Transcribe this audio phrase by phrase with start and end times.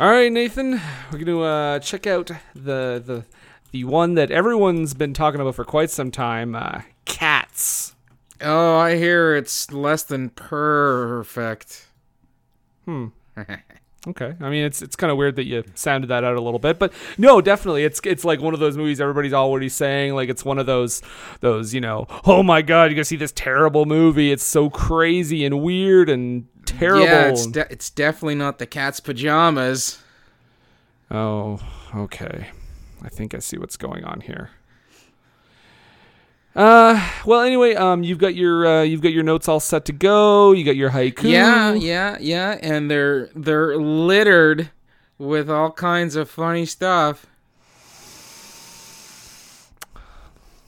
[0.00, 0.80] All right, Nathan,
[1.12, 3.24] we're going to uh, check out the the
[3.70, 7.94] the one that everyone's been talking about for quite some time, uh, Cats.
[8.40, 11.86] Oh, I hear it's less than perfect.
[12.84, 13.08] Hmm.
[14.04, 16.58] Okay, I mean it's it's kind of weird that you sounded that out a little
[16.58, 20.28] bit, but no, definitely it's it's like one of those movies everybody's already saying like
[20.28, 21.02] it's one of those
[21.38, 25.44] those you know oh my god you're gonna see this terrible movie it's so crazy
[25.44, 26.48] and weird and
[26.78, 27.04] terrible.
[27.04, 29.98] Yeah, it's de- it's definitely not the cat's pajamas.
[31.10, 31.60] Oh,
[31.94, 32.48] okay.
[33.02, 34.50] I think I see what's going on here.
[36.54, 39.92] Uh, well, anyway, um, you've got your uh, you've got your notes all set to
[39.92, 40.52] go.
[40.52, 41.30] You got your haiku.
[41.30, 44.70] Yeah, yeah, yeah, and they're they're littered
[45.18, 47.26] with all kinds of funny stuff.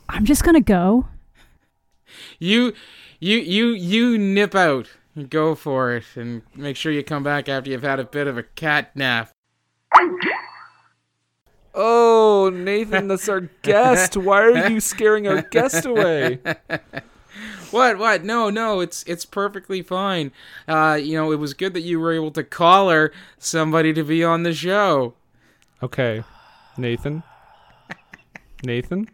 [0.08, 1.06] I'm just gonna go.
[2.38, 2.72] You
[3.20, 4.88] you you you nip out.
[5.28, 8.36] Go for it and make sure you come back after you've had a bit of
[8.36, 9.30] a cat nap.
[11.74, 14.16] Oh, Nathan, that's our guest.
[14.16, 16.38] Why are you scaring our guest away?
[17.70, 17.98] What?
[17.98, 18.22] What?
[18.22, 18.78] No, no.
[18.78, 20.30] It's it's perfectly fine.
[20.68, 24.22] Uh, you know, it was good that you were able to collar somebody to be
[24.22, 25.14] on the show.
[25.82, 26.22] Okay,
[26.78, 27.24] Nathan.
[28.64, 29.10] Nathan,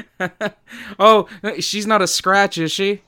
[0.98, 1.28] Oh,
[1.60, 3.02] she's not a scratch, is she?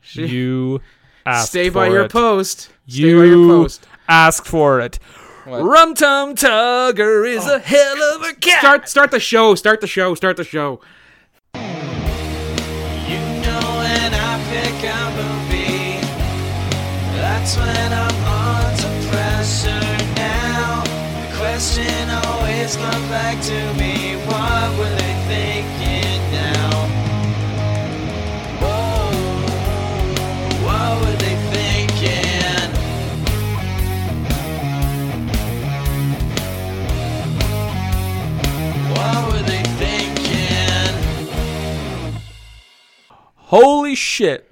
[0.00, 0.80] She you
[1.26, 2.12] asked stay by for your it.
[2.12, 2.70] post.
[2.86, 3.86] Stay You by your post.
[4.08, 4.98] asked for it.
[5.44, 5.62] What?
[5.62, 7.58] Rum Tum Tugger is a oh.
[7.58, 8.60] hell of a cat.
[8.60, 9.54] Start start the show.
[9.54, 10.14] Start the show.
[10.14, 10.80] Start the show.
[11.54, 11.60] You
[13.44, 16.00] know when I pick a movie,
[17.20, 20.82] that's when I'm under pressure now.
[20.82, 25.03] The question always comes back to me, what were
[43.54, 44.50] Holy shit.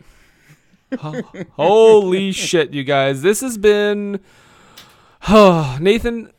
[1.56, 3.22] Holy shit, you guys.
[3.22, 4.20] This has been.
[5.28, 6.30] Oh, Nathan.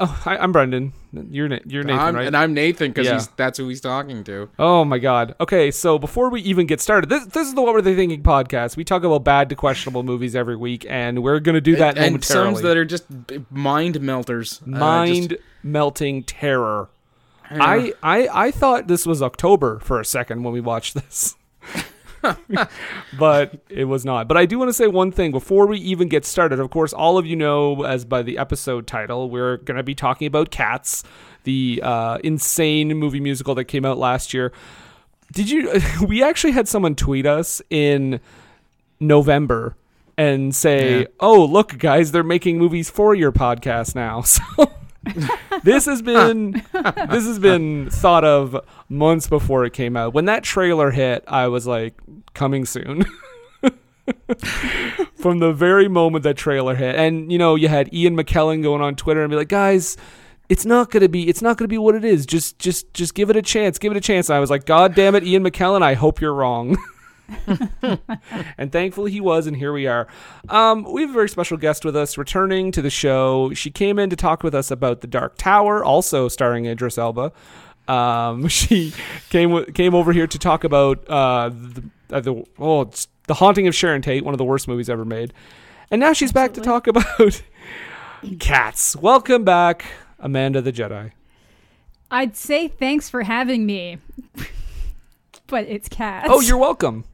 [0.00, 0.92] Oh, hi, I'm Brendan.
[1.12, 2.26] You're, you're Nathan, I'm, right?
[2.26, 3.20] And I'm Nathan because Yeah.
[3.36, 4.48] that's who he's talking to.
[4.58, 5.34] Oh my god.
[5.40, 8.22] Okay, so before we even get started, this this is the What Were They Thinking
[8.22, 8.76] podcast.
[8.76, 12.12] We talk about bad to questionable movies every week, and we're gonna do that and
[12.14, 12.54] momentarily.
[12.56, 13.04] some that are just
[13.50, 14.60] mind melters.
[14.66, 16.88] Uh, Mind just- melting terror.
[17.50, 21.34] I, I I thought this was October for a second when we watched this.
[23.18, 24.28] but it was not.
[24.28, 26.60] But I do want to say one thing before we even get started.
[26.60, 29.94] Of course, all of you know, as by the episode title, we're going to be
[29.94, 31.04] talking about Cats,
[31.44, 34.52] the uh, insane movie musical that came out last year.
[35.32, 35.80] Did you?
[36.06, 38.20] We actually had someone tweet us in
[39.00, 39.76] November
[40.16, 41.06] and say, Yeah.
[41.20, 44.22] "Oh, look, guys, they're making movies for your podcast now."
[44.58, 44.70] So
[45.62, 48.56] this has been this has been thought of
[48.88, 50.14] months before it came out.
[50.14, 51.94] When that trailer hit, I was like,
[52.34, 53.04] "Coming soon."
[55.16, 58.82] From the very moment that trailer hit, and you know, you had Ian McKellen going
[58.82, 59.96] on Twitter and be like, "Guys."
[60.48, 61.28] It's not gonna be.
[61.28, 62.24] It's not gonna be what it is.
[62.24, 63.78] Just, just, just give it a chance.
[63.78, 64.30] Give it a chance.
[64.30, 65.82] And I was like, God damn it, Ian McKellen.
[65.82, 66.78] I hope you're wrong.
[68.58, 70.06] and thankfully he was, and here we are.
[70.48, 73.52] Um, we have a very special guest with us, returning to the show.
[73.54, 77.32] She came in to talk with us about The Dark Tower, also starring Idris Elba.
[77.86, 78.92] Um, she
[79.30, 82.90] came came over here to talk about uh, the, uh, the oh,
[83.26, 85.32] The Haunting of Sharon Tate, one of the worst movies ever made.
[85.90, 87.42] And now she's back to talk about
[88.38, 88.94] cats.
[88.96, 89.84] Welcome back,
[90.18, 91.12] Amanda the Jedi.
[92.10, 93.98] I'd say thanks for having me,
[95.46, 96.28] but it's cats.
[96.30, 97.04] Oh, you're welcome.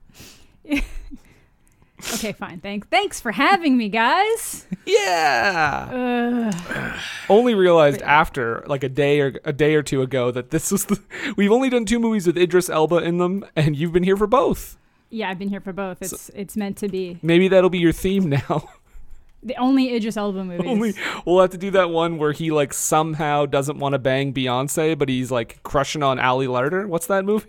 [2.15, 2.33] okay.
[2.33, 2.61] Fine.
[2.61, 2.87] Thanks.
[2.89, 4.67] Thanks for having me, guys.
[4.87, 6.51] Yeah.
[6.53, 7.01] Ugh.
[7.29, 10.87] only realized after like a day or a day or two ago that this was
[10.87, 11.01] the
[11.37, 14.27] we've only done two movies with Idris Elba in them and you've been here for
[14.27, 14.77] both.
[15.11, 16.03] Yeah, I've been here for both.
[16.03, 18.69] It's it's meant to be Maybe that'll be your theme now.
[19.43, 20.67] the only Idris Elba movies.
[20.67, 20.95] only
[21.25, 24.99] we'll have to do that one where he like somehow doesn't want to bang Beyonce
[24.99, 26.87] but he's like crushing on Ali Larter.
[26.87, 27.47] What's that movie?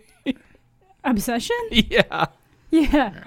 [1.03, 1.57] Obsession.
[1.71, 2.25] yeah.
[2.71, 3.23] Yeah,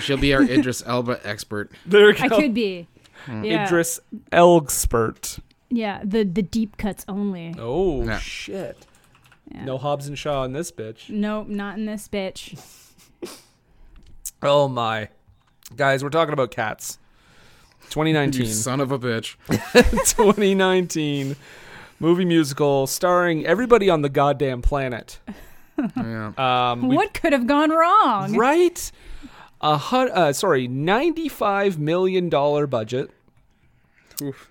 [0.00, 1.70] She'll be our Idris Elba expert.
[1.86, 2.24] There we go.
[2.24, 2.88] I could be.
[3.24, 3.44] Hmm.
[3.44, 3.66] Yeah.
[3.66, 4.00] Idris
[4.32, 5.38] Elgspert.
[5.70, 7.54] Yeah, the the deep cuts only.
[7.58, 8.18] Oh Yeah.
[8.18, 8.86] shit!
[9.52, 9.64] Yeah.
[9.64, 11.08] No Hobbs and Shaw in this bitch.
[11.08, 12.60] Nope, not in this bitch.
[14.42, 15.08] Oh my,
[15.76, 16.98] guys, we're talking about cats.
[17.84, 18.46] You 2019.
[18.48, 19.36] son of a bitch.
[19.72, 21.36] 2019
[22.00, 25.18] movie musical starring everybody on the goddamn planet.
[25.96, 26.32] Yeah.
[26.72, 28.36] Um, we- What could have gone wrong?
[28.36, 28.90] right?
[29.60, 33.10] A hun- uh, sorry, 95 million dollar budget.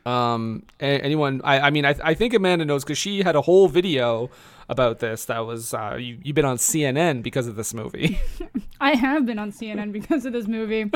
[0.06, 1.42] Um, anyone?
[1.44, 4.30] I, I mean, I, I think Amanda knows because she had a whole video
[4.70, 5.26] about this.
[5.26, 8.20] That was uh, you, you've been on CNN because of this movie.
[8.82, 10.92] I have been on CNN because of this movie.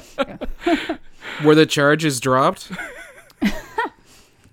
[1.43, 2.71] Were the charges dropped?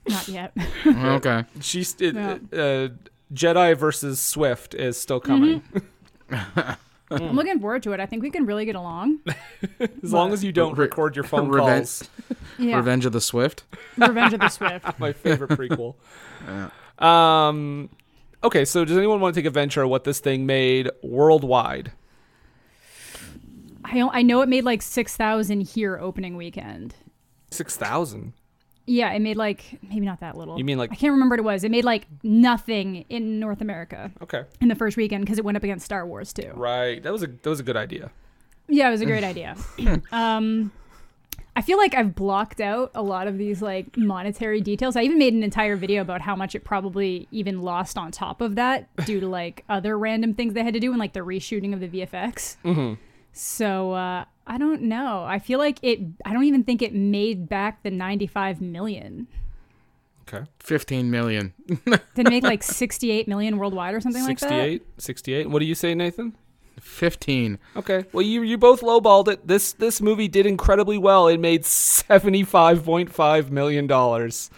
[0.08, 0.52] Not yet.
[0.87, 1.44] okay.
[1.61, 2.38] She's it, Yeah.
[2.58, 2.88] uh,
[3.32, 5.62] Jedi versus Swift is still coming.
[7.11, 8.00] I'm looking forward to it.
[8.00, 9.20] I think we can really get along.
[10.02, 12.08] As long as you don't Re- record your phone Reven- calls.
[12.58, 12.76] Yeah.
[12.76, 13.64] Revenge of the Swift.
[13.96, 14.99] Revenge of the Swift.
[14.99, 15.94] my favorite prequel.
[17.05, 17.90] Um,
[18.43, 21.93] okay, so does anyone want to take a venture at what this thing made worldwide?
[23.84, 26.94] I I know it made like six thousand here opening weekend.
[27.52, 28.32] Six thousand.
[28.86, 30.56] Yeah, it made like maybe not that little.
[30.58, 31.64] You mean like- I can't remember what it was.
[31.64, 35.56] It made like nothing in North America Okay, in the first weekend because it went
[35.56, 36.52] up against Star Wars too.
[36.54, 37.02] right.
[37.02, 38.10] That was a that was a good idea.
[38.68, 39.56] Yeah, it was a great idea.
[40.12, 40.72] um,
[41.54, 44.94] I feel like I've blocked out a lot of these like monetary details.
[44.94, 48.40] I even made an entire video about how much it probably even lost on top
[48.42, 51.20] of that due to like other random things they had to do and like the
[51.20, 52.56] reshooting of the VFX.
[52.64, 52.94] Mm-hmm.
[53.32, 55.25] So uh, I don't know.
[55.26, 56.00] I feel like it.
[56.25, 59.26] I don't even think it made back the ninety-five million.
[60.28, 61.52] Okay, 15 million.
[61.69, 64.48] Did it make like sixty-eight million worldwide or something like that?
[64.48, 65.50] 68, 68.
[65.50, 66.37] What do you say, Nathan?
[66.81, 67.58] 15.
[67.76, 69.46] Okay, well you you both lowballed it.
[69.46, 71.26] This this movie did incredibly well.
[71.28, 74.50] It made seventy five point five million dollars.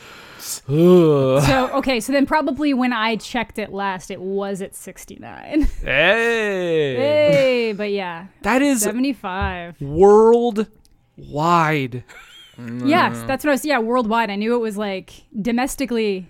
[0.48, 5.68] So okay, so then probably when I checked it last, it was at sixty-nine.
[5.82, 9.80] Hey, hey, but yeah, that is seventy-five.
[9.80, 10.74] worldwide.
[12.58, 13.64] Yes, that's what I was.
[13.64, 14.30] Yeah, worldwide.
[14.30, 16.28] I knew it was like domestically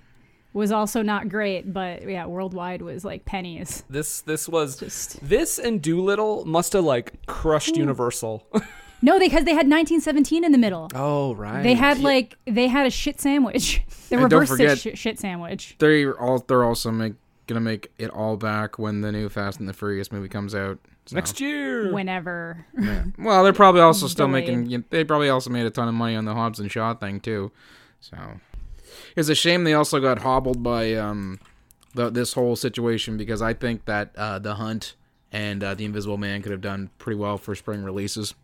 [0.52, 3.84] was also not great, but yeah, worldwide was like pennies.
[3.88, 8.46] This this was Just this and Dolittle must have like crushed Universal.
[9.02, 10.88] no, because they had 1917 in the middle.
[10.94, 11.62] oh right.
[11.62, 13.82] They had like they had a shit sandwich.
[14.08, 15.76] The And don't reverse forget- shit, shit sandwich.
[15.78, 17.12] They're all they're also make,
[17.46, 20.78] gonna make it all back when the new Fast and the Furious movie comes out.
[21.04, 21.92] So, next year.
[21.92, 22.64] Whenever.
[22.78, 23.04] yeah.
[23.18, 24.46] Well, they're probably also still Delayed.
[24.48, 24.70] making.
[24.70, 27.20] you- They probably also made a ton of money on the Hobbs and Shaw thing
[27.20, 27.52] too.
[28.00, 28.16] So
[29.14, 31.38] it's a shame they also got hobbled by um
[31.94, 34.94] the, this whole situation because I think that uh, the Hunt
[35.32, 38.34] and uh, the Invisible Man could have done pretty well for spring releases.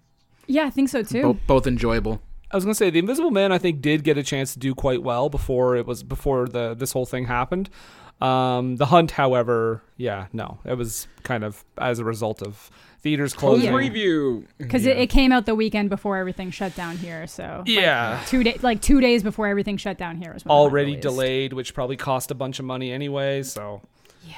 [0.47, 1.23] Yeah, I think so too.
[1.23, 2.23] Both both enjoyable.
[2.51, 3.51] I was gonna say the Invisible Man.
[3.53, 6.75] I think did get a chance to do quite well before it was before the
[6.75, 7.69] this whole thing happened.
[8.21, 12.71] Um, the Hunt, however, yeah, no, it was kind of as a result of
[13.01, 13.67] theaters closing.
[13.67, 13.73] Yeah.
[13.73, 14.47] Preview.
[14.57, 17.27] Because it, it came out the weekend before everything shut down here.
[17.27, 18.23] So Yeah.
[18.29, 20.97] two days, like two days before everything shut down here was when the Hunt already
[20.97, 23.43] delayed, which probably cost a bunch of money anyway.
[23.43, 23.83] So
[24.27, 24.37] yeah,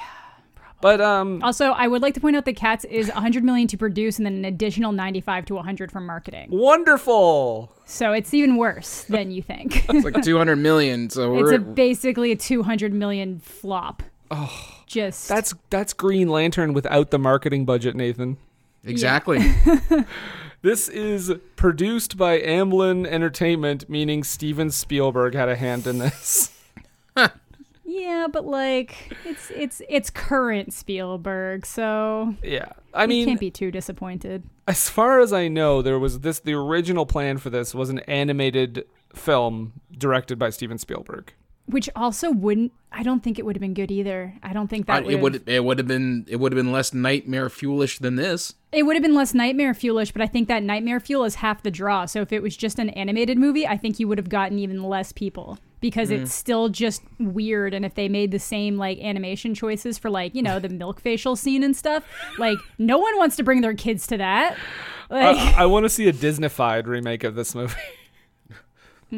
[0.81, 3.77] but um, Also, I would like to point out that Cats is 100 million to
[3.77, 6.49] produce and then an additional 95 to 100 for marketing.
[6.51, 7.73] wonderful.
[7.85, 9.85] So it's even worse than you think.
[9.89, 11.09] It's like 200 million.
[11.11, 14.03] So it's we're a, basically a 200 million flop.
[14.31, 14.53] Oh,
[14.87, 18.37] just That's that's Green Lantern without the marketing budget, Nathan.
[18.85, 19.39] exactly.
[20.63, 26.51] This is produced by Amblin Entertainment, meaning Steven Spielberg had a hand in this.
[27.97, 33.51] Yeah, but like it's it's it's current Spielberg, so yeah, I you mean, can't be
[33.51, 34.43] too disappointed.
[34.69, 36.39] as far as I know, there was this.
[36.41, 38.85] The original plan for this was an animated
[39.15, 41.33] film directed by Steven Spielberg.
[41.69, 42.71] Which also wouldn't.
[42.93, 44.35] I don't think it would have been good either.
[44.41, 45.33] I don't think that Uh, it would.
[45.33, 48.55] would it would have been it would have been less nightmare fuelish than this.
[48.71, 51.63] It would have been less nightmare fuelish, but I think that nightmare fuel is half
[51.65, 52.05] the draw.
[52.05, 54.85] So if it was just an animated movie, I think you would have gotten even
[54.85, 57.75] less people because it's still just weird.
[57.75, 61.01] And if they made the same like animation choices for like you know the milk
[61.01, 62.05] facial scene and stuff,
[62.39, 64.57] like no one wants to bring their kids to that.
[65.11, 67.75] Like I, I want to see a Disneyfied remake of this movie.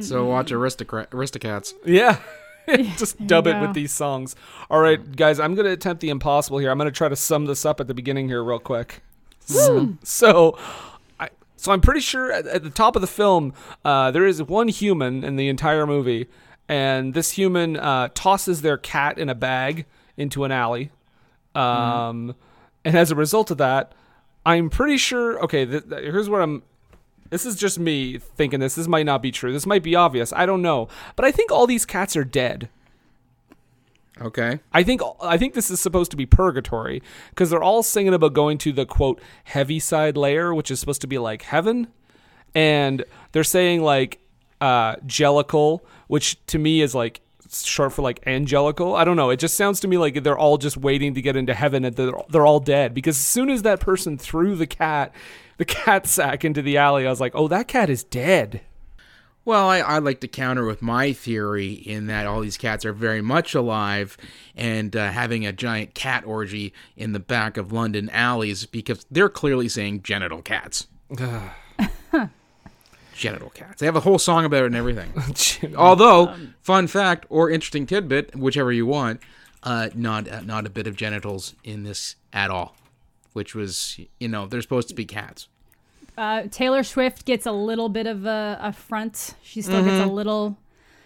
[0.00, 1.72] So watch Aristocrat Aristocats.
[1.84, 2.20] yeah.
[2.98, 4.36] Just dub you it with these songs.
[4.70, 6.70] All right, guys, I'm going to attempt the impossible here.
[6.70, 9.00] I'm going to try to sum this up at the beginning here, real quick.
[10.04, 10.58] So,
[11.18, 13.54] I, so I'm pretty sure at, at the top of the film,
[13.86, 16.26] uh, there is one human in the entire movie,
[16.68, 20.90] and this human uh, tosses their cat in a bag into an alley.
[21.54, 22.34] Um,
[22.84, 23.92] And as a result of that,
[24.46, 25.38] I'm pretty sure.
[25.44, 26.62] Okay, th- th- here's what I'm.
[27.30, 28.76] This is just me thinking this.
[28.76, 29.52] This might not be true.
[29.52, 30.32] This might be obvious.
[30.32, 30.88] I don't know.
[31.16, 32.68] But I think all these cats are dead.
[34.20, 34.60] Okay.
[34.72, 38.32] I think I think this is supposed to be purgatory because they're all singing about
[38.32, 41.88] going to the quote Heaviside layer, which is supposed to be like heaven,
[42.54, 44.18] and they're saying like
[44.60, 48.94] uh, jellicle, which to me is like short for like angelical.
[48.94, 49.30] I don't know.
[49.30, 51.96] It just sounds to me like they're all just waiting to get into heaven and
[51.96, 55.14] they're, they're all dead because as soon as that person threw the cat,
[55.56, 58.62] the cat sack into the alley, I was like, oh, that cat is dead.
[59.44, 62.92] Well, I, I'd like to counter with my theory in that all these cats are
[62.92, 64.18] very much alive
[64.54, 69.30] and uh, having a giant cat orgy in the back of London alleys because they're
[69.30, 70.86] clearly saying genital cats.
[73.18, 73.80] Genital cats.
[73.80, 75.12] They have a whole song about it and everything.
[75.76, 79.20] Although, fun fact or interesting tidbit, whichever you want,
[79.62, 82.76] uh, not uh, not a bit of genitals in this at all.
[83.34, 85.48] Which was, you know, they're supposed to be cats.
[86.16, 89.34] Uh, Taylor Swift gets a little bit of a, a front.
[89.42, 90.56] She still gets a little,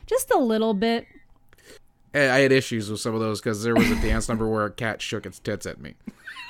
[0.06, 1.06] just a little bit.
[2.14, 4.64] I I had issues with some of those because there was a dance number where
[4.64, 5.94] a cat shook its tits at me.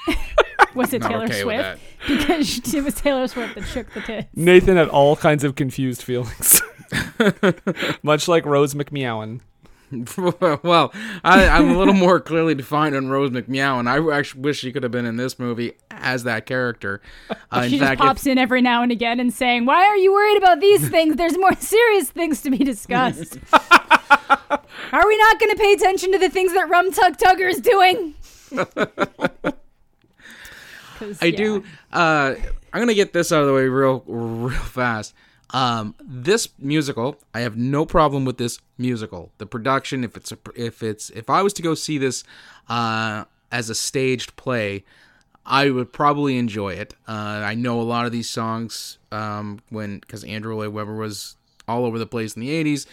[0.75, 1.81] Was it Taylor okay Swift?
[2.09, 4.29] Because it was Taylor Swift that shook the tits.
[4.35, 6.61] Nathan had all kinds of confused feelings,
[8.02, 9.41] much like Rose McMeown.
[10.62, 10.91] well,
[11.23, 14.73] I, I'm a little more clearly defined on Rose McMeow, and I actually wish she
[14.73, 17.02] could have been in this movie as that character.
[17.31, 19.97] Uh, in She just fact, pops in every now and again and saying, "Why are
[19.99, 21.17] you worried about these things?
[21.17, 26.19] There's more serious things to be discussed." are we not going to pay attention to
[26.19, 28.14] the things that Rum Tug Tugger is doing?
[31.21, 31.37] I yeah.
[31.37, 31.64] do.
[31.92, 32.35] Uh,
[32.73, 35.14] I'm gonna get this out of the way real, real fast.
[35.50, 39.30] Um, this musical, I have no problem with this musical.
[39.38, 42.25] The production, if it's a, if it's if I was to go see this
[42.68, 44.85] uh, as a staged play,
[45.44, 46.94] I would probably enjoy it.
[47.06, 51.37] Uh, I know a lot of these songs um, when because Andrew Lloyd Webber was
[51.68, 52.87] all over the place in the '80s.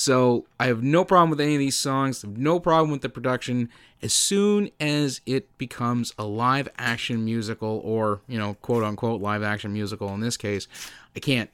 [0.00, 2.24] So I have no problem with any of these songs.
[2.24, 3.68] No problem with the production.
[4.00, 9.42] As soon as it becomes a live action musical, or you know, quote unquote live
[9.42, 10.68] action musical in this case,
[11.14, 11.50] I can't,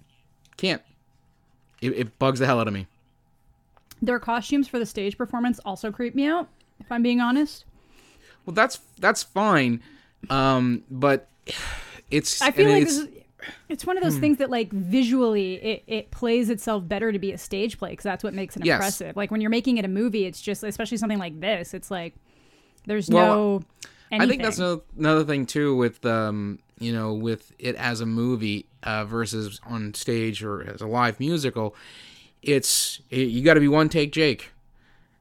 [0.57, 0.81] can't.
[1.81, 2.87] It, it bugs the hell out of me.
[4.00, 6.49] Their costumes for the stage performance also creep me out.
[6.79, 7.65] If I'm being honest,
[8.45, 9.83] Well, that's that's fine,
[10.31, 11.26] um, but
[12.12, 12.41] it's.
[12.41, 13.23] I feel like it's, this is,
[13.69, 14.21] it's one of those Hmm.
[14.21, 18.05] things that like visually it, it plays itself better to be a stage play because
[18.05, 18.75] that's what makes it Yes.
[18.75, 19.17] impressive.
[19.17, 21.75] Like when you're making it a movie, it's just especially something like this.
[21.75, 22.15] It's like
[22.87, 23.62] there's Well, no.
[24.12, 24.21] Anything.
[24.23, 28.07] I think that's another, another thing too with um you know with it as a
[28.07, 31.75] movie uh, versus on stage or as a live musical.
[32.43, 34.53] It's it, you got to be one take Jake.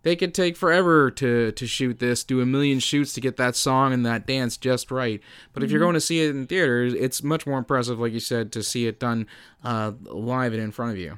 [0.05, 3.55] They could take forever to to shoot this, do a million shoots to get that
[3.55, 5.19] song and that dance just right.
[5.51, 5.85] But if you're Mm-hmm.
[5.85, 8.85] going to see it in theaters, it's much more impressive, like you said, to see
[8.85, 9.25] it done
[9.63, 11.17] uh, live and in front of you.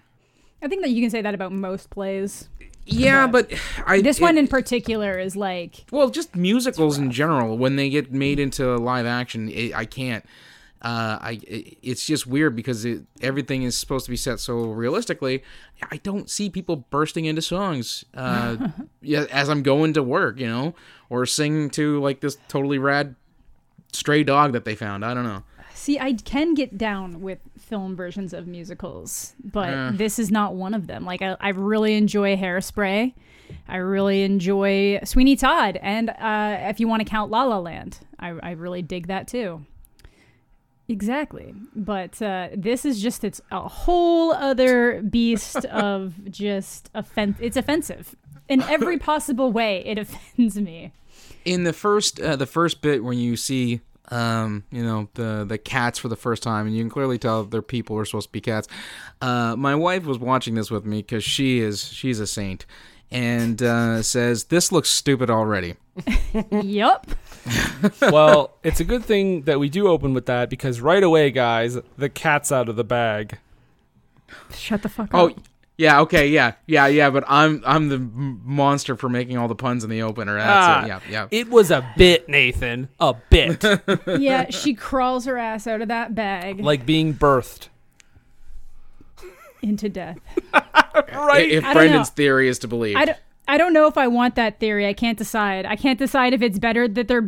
[0.62, 2.48] I think that you can say that about most plays.
[2.86, 3.52] Yeah, but
[3.86, 7.90] I This it- one in particular is like Well, just musicals in general, when they
[7.90, 10.24] get made into live action, it, I can't.
[10.82, 14.58] Uh, I it, it's just weird because it, everything is supposed to be set so
[14.66, 15.44] realistically.
[15.92, 18.06] I don't see people bursting into songs.
[18.14, 18.70] Uh,
[19.02, 20.76] yeah, as I'm going to work, you know,
[21.10, 23.16] or singing to like this totally rad
[23.92, 25.04] stray dog that they found.
[25.04, 25.44] I don't know.
[25.74, 29.92] See, I can get down with film versions of musicals, but Eh.
[29.94, 31.06] this is not one of them.
[31.06, 33.14] Like, I, I really enjoy Hairspray.
[33.70, 35.78] I really enjoy Sweeney Todd.
[35.82, 39.28] And uh, if you want to count La La Land, I, I really dig that
[39.28, 39.66] too.
[40.90, 41.54] Exactly.
[41.76, 47.38] But uh, this is just, it's a whole other beast of just, offense.
[47.42, 48.16] it's offensive.
[48.48, 50.94] In every possible way, it offends me.
[51.44, 55.58] in the first uh, the first bit when you see um you know the the
[55.58, 58.28] cats for the first time and you can clearly tell they're people who are supposed
[58.30, 58.66] to be cats
[59.22, 62.66] uh my wife was watching this with me because she is she's a saint
[63.12, 65.76] and uh says this looks stupid already
[66.52, 67.08] yep.
[68.02, 71.78] well, it's a good thing that we do open with that because right away, guys,
[71.98, 73.40] the cat's out of the bag.
[74.54, 75.40] Shut the fuck oh up.
[75.78, 79.84] yeah okay yeah yeah yeah but i'm i'm the monster for making all the puns
[79.84, 82.90] in the opener that's Ah, it yeah yeah It was a bit, Nathan.
[83.00, 83.64] A bit.
[84.20, 87.70] yeah, she crawls her ass out of that bag like being birthed.
[89.62, 90.18] Into death.
[91.14, 91.48] Right.
[91.52, 92.14] if I brendan's know.
[92.16, 94.88] theory is to believe I don't, I don't know if I want that theory.
[94.88, 95.64] I can't decide.
[95.68, 97.28] I can't decide if it's better that they're.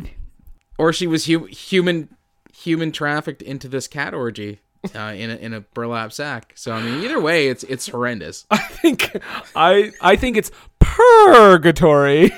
[0.76, 2.08] or she was hu- human
[2.52, 4.58] human trafficked into this cat orgy
[4.96, 6.52] uh, in a, in a burlap sack.
[6.56, 8.44] So I mean, either way, it's it's horrendous.
[8.50, 9.16] I think
[9.54, 12.32] I I think it's purgatory.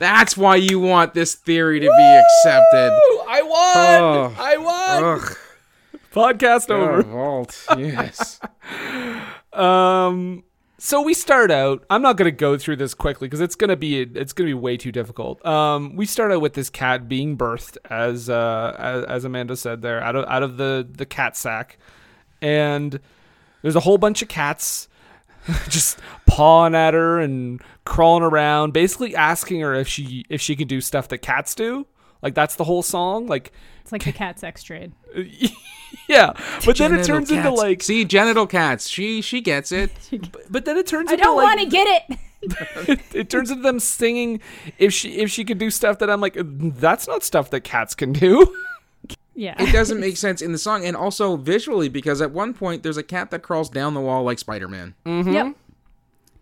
[0.00, 2.98] That's why you want this theory to be accepted.
[3.28, 4.02] I won.
[4.02, 4.34] Oh.
[4.38, 5.04] I won.
[5.20, 5.36] Ugh.
[6.18, 7.02] Podcast over.
[7.02, 7.66] vault.
[7.78, 8.40] Yes.
[9.52, 10.42] Um,
[10.78, 11.84] so we start out.
[11.90, 14.76] I'm not gonna go through this quickly because it's gonna be it's gonna be way
[14.76, 15.44] too difficult.
[15.46, 19.82] Um, we start out with this cat being birthed, as uh, as, as Amanda said
[19.82, 21.78] there, out of out of the the cat sack,
[22.42, 22.98] and
[23.62, 24.88] there's a whole bunch of cats
[25.68, 30.68] just pawing at her and crawling around, basically asking her if she if she can
[30.68, 31.86] do stuff that cats do.
[32.22, 33.26] Like that's the whole song.
[33.26, 34.92] Like It's like the cat sex trade.
[36.08, 36.32] yeah,
[36.64, 38.88] but then it Genital turns into like see genital cats.
[38.88, 39.90] She she gets it.
[40.50, 42.10] but then it turns into- I into don't like, want to get
[42.88, 43.00] it.
[43.14, 44.40] it turns into them singing
[44.78, 47.94] if she if she could do stuff that I'm like that's not stuff that cats
[47.94, 48.54] can do.
[49.34, 49.54] Yeah.
[49.62, 52.96] It doesn't make sense in the song, and also visually because at one point there's
[52.96, 54.94] a cat that crawls down the wall like Spider Man.
[55.06, 55.32] Mm-hmm.
[55.32, 55.54] Yep.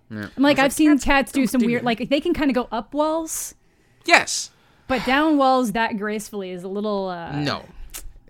[0.08, 0.28] Yeah.
[0.34, 1.84] I'm like, I've seen cats do some do weird, that.
[1.86, 3.54] like they can kind of go up walls,
[4.06, 4.50] Yes.
[4.88, 7.08] But down walls that gracefully is a little.
[7.08, 7.64] Uh, No.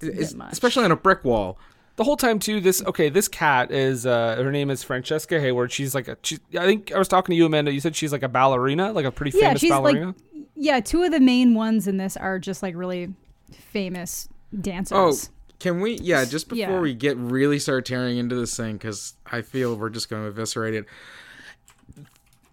[0.02, 1.58] Especially on a brick wall.
[1.96, 5.72] the whole time too this okay this cat is uh her name is Francesca Hayward
[5.72, 8.12] she's like a she, I think I was talking to you Amanda you said she's
[8.12, 10.16] like a ballerina like a pretty Yeah, famous she's ballerina like,
[10.54, 10.80] yeah.
[10.80, 13.14] Two of the main ones in this are just like really
[13.52, 14.28] famous
[14.60, 15.30] dancers.
[15.30, 15.94] Oh, can we?
[15.94, 16.80] Yeah, just before Yeah.
[16.80, 20.28] we get really start tearing into this thing, because I feel we're just going to
[20.28, 20.84] eviscerate it.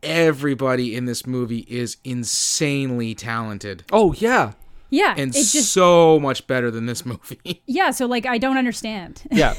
[0.04, 4.54] Everybody in this movie is insanely talented oh yeah
[4.90, 5.16] yeah.
[5.18, 7.64] and it just so much better than this movie.
[7.66, 7.90] yeah.
[7.90, 9.24] So like, I don't understand.
[9.32, 9.56] yeah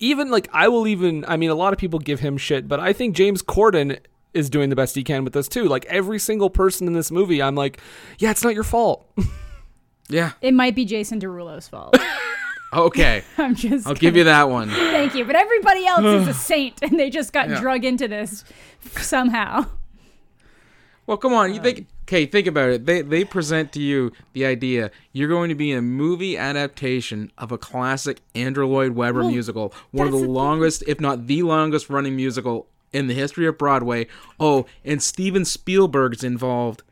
[0.00, 2.80] even like I will even I mean a lot of people give him shit but
[2.80, 3.98] I think James Corden
[4.34, 7.10] is doing the best he can with this too like every single person in this
[7.12, 7.80] movie I'm like
[8.18, 9.08] yeah it's not your fault
[10.08, 10.32] yeah.
[10.42, 11.96] It might be Jason Derulo's fault.
[12.72, 13.22] Okay.
[13.38, 13.86] I'm just.
[13.86, 14.68] I'll give you that one.
[14.68, 17.60] Thank you, but everybody else is a saint, and they just got Yeah.
[17.60, 18.44] drug into this
[18.96, 19.66] somehow.
[21.06, 21.54] Well, come on.
[21.54, 21.86] You think?
[22.04, 22.86] Okay, think about it.
[22.86, 27.30] They they present to you the idea you're going to be in a movie adaptation
[27.38, 30.34] of a classic Andrew Lloyd Webber Well, musical, one of the, the thing.
[30.34, 34.06] longest, if not the longest, running musical in the history of Broadway.
[34.38, 36.82] Oh, and Steven Spielberg's involved.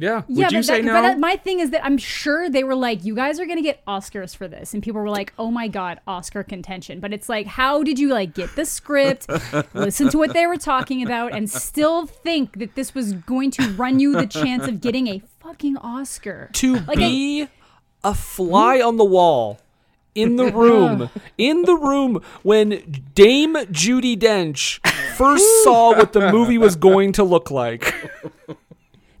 [0.00, 0.92] Yeah yeah, you but, say that, no?
[0.94, 3.62] but that, my thing is that I'm sure they were like, "You guys are gonna
[3.62, 7.28] get Oscars for this," and people were like, "Oh my god, Oscar contention!" But it's
[7.28, 9.26] like, how did you like get the script,
[9.74, 13.68] listen to what they were talking about, and still think that this was going to
[13.72, 16.50] run you the chance of getting a fucking Oscar?
[16.54, 17.48] to Like, be
[18.02, 19.60] a fly on the wall
[20.14, 24.84] in the room in the room when Dame Judi Dench
[25.16, 27.94] first saw what the movie was going to look like.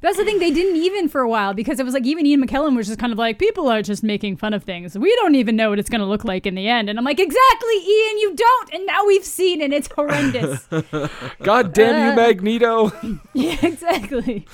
[0.02, 0.38] That's the thing.
[0.38, 2.98] They didn't even for a while because it was like even Ian McKellen was just
[2.98, 4.96] kind of like, people are just making fun of things.
[4.96, 6.88] We don't even know what it's going to look like in the end.
[6.88, 8.72] And I'm like, exactly, Ian, you don't.
[8.72, 10.66] And now we've seen and it's horrendous.
[11.42, 12.16] God damn you, Uh.
[12.16, 12.92] Magneto.
[13.34, 14.46] yeah, exactly.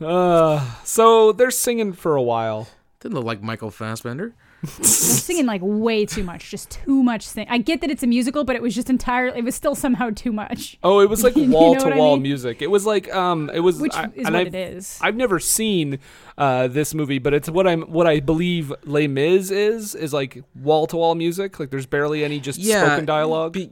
[0.00, 2.68] Uh, so they're singing for a while.
[3.00, 4.34] Didn't look like Michael Fassbender.
[4.62, 7.26] They're singing like way too much, just too much.
[7.26, 9.38] Sing- I get that it's a musical, but it was just entirely.
[9.38, 10.78] It was still somehow too much.
[10.82, 12.62] Oh, it was like wall to wall music.
[12.62, 14.98] It was like um, it was Which I, is what I've, it is.
[15.02, 15.98] I've never seen
[16.38, 20.42] uh this movie, but it's what I'm what I believe Les Mis is is like
[20.54, 21.58] wall to wall music.
[21.58, 23.54] Like there's barely any just spoken dialogue.
[23.54, 23.70] Be,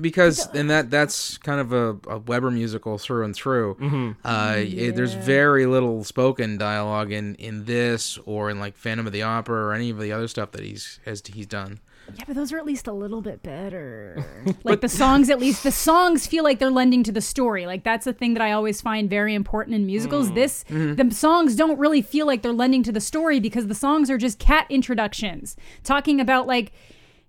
[0.00, 3.74] because and that that's kind of a, a Webber musical through and through.
[3.76, 4.10] Mm-hmm.
[4.26, 9.12] Uh, it- there's very little spoken dialogue in in this or in like Phantom of
[9.12, 11.80] the Opera or any of the other stuff that he's has he's done.
[12.16, 14.24] Yeah, but those are at least a little bit better.
[14.64, 17.66] like the songs, at least the songs feel like they're lending to the story.
[17.66, 20.32] Like that's the thing that I always find very important in musicals.
[20.32, 24.08] This the songs don't really feel like they're lending to the story because the songs
[24.10, 26.72] are just cat introductions talking about like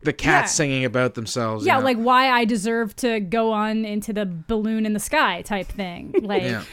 [0.01, 0.55] The cats Yeah.
[0.55, 1.65] singing about themselves.
[1.65, 1.85] yeah, you know?
[1.85, 6.13] like why I deserve to go on into the balloon in the sky type thing.
[6.21, 6.63] Like yeah.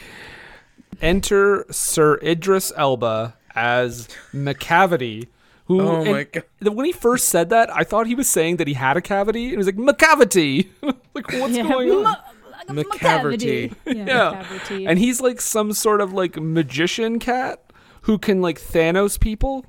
[1.01, 5.27] Enter Sir Idris Elba as Macavity.
[5.65, 6.43] Who, Oh my God.
[6.61, 9.43] When he first said that, I thought he was saying that he had a cavity.
[9.43, 10.69] And he was like, Macavity.
[11.13, 12.03] like, what's yeah, going on?
[12.03, 12.15] Ma-
[12.69, 13.75] Macavity.
[13.85, 14.43] Yeah, yeah.
[14.43, 14.89] Macavity.
[14.89, 17.61] And he's like some sort of like magician cat
[18.03, 19.65] who can like Thanos people.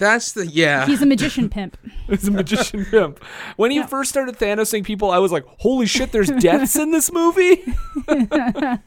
[0.00, 0.86] That's the yeah.
[0.86, 1.76] he's a magician pimp.
[2.08, 3.22] He's a magician pimp.
[3.56, 7.12] When he first started Thanosing people, I was like, holy shit, there's deaths in this
[7.12, 7.62] movie?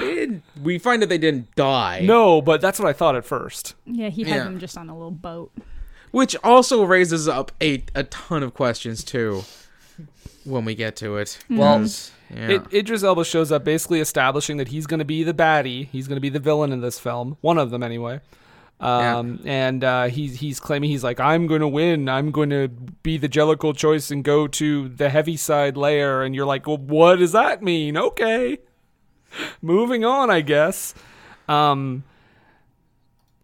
[0.00, 2.00] They we find that they didn't die.
[2.02, 3.74] no, but that's what I thought at first.
[3.86, 4.44] Yeah, he had Yeah.
[4.44, 5.52] them just on a little boat.
[6.10, 9.44] Which also raises up a a ton of questions too.
[10.44, 11.38] When we get to it.
[11.44, 11.56] Mm-hmm.
[11.58, 12.48] Well, 'Cause, yeah.
[12.48, 15.86] It, Idris Elba shows up basically establishing that he's going to be the baddie.
[15.92, 17.36] He's going to be the villain in this film.
[17.42, 18.20] One of them, anyway.
[18.80, 22.08] Um, And uh, he's he's claiming he's like, I'm going to win.
[22.08, 22.68] I'm going to
[23.02, 26.22] be the Jellicle choice and go to the Heaviside layer.
[26.22, 27.96] And you're like, well, what does that mean?
[27.96, 28.58] Okay.
[29.62, 30.94] Moving on, I guess.
[31.48, 32.04] Um,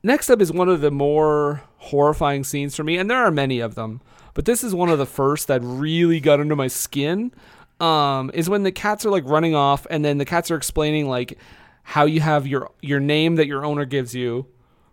[0.03, 3.61] next up is one of the more horrifying scenes for me, and there are many
[3.61, 4.01] of them.
[4.35, 7.33] but this is one of the first that really got under my skin.
[7.81, 11.09] Um, is when the cats are like running off, and then the cats are explaining
[11.09, 11.38] like
[11.83, 14.46] how you have your your name that your owner gives you.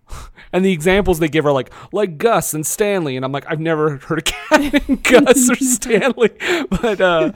[0.55, 3.59] And the examples they give are like like Gus and Stanley, and I'm like I've
[3.59, 6.29] never heard a cat named Gus or Stanley,
[6.69, 7.31] but uh,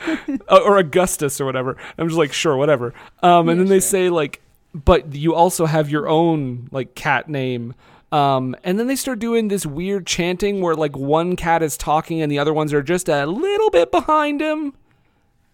[0.52, 1.78] or Augustus or whatever.
[1.98, 2.94] I'm just like sure, whatever.
[3.24, 7.74] Um, and then they say like, but you also have your own like cat name.
[8.12, 12.22] Um, and then they start doing this weird chanting where like one cat is talking
[12.22, 14.74] and the other ones are just a little bit behind him,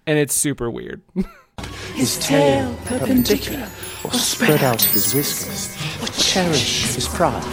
[0.05, 1.01] and it's super weird.
[1.93, 3.69] His tail perpendicular,
[4.03, 7.43] or spread out his whiskers, or cherish his pride.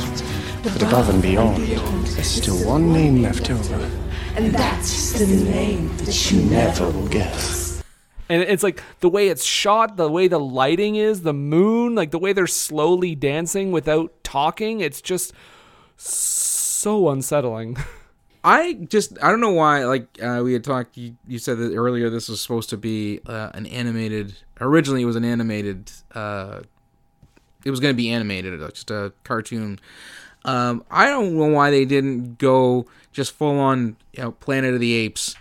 [0.63, 3.91] But above and beyond, there's still one name left over,
[4.37, 7.83] and that's the name that you never will guess.
[8.29, 12.11] and it's like the way it's shot, the way the lighting is, the moon, like
[12.11, 14.81] the way they're slowly dancing without talking.
[14.81, 15.33] It's just
[15.97, 17.77] so unsettling.
[18.45, 19.85] I just I don't know why.
[19.85, 22.09] Like uh, we had talked, you, you said that earlier.
[22.09, 24.35] This was supposed to be uh, an animated.
[24.61, 25.91] Originally, it was an animated.
[26.15, 26.61] Uh,
[27.65, 29.79] it was going to be animated, uh, just a cartoon.
[30.45, 34.81] Um, I don't know why they didn't go just full on, you know, Planet of
[34.81, 35.37] the Apes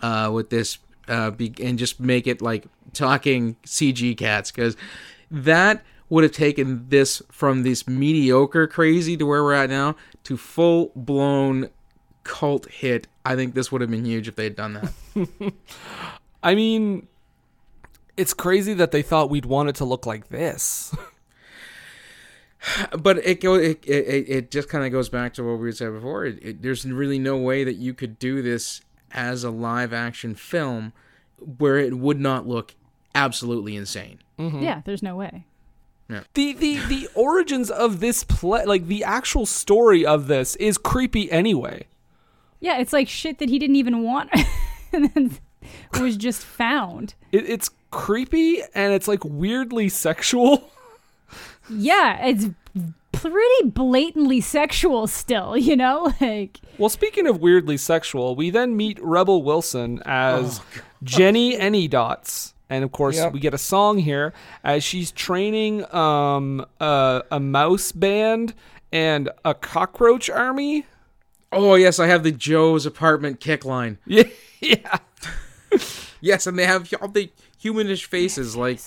[0.00, 4.76] uh, with this, uh, be, and just make it like talking CG cats because
[5.30, 10.36] that would have taken this from this mediocre crazy to where we're at now to
[10.36, 11.68] full blown
[12.24, 13.06] cult hit.
[13.24, 15.52] I think this would have been huge if they had done that.
[16.42, 17.08] I mean,
[18.22, 20.94] it's crazy that they thought we'd want it to look like this.
[22.98, 25.92] but it go it it, it just kind of goes back to what we said
[25.92, 26.24] before.
[26.24, 28.80] It, it, there's really no way that you could do this
[29.10, 30.92] as a live action film
[31.58, 32.76] where it would not look
[33.12, 34.20] absolutely insane.
[34.38, 34.62] Mm-hmm.
[34.62, 35.44] Yeah, there's no way.
[36.08, 36.22] Yeah.
[36.34, 41.30] the the the origins of this play, like the actual story of this, is creepy
[41.30, 41.86] anyway.
[42.60, 44.30] Yeah, it's like shit that he didn't even want
[44.92, 45.38] and then
[46.00, 47.14] was just found.
[47.32, 50.70] It, it's creepy and it's like weirdly sexual.
[51.70, 52.48] Yeah, it's
[53.12, 56.12] pretty blatantly sexual still, you know?
[56.20, 60.60] Like Well, speaking of weirdly sexual, we then meet Rebel Wilson as
[61.04, 62.52] Jennyanydots.
[62.68, 63.32] And of course, Yep.
[63.32, 64.32] we get a song here
[64.64, 68.54] as she's training um, a, a mouse band
[68.90, 70.86] and a cockroach army.
[71.52, 73.98] Oh yes, I have the Joe's apartment kick line.
[74.06, 74.24] Yeah,
[74.60, 74.98] yeah.
[76.24, 78.78] Yes, and they have all the humanish faces like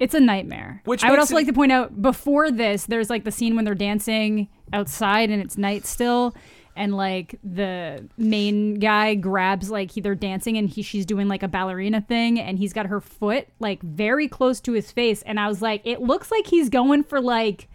[0.00, 0.80] it's a nightmare.
[0.84, 3.54] Which I would also it- like to point out before this, there's like the scene
[3.56, 6.34] when they're dancing outside and it's night still,
[6.74, 11.42] and like the main guy grabs like he, they're dancing and he she's doing like
[11.42, 15.38] a ballerina thing and he's got her foot like very close to his face and
[15.38, 17.68] I was like, it looks like he's going for like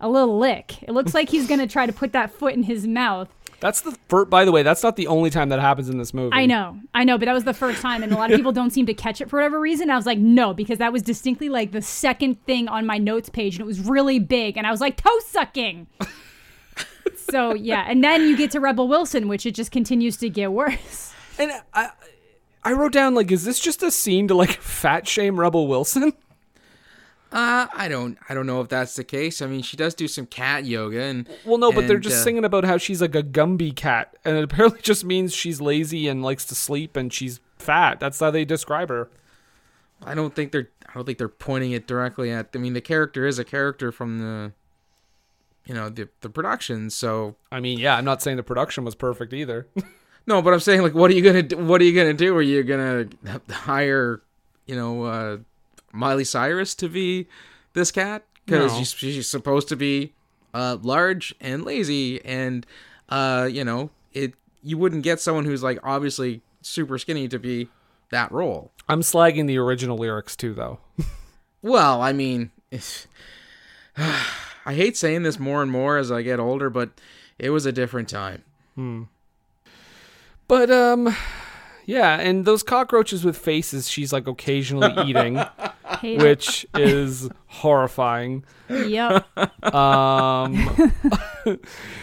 [0.00, 0.80] a little lick.
[0.84, 3.34] It looks like he's gonna try to put that foot in his mouth.
[3.60, 6.12] That's the first, by the way, that's not the only time that happens in this
[6.12, 6.34] movie.
[6.34, 8.52] I know, I know, but that was the first time, and a lot of people
[8.52, 9.88] don't seem to catch it for whatever reason.
[9.90, 13.30] I was like, no, because that was distinctly like the second thing on my notes
[13.30, 15.86] page, and it was really big, and I was like, toe sucking.
[17.16, 20.52] so yeah, and then you get to Rebel Wilson, which it just continues to get
[20.52, 21.14] worse.
[21.38, 21.90] And I,
[22.62, 26.12] I wrote down like, is this just a scene to like fat shame Rebel Wilson?
[27.32, 29.42] Uh I don't I don't know if that's the case.
[29.42, 32.24] I mean, she does do some cat yoga and Well, no, but they're just uh,
[32.24, 36.08] singing about how she's like a Gumby cat, and it apparently just means she's lazy
[36.08, 38.00] and likes to sleep and she's fat.
[38.00, 39.08] That's how they describe her.
[40.04, 42.50] I don't think they're I don't think they're pointing it directly at.
[42.54, 44.52] I mean, the character is a character from the
[45.66, 46.90] you know the the production.
[46.90, 49.66] So I mean, yeah, I'm not saying the production was perfect either.
[50.26, 51.56] no, but I'm saying like, what are you gonna do?
[51.58, 52.36] What are you gonna do?
[52.36, 53.08] Are you gonna
[53.50, 54.22] hire
[54.66, 55.38] you know uh,
[55.96, 57.26] Miley Cyrus to be
[57.72, 58.78] this cat because No.
[58.78, 60.12] she's, she's supposed to be
[60.54, 62.66] uh, large and lazy and
[63.08, 64.34] uh, you know it.
[64.62, 67.68] You wouldn't get someone who's like obviously super skinny to be
[68.10, 68.72] that role.
[68.88, 70.78] I'm slagging the original lyrics too, though.
[71.62, 72.52] Well, I mean,
[73.96, 76.90] I hate saying this more and more as I get older, but
[77.40, 78.44] it was a different time.
[80.48, 81.16] But um,
[81.86, 85.40] yeah, and those cockroaches with faces she's like occasionally eating,
[86.00, 88.44] Hate which is horrifying.
[88.68, 89.26] Yep.
[89.74, 90.54] Um,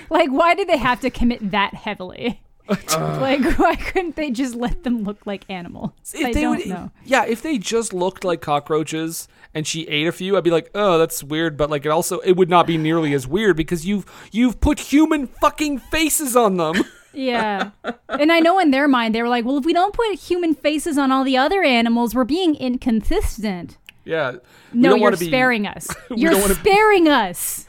[0.09, 2.41] like, why did they have to commit that heavily?
[2.67, 5.91] like, why couldn't they just let them look like animals?
[6.15, 6.91] I they don't would, know.
[7.05, 10.69] yeah, if they just looked like cockroaches and she ate a few, I'd be like,
[10.75, 11.57] oh, that's weird.
[11.57, 14.79] But like, it also it would not be nearly as weird because you've you've put
[14.79, 16.83] human fucking faces on them.
[17.13, 17.71] Yeah.
[18.09, 20.55] and I know in their mind, they were like, well, if we don't put human
[20.55, 23.77] faces on all the other animals, we're being inconsistent.
[24.05, 24.37] Yeah.
[24.73, 25.87] No, you're be- sparing us.
[26.15, 27.65] You're sparing us.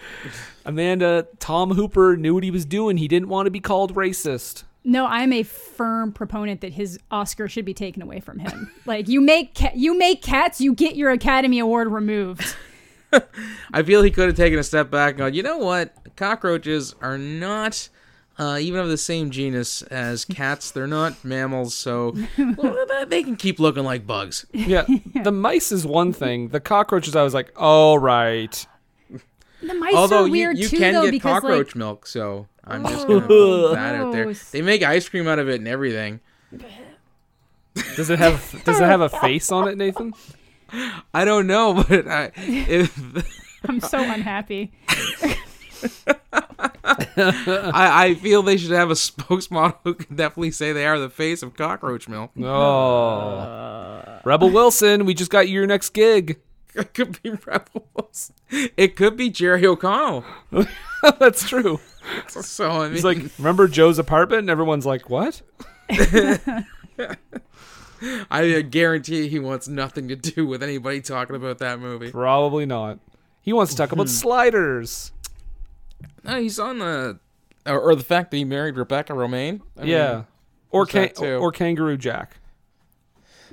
[0.64, 2.96] Amanda, Tom Hooper knew what he was doing.
[2.96, 4.64] He didn't want to be called racist.
[4.82, 8.70] No, I'm a firm proponent that his Oscar should be taken away from him.
[8.86, 12.56] like you make ca- you make cats, you get your Academy Award removed.
[13.72, 15.94] I feel he could have taken a step back and gone, you know what?
[16.16, 17.88] Cockroaches are not
[18.38, 20.70] uh, even of the same genus as cats.
[20.70, 24.46] They're not mammals, so well, they can keep looking like bugs.
[24.52, 24.86] Yeah.
[25.22, 26.48] the mice is one thing.
[26.48, 28.66] The cockroaches, I was like, all right.
[29.62, 32.06] The mice Although are you, weird you too, can though, get because cockroach like milk,
[32.06, 34.32] so I'm just gonna put that out there.
[34.32, 36.20] They make ice cream out of it and everything.
[37.96, 40.12] Does it have Does it have a face on it, Nathan?
[41.12, 42.98] I don't know, but I, if,
[43.68, 44.72] I'm so unhappy.
[47.16, 51.10] I I feel they should have a spokesmodel who can definitely say they are the
[51.10, 52.32] face of cockroach milk.
[52.38, 54.20] Oh.
[54.24, 56.40] Rebel Wilson, we just got your next gig.
[56.76, 58.32] It could be Rebels.
[58.76, 60.24] It could be Jerry O'Connell.
[61.20, 61.78] That's true.
[62.26, 64.40] So I mean, He's like, remember Joe's apartment?
[64.40, 65.40] And everyone's like, what?
[65.88, 66.64] I
[68.56, 72.10] uh, guarantee he wants nothing to do with anybody talking about that movie.
[72.10, 72.98] Probably not.
[73.40, 75.12] He wants to talk about sliders.
[76.22, 77.18] No, he's on the,
[77.66, 79.60] or, or the fact that he married Rebecca Romijn.
[79.78, 80.12] I yeah.
[80.14, 80.26] mean,
[80.70, 81.36] Or, can- that too.
[81.36, 82.38] or Kangaroo Jack.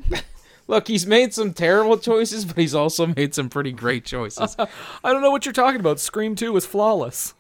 [0.68, 4.56] look, he's made some terrible choices, but he's also made some pretty great choices.
[5.04, 6.00] I don't know what you're talking about.
[6.00, 7.34] Scream 2 was flawless.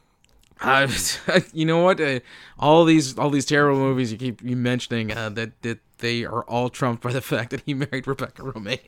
[0.60, 0.88] Uh,
[1.54, 2.00] you know what?
[2.00, 2.19] Uh,
[2.60, 6.43] all these all these terrible movies you keep you mentioning uh, that that they are
[6.43, 8.80] all trumped by the fact that he married Rebecca Romijn.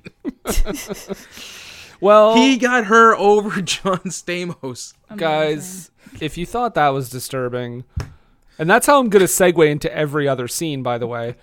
[1.99, 4.93] Well, he got her over John Stamos.
[5.15, 7.83] guys, if you thought that was disturbing,
[8.59, 11.35] and that's how I'm going to segue into every other scene, by the way.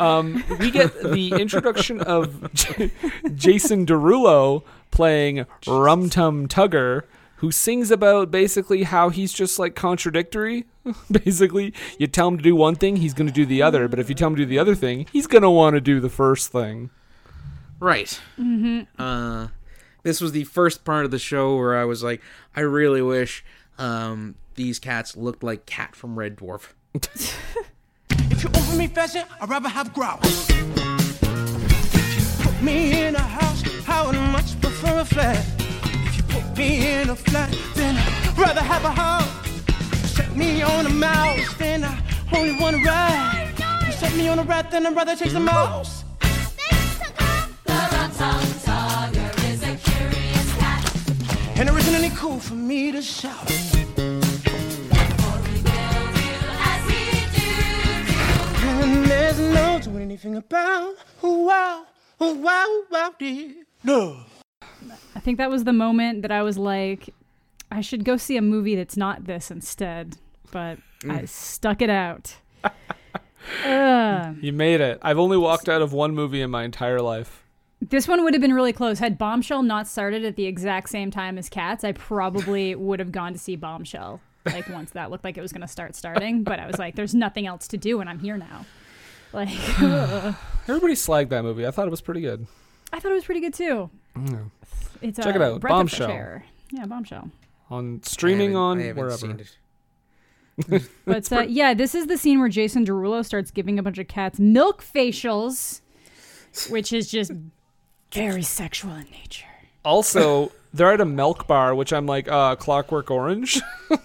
[0.00, 2.90] Um, we get the introduction of J-
[3.34, 7.02] Jason Derulo playing Rum Tum Tugger,
[7.36, 10.66] who sings about basically how he's just like contradictory.
[11.10, 14.00] basically, you tell him to do one thing, he's going to do the other, but
[14.00, 16.00] if you tell him to do the other thing, he's going to want to do
[16.00, 16.90] the first thing.
[17.78, 18.20] Right.
[18.38, 19.00] Mm-hmm.
[19.00, 19.48] Uh,
[20.02, 22.20] this was the first part of the show where I was like,
[22.56, 23.44] I really wish
[23.78, 26.72] um, these cats looked like Cat from Red Dwarf.
[28.30, 30.48] If you offer me pheasant, I'd rather have grouse.
[30.50, 35.44] If you put me in a house, I would much prefer a flat.
[36.06, 40.12] If you put me in a flat, then I'd rather have a house.
[40.12, 42.00] Set me on a mouse, then I
[42.36, 43.54] only want to ride.
[43.86, 46.04] You set me on a rat, then I'd rather take the mouse.
[51.58, 53.50] And there isn't any cool for me to shout.
[58.70, 60.94] And there's no doing anything about.
[61.22, 61.86] Wow,
[62.20, 63.52] wow, wow, dear.
[63.84, 64.20] No.
[65.16, 67.10] I think that was the moment that I was like,
[67.70, 70.16] I should go see a movie that's not this instead.
[70.50, 71.28] But I Mm.
[71.28, 72.36] stuck it out.
[72.64, 74.36] Ugh.
[74.42, 74.98] You made it.
[75.02, 77.44] I've only walked out of one movie in my entire life.
[77.80, 78.98] This one would have been really close.
[78.98, 83.12] Had Bombshell not started at the exact same time as Cats, I probably would have
[83.12, 84.20] gone to see Bombshell.
[84.46, 86.94] Like once that looked like it was going to start starting, but I was like,
[86.96, 88.64] "There's nothing else to do, and I'm here now."
[89.30, 90.34] Like, ugh.
[90.68, 91.66] Everybody slagged that movie.
[91.66, 92.46] I thought it was pretty good.
[92.94, 93.90] I thought it was pretty good too.
[94.16, 94.50] Mm.
[95.02, 96.42] It's Check a it out, breath of fresh Bombshell.
[96.70, 97.30] Yeah, Bombshell.
[97.68, 99.18] On streaming I on I haven't wherever.
[99.18, 100.88] seen it.
[101.04, 104.08] But uh, yeah, this is the scene where Jason Derulo starts giving a bunch of
[104.08, 105.82] cats milk facials,
[106.70, 107.30] which is just
[108.12, 109.46] very sexual in nature.
[109.84, 113.60] Also, they're at a milk bar, which I'm like, uh, Clockwork Orange.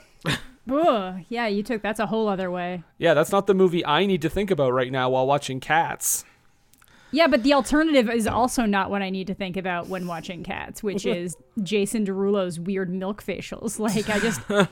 [0.71, 2.83] Ugh, yeah, you took that's a whole other way.
[2.97, 6.23] yeah, that's not the movie I need to think about right now while watching Cats.
[7.11, 10.41] Yeah, but the alternative is also not what I need to think about when watching
[10.43, 13.77] Cats, which is Jason Derulo's weird milk facials.
[13.83, 14.41] Like I just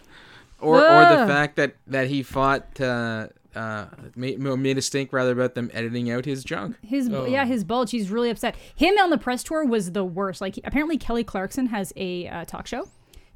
[0.60, 3.86] Or, or the fact that, that he fought, uh, uh,
[4.16, 6.78] made, made a stink rather about them editing out his junk.
[6.84, 7.26] his Oh.
[7.26, 7.92] yeah his bulge.
[7.92, 8.56] He's really upset.
[8.76, 10.42] Him on the press tour was the worst.
[10.42, 12.88] Like apparently Kelly Clarkson has a uh, talk show.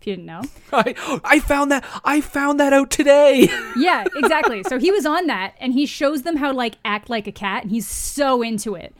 [0.01, 0.41] If you didn't know.
[0.73, 3.49] I, I found that I found that out today.
[3.77, 4.63] Yeah, exactly.
[4.63, 7.31] so he was on that and he shows them how to like act like a
[7.31, 8.95] cat and he's so into it.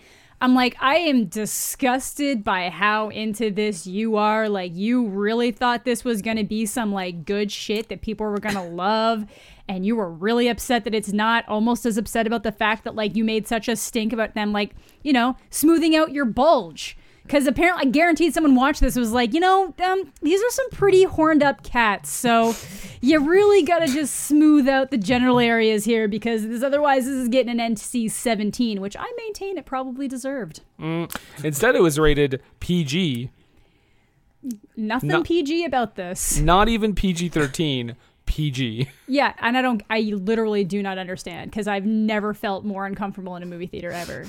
[0.45, 4.47] I'm like, I am disgusted by how into this you are.
[4.47, 8.37] Like you really thought this was gonna be some like good shit that people were
[8.37, 9.25] gonna love
[9.67, 12.93] and you were really upset that it's not almost as upset about the fact that
[12.93, 16.95] like you made such a stink about them like, you know, smoothing out your bulge.
[17.25, 20.69] Because apparently, I guaranteed someone watched this was like, you know, um, these are some
[20.69, 22.09] pretty horned up cats.
[22.11, 22.55] So
[23.01, 27.27] you really gotta just smooth out the general areas here because this otherwise this is
[27.27, 30.61] getting an NC 17, which I maintain it probably deserved.
[30.79, 31.13] Mm.
[31.43, 33.31] Instead, it was rated PG,
[34.77, 36.37] Nothing No- PG about this.
[36.39, 37.95] not even PG 13,
[38.27, 38.87] PG.
[39.07, 43.35] Yeah, and I don't, I literally do not understand because I've never felt more uncomfortable
[43.35, 44.25] in a movie theater ever.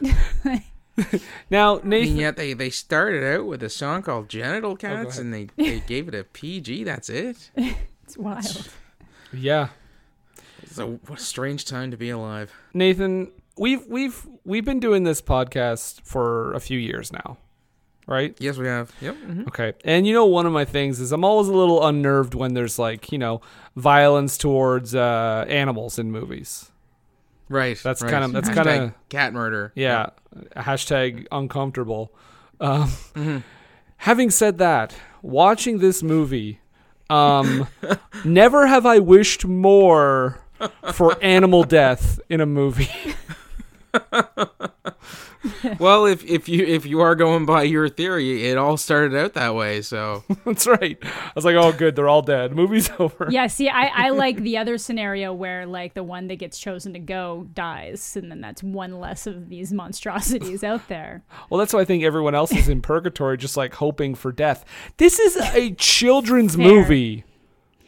[1.50, 1.82] Now, Nathan.
[1.82, 2.16] And Nathan.
[2.16, 5.24] yet they, they started out with a song called Genital Cats ahead.
[5.24, 6.84] and they, they gave it a PG.
[6.84, 7.50] That's it.
[8.04, 8.70] It's wild.
[9.34, 9.68] Yeah.
[10.66, 12.50] So what a strange time to be alive.
[12.72, 17.36] Nathan, we've we've we've been doing this podcast for a few years now,
[18.06, 18.34] right?
[18.40, 18.92] Yes, we have.
[19.02, 19.14] Yep.
[19.16, 19.48] mhm.
[19.48, 19.74] Okay.
[19.84, 22.78] And you know one of my things is I'm always a little unnerved when there's
[22.78, 23.42] like, you know,
[23.76, 26.70] violence towards uh animals in movies.
[27.48, 27.78] Right.
[27.82, 28.10] That's right.
[28.10, 29.72] kind of that's kind of cat murder.
[29.74, 30.10] yeah,
[30.56, 32.12] hashtag uncomfortable.
[32.60, 33.38] Um Mm-hmm.
[33.98, 36.60] having said that, watching this movie
[37.10, 37.66] um
[38.24, 40.40] never have I wished more
[40.92, 42.90] for animal death in a movie.
[45.78, 49.34] well, if if you if you are going by your theory, it all started out
[49.34, 49.82] that way.
[49.82, 50.98] So That's right.
[51.02, 52.52] I was like, "Oh good, they're all dead.
[52.52, 56.36] Movie's over." Yeah, see, I, I like the other scenario where like the one that
[56.36, 61.22] gets chosen to go dies, and then that's one less of these monstrosities out there.
[61.50, 64.64] Well, that's why I think everyone else is in purgatory, just like hoping for death.
[64.96, 66.64] This is a children's Fair.
[66.66, 67.24] movie.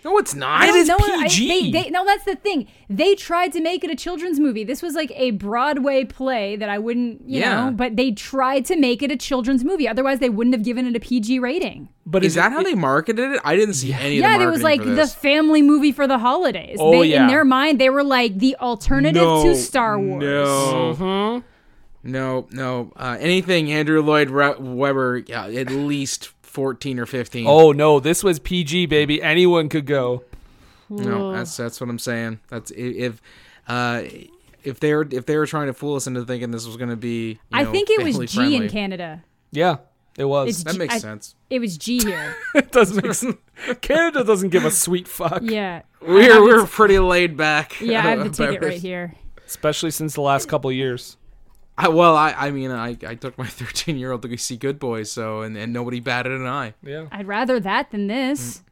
[0.04, 0.68] No, it's not.
[0.68, 1.48] It is no, I- PG.
[1.72, 2.66] they, they, no, that's the thing.
[2.88, 4.64] They tried to make it a children's movie.
[4.64, 7.66] This was like a Broadway play that I wouldn't, you Yeah.
[7.66, 9.86] know, but they tried to make it a children's movie.
[9.86, 11.88] Otherwise, they wouldn't have given it a PG rating.
[12.06, 13.40] But Is that how they marketed it?
[13.44, 16.18] I didn't see any of yeah, marketing it was like the family movie for the
[16.18, 16.78] holidays.
[16.80, 17.22] Oh, they, yeah.
[17.22, 20.22] In their mind, they were like the alternative no, to Star Wars.
[20.24, 20.96] No.
[20.98, 21.46] Mm-hmm.
[22.02, 22.92] No, no.
[22.96, 27.46] Uh, anything Andrew Lloyd Re- Webber, yeah, at least 14 or 15.
[27.46, 29.22] Oh no, this was PG, baby.
[29.22, 30.24] Anyone could go.
[30.88, 32.40] No, that's that's what I'm saying.
[32.48, 33.22] That's if
[33.68, 34.02] uh
[34.64, 36.90] if they were if they were trying to fool us into thinking this was going
[36.90, 38.56] to be you I know, think it was family G friendly.
[38.56, 39.22] in Canada.
[39.52, 39.76] Yeah,
[40.18, 40.48] it was.
[40.48, 41.34] It's That G- makes I- sense.
[41.48, 42.34] It was G here.
[42.56, 43.36] it doesn't make sense.
[43.80, 45.82] Canada doesn't give a sweet fuck, yeah.
[46.00, 47.80] We're we're pretty laid back.
[47.80, 49.14] Yeah, I have the ticket right here.
[49.46, 51.16] especially since the last couple of years.
[51.81, 54.57] I, well, I I mean I I took my 13 year old to go see
[54.57, 56.75] Good Boys, so and, and nobody batted an eye.
[56.83, 57.07] Yeah.
[57.11, 58.59] I'd rather that than this.
[58.59, 58.62] Mm.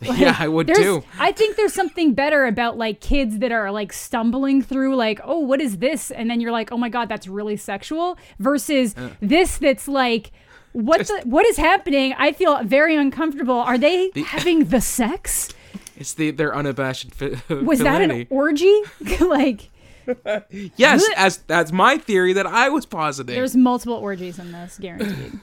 [0.18, 1.02] yeah, I would too.
[1.18, 5.40] I think there's something better about like kids that are like stumbling through like, oh,
[5.40, 6.12] what is this?
[6.12, 8.16] And then you're like, oh my god, that's really sexual.
[8.38, 10.30] Versus this that's like,
[10.72, 12.14] what the what is happening?
[12.16, 13.56] I feel very uncomfortable.
[13.56, 15.48] Are they having the sex?
[15.96, 18.82] It's the their unabashed fi- Was that an orgy?
[19.20, 19.70] like,
[20.76, 23.34] Yes, as that's my theory that I was positing.
[23.34, 25.40] there's multiple orgies in this, guaranteed.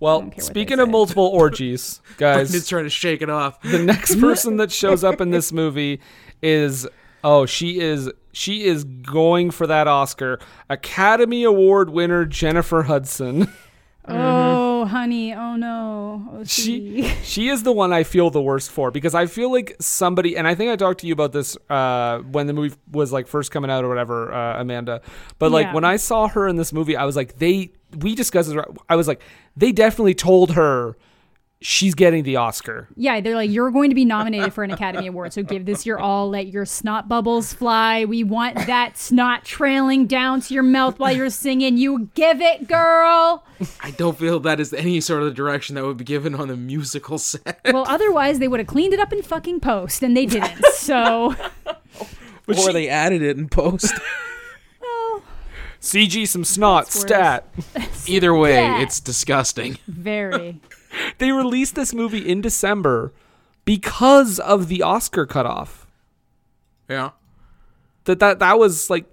[0.00, 3.60] Well, speaking of multiple orgies, I'm just trying to shake it off.
[3.62, 6.00] the next person that shows up in this movie
[6.40, 6.86] is
[7.24, 10.38] oh, she is she is going for that Oscar.
[10.70, 13.52] Academy Award winner Jennifer Hudson.
[14.10, 15.34] Oh, honey.
[15.34, 16.28] Oh no.
[16.32, 19.76] Oh, she she is the one I feel the worst for because I feel like
[19.80, 23.12] somebody and I think I talked to you about this uh, when the movie was
[23.12, 25.00] like first coming out or whatever, uh, Amanda.
[25.38, 25.74] But like Yeah.
[25.74, 28.64] when I saw her in this movie, I was like, they we discussed this.
[28.88, 29.20] I was like,
[29.56, 30.96] they definitely told her
[31.60, 32.88] she's getting the Oscar.
[32.96, 35.84] Yeah, they're like, you're going to be nominated for an Academy Award, so give this
[35.84, 36.28] your all.
[36.30, 38.04] Let your snot bubbles fly.
[38.04, 41.76] We want that snot trailing down to your mouth while you're singing.
[41.78, 43.44] You give it, girl.
[43.80, 46.56] I don't feel that is any sort of direction that would be given on a
[46.56, 47.60] musical set.
[47.64, 50.64] Well, otherwise, they would have cleaned it up in fucking post, and they didn't.
[50.74, 51.34] So,
[52.46, 53.92] or they added it in post.
[55.80, 57.46] CG some snot stat.
[58.06, 58.80] Either way, Yeah.
[58.80, 59.78] it's disgusting.
[59.86, 60.60] very.
[61.18, 63.12] They released this movie in December
[63.64, 65.86] because of the Oscar cutoff.
[66.88, 67.10] Yeah.
[68.04, 69.06] That that that was like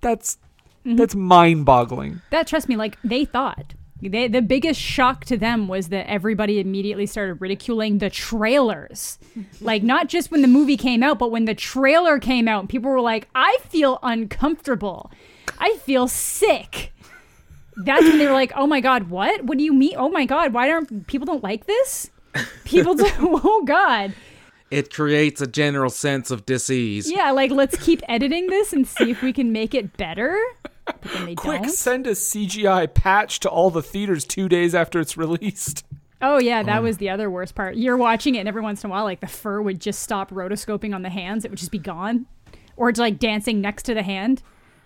[0.00, 0.38] that's
[0.86, 0.96] Mm-hmm.
[0.96, 2.20] that's mind-boggling.
[2.28, 3.72] That, trust me, like, they thought.
[4.02, 9.18] They, the biggest shock to them was that everybody immediately started ridiculing the trailers.
[9.62, 12.90] like, not just when the movie came out, but when the trailer came out, people
[12.90, 15.10] were like, I feel uncomfortable.
[15.58, 16.92] I feel sick.
[17.76, 19.44] That's when they were like, oh my God, what?
[19.44, 19.94] What do you mean?
[19.96, 22.10] Oh my God, why don't people don't like this?
[22.64, 24.14] People don't, oh God.
[24.70, 27.10] It creates a general sense of disease.
[27.10, 30.40] Yeah, like, let's keep editing this and see if we can make it better.
[30.84, 31.70] But then they Quick, don't.
[31.70, 35.84] send a CGI patch to all the theaters 2 days after it's released.
[36.20, 36.82] Oh yeah, that oh.
[36.82, 37.76] was the other worst part.
[37.76, 40.30] You're watching it, and every once in a while, like the fur would just stop
[40.30, 42.26] rotoscoping on the hands; it would just be gone,
[42.76, 44.42] or it's like dancing next to the hand.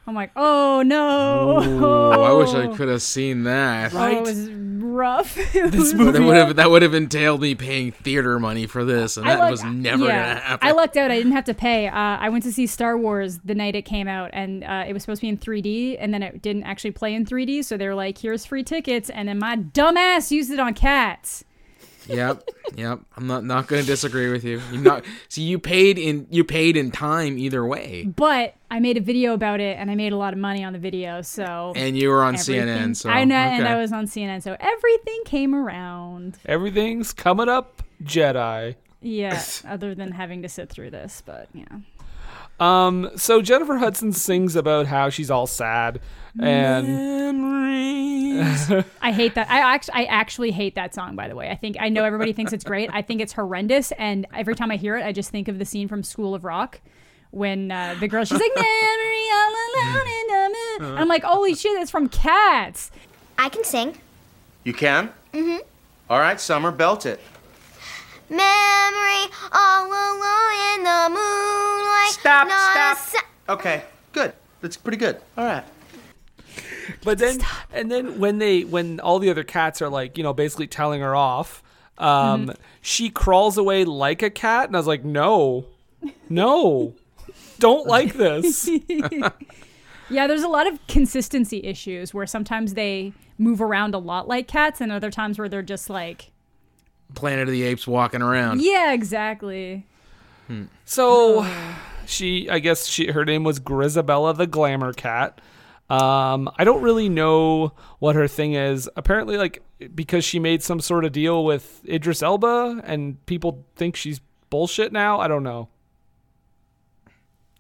[0.09, 1.61] I'm like, oh no.
[1.63, 3.95] Oh, I wish I could have seen that.
[3.95, 5.37] Oh, it was rough.
[5.55, 8.85] It was But that would have that would have entailed me paying theater money for
[8.85, 10.69] this, and I that luck- was never yeah, gonna happen.
[10.69, 11.11] I lucked out.
[11.11, 11.89] I didn't have to pay.
[11.89, 14.93] Uh, I went to see Star Wars the night it came out, and uh, it
[14.95, 17.65] was supposed to be in 3D, and then it didn't actually play in 3D.
[17.65, 21.45] So they were like, "Here's free tickets," and then my dumbass used it on Cats.
[22.09, 23.01] Yep, yep.
[23.17, 24.61] I'm not not gonna disagree with you.
[24.73, 28.97] You not see you paid in you paid in time either way, But I made
[28.97, 31.23] a video about it, and I made a lot of money on the video.
[31.23, 32.97] So and you were on CNN.
[32.97, 33.69] So I know, and.
[33.69, 36.39] I was on CNN, so everything came around.
[36.47, 38.75] Everything's coming up Jedi.
[39.01, 41.67] Yeah, other than having to sit through this, but yeah.
[42.61, 46.01] Um, so Jennifer Hudson sings about how she's all sad
[46.41, 47.09] and
[49.03, 49.51] I hate that.
[49.51, 51.17] I actually, I actually hate that song.
[51.17, 52.91] By the way, I think I know everybody thinks it's great.
[52.93, 55.65] I think it's horrendous, and every time I hear it, I just think of the
[55.65, 56.81] scene from School of Rock
[57.31, 60.91] when uh, the girl she's like memory all alone in the moon.
[60.93, 62.91] And I'm like, holy shit, that's from Cats.
[63.37, 63.99] I can sing.
[64.65, 65.13] You can?
[65.33, 65.59] Mm-hmm.
[66.11, 67.21] All right, Summer, belt it.
[68.31, 72.11] Memory all alone in the moonlight.
[72.11, 73.25] Stop, not a stop.
[73.49, 74.33] Okay, good.
[74.61, 75.21] That's pretty good.
[75.37, 75.65] All right.
[77.05, 77.39] But then,
[77.73, 81.01] and then when they, when all the other cats are like, you know, basically telling
[81.01, 81.63] her off,
[81.99, 82.51] um, Mm-hmm.
[82.81, 85.67] she crawls away like a cat, and I was like, no,
[86.29, 86.95] no,
[87.59, 88.69] don't like this.
[90.11, 94.49] Yeah, there's a lot of consistency issues where sometimes they move around a lot like
[94.49, 96.31] cats, and other times where they're just like,
[97.15, 98.63] Planet of the Apes walking around.
[98.63, 99.87] yeah, exactly.
[100.87, 101.47] So,
[102.07, 105.43] she, I guess she, her name was Grizabella the Glamour Cat.
[105.91, 108.89] Um, I don't really know what her thing is.
[108.97, 109.63] Apparently, like
[109.95, 114.21] because she made some sort of deal with Idris Elba, and people think she's
[114.51, 115.21] bullshit now.
[115.21, 115.69] I don't know.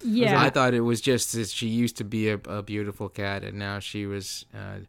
[0.03, 0.41] Yeah.
[0.41, 3.59] I thought it was just that she used to be a, a beautiful cat, and
[3.59, 4.81] now she was uh,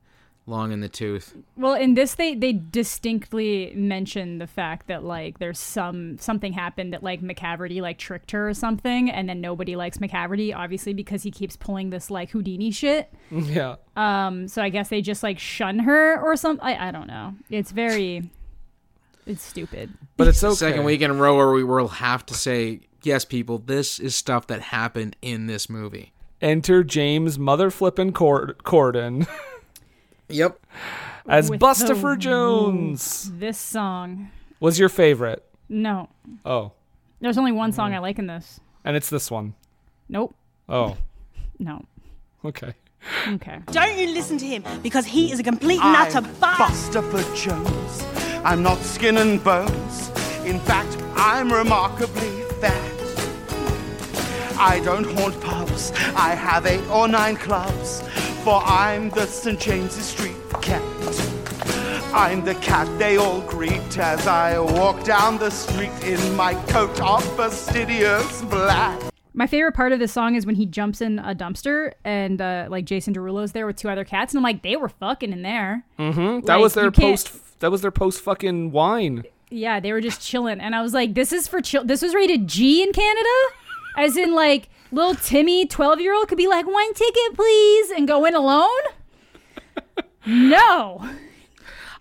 [0.49, 1.35] long in the tooth.
[1.55, 6.93] Well, in this, they they distinctly mention the fact that like there's some something happened
[6.93, 11.23] that like Macavity like tricked her or something, and then nobody likes Macavity obviously because
[11.23, 13.13] he keeps pulling this like Houdini shit.
[13.31, 13.75] Yeah.
[13.95, 16.65] Um, so I guess they just like shun her or something.
[16.65, 17.33] I I don't know.
[17.49, 18.29] It's very,
[19.25, 19.93] it's stupid.
[20.17, 20.55] But it's okay.
[20.55, 24.15] Second week in a row where we will have to say, yes, people, this is
[24.15, 26.13] stuff that happened in this movie.
[26.41, 29.27] Enter James Mother Flippin' Cord- Corden
[30.29, 30.59] Yep.
[31.27, 33.31] as With Bustopher the- Jones.
[33.37, 35.43] This song, Was your favorite?
[35.67, 36.09] no,
[36.45, 36.71] Oh,
[37.21, 37.95] there's only one song mm.
[37.95, 38.59] I like in this.
[38.85, 39.53] and it's this one.
[40.07, 40.33] Nope,
[40.67, 40.97] Oh,
[41.59, 41.85] no.
[42.45, 42.73] okay.
[43.29, 43.59] Okay.
[43.71, 46.91] Don't you listen to him because he is a complete I'm nutter bust.
[46.91, 48.03] Bustopher Jones.
[48.43, 50.09] I'm not skin and bones.
[50.45, 52.91] In fact, I'm remarkably fat.
[54.59, 55.93] I don't haunt pubs.
[56.13, 58.03] I have eight or nine clubs.
[58.43, 59.59] For I'm the St.
[59.59, 60.81] James's Street cat.
[62.13, 66.99] I'm the cat they all greet as I walk down the street in my coat
[67.01, 68.99] of fastidious black.
[69.33, 72.67] My favorite part of this song is when he jumps in a dumpster and uh,
[72.69, 75.43] like Jason Derulo's there with two other cats, and I'm like, they were fucking in
[75.43, 75.83] there.
[75.99, 76.45] Mm-hmm.
[76.45, 77.59] That Like, was their you can't- post.
[77.59, 79.23] That was their post fucking wine.
[79.51, 81.83] Yeah, they were just chilling, and I was like, this is for chill.
[81.83, 83.29] This was rated G in Canada,
[83.97, 88.07] as in like little Timmy, twelve year old, could be like one ticket, please, and
[88.07, 88.69] go in alone.
[90.25, 91.09] no.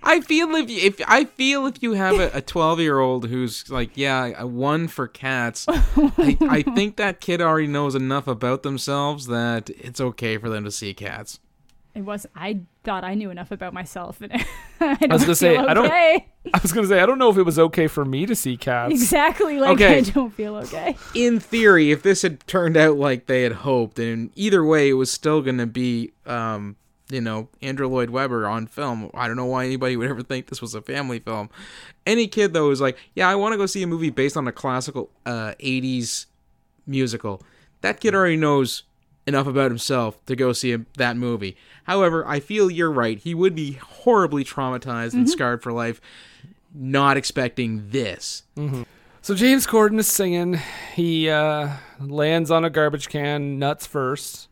[0.02, 3.68] I feel if you, if I feel if you have a 12 year old who's
[3.68, 9.26] like, yeah, one for cats, I, I think that kid already knows enough about themselves
[9.26, 11.40] that it's okay for them to see cats.
[11.98, 12.26] It was.
[12.36, 14.32] I thought I knew enough about myself, and
[14.80, 15.86] I, I was don't gonna say feel I don't.
[15.86, 16.26] okay.
[16.54, 18.56] I was gonna say I don't know if it was okay for me to see
[18.56, 18.92] cats.
[18.92, 19.58] Exactly.
[19.58, 19.98] Like Okay.
[19.98, 20.96] I don't feel okay.
[21.14, 24.92] In theory, if this had turned out like they had hoped, and either way, it
[24.92, 26.76] was still going to be, um,
[27.10, 29.10] you know, Andrew Lloyd Webber on film.
[29.12, 31.50] I don't know why anybody would ever think this was a family film.
[32.06, 34.46] Any kid though is like, yeah, I want to go see a movie based on
[34.46, 36.26] a classical uh, '80s
[36.86, 37.42] musical.
[37.80, 38.84] That kid already knows
[39.26, 41.54] enough about himself to go see a, that movie.
[41.88, 43.18] However, I feel you're right.
[43.18, 45.30] He would be horribly traumatized and Mhm.
[45.30, 46.00] scarred for life,
[46.74, 48.42] not expecting this.
[49.22, 50.60] So James Corden is singing.
[50.94, 54.48] He uh, lands on a garbage can, nuts first.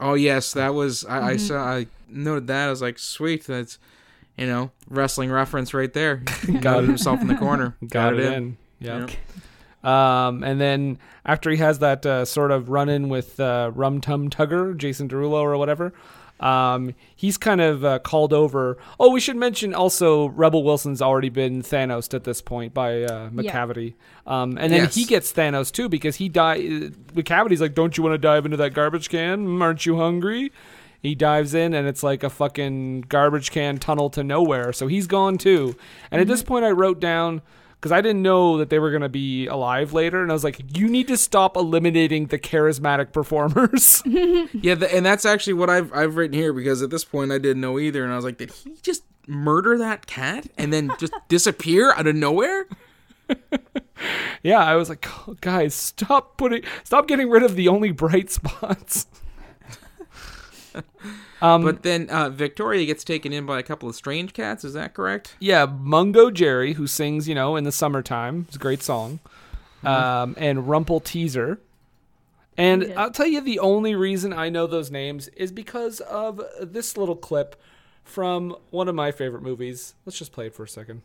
[0.00, 1.40] Oh yes, that was I, I Mhm.
[1.40, 1.62] saw.
[1.62, 2.66] I noted that.
[2.66, 3.46] I was like, sweet.
[3.46, 3.78] That's
[4.38, 6.16] you know wrestling reference right there.
[6.60, 7.76] Got himself in the corner.
[7.88, 8.56] Got, it in.
[8.80, 9.10] Yep.
[9.84, 14.00] Um, and then after he has that uh, sort of run in with uh, Rum
[14.00, 15.92] Tum Tugger, Jason Derulo or whatever,
[16.40, 18.78] Um, he's kind of uh, called over.
[18.98, 23.28] Oh, we should mention also Rebel Wilson's already been Thanos at this point by uh,
[23.30, 23.94] Macavity.
[24.26, 24.94] Um, and then Yes.
[24.94, 26.90] he gets Thanos too because he die.
[27.14, 29.60] Macavity's like, "Don't you want to dive into that garbage can?
[29.60, 30.50] Aren't you hungry?"
[31.02, 34.72] He dives in and it's like a fucking garbage can tunnel to nowhere.
[34.72, 35.74] So he's gone too.
[36.10, 37.40] And at this point, I wrote down
[37.80, 40.20] because I didn't know that they were going to be alive later.
[40.22, 44.02] And I was like, you need to stop eliminating the charismatic performers.
[44.52, 47.38] Yeah, th- and that's actually what I've I've written here because at this point I
[47.38, 50.92] didn't know either, and I was like, did he just murder that cat and then
[50.98, 52.66] just disappear out of nowhere?
[54.42, 58.30] yeah, I was like, "Oh, guys, stop putting, stop getting rid of the only bright
[58.30, 59.06] spots.
[61.42, 64.64] um, but then uh, Victoria gets taken in by a couple of strange cats.
[64.64, 65.36] Is that correct?
[65.40, 69.20] yeah, Mungo Jerry, who sings, you know, in the summertime, it's a great song,
[69.84, 71.58] um, and Rumpleteazer.
[72.56, 73.00] And Yeah.
[73.00, 77.16] I'll tell you, the only reason I know those names is because of this little
[77.16, 77.56] clip
[78.04, 79.94] from one of my favorite movies.
[80.04, 81.02] Let's just play it for a second.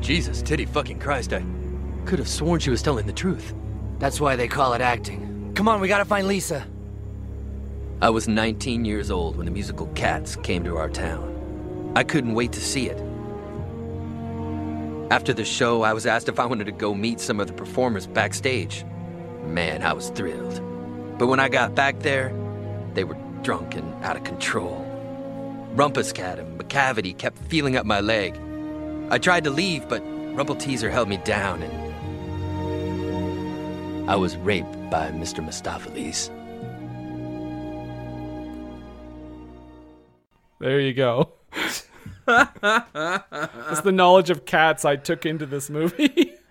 [0.00, 1.44] Jesus, titty fucking Christ, I
[2.04, 3.54] could have sworn she was telling the truth.
[3.98, 5.52] That's why they call it acting.
[5.54, 6.66] Come on, we gotta find Lisa.
[8.02, 11.92] I was 19 years old when the musical Cats came to our town.
[11.96, 13.00] I couldn't wait to see it.
[15.10, 17.54] After the show, I was asked if I wanted to go meet some of the
[17.54, 18.84] performers backstage.
[19.44, 20.60] Man, I was thrilled.
[21.18, 22.34] But when I got back there,
[22.92, 24.84] they were drunk and out of control.
[25.74, 28.38] Rumpus Cat and Macavity kept feeling up my leg.
[29.10, 31.86] I tried to leave, but Rumpleteazer held me down and
[34.10, 35.42] I was raped by Mr.
[35.42, 36.30] Mistoffelees.
[40.58, 41.32] There you go.
[42.26, 46.34] That's the knowledge of cats I took into this movie.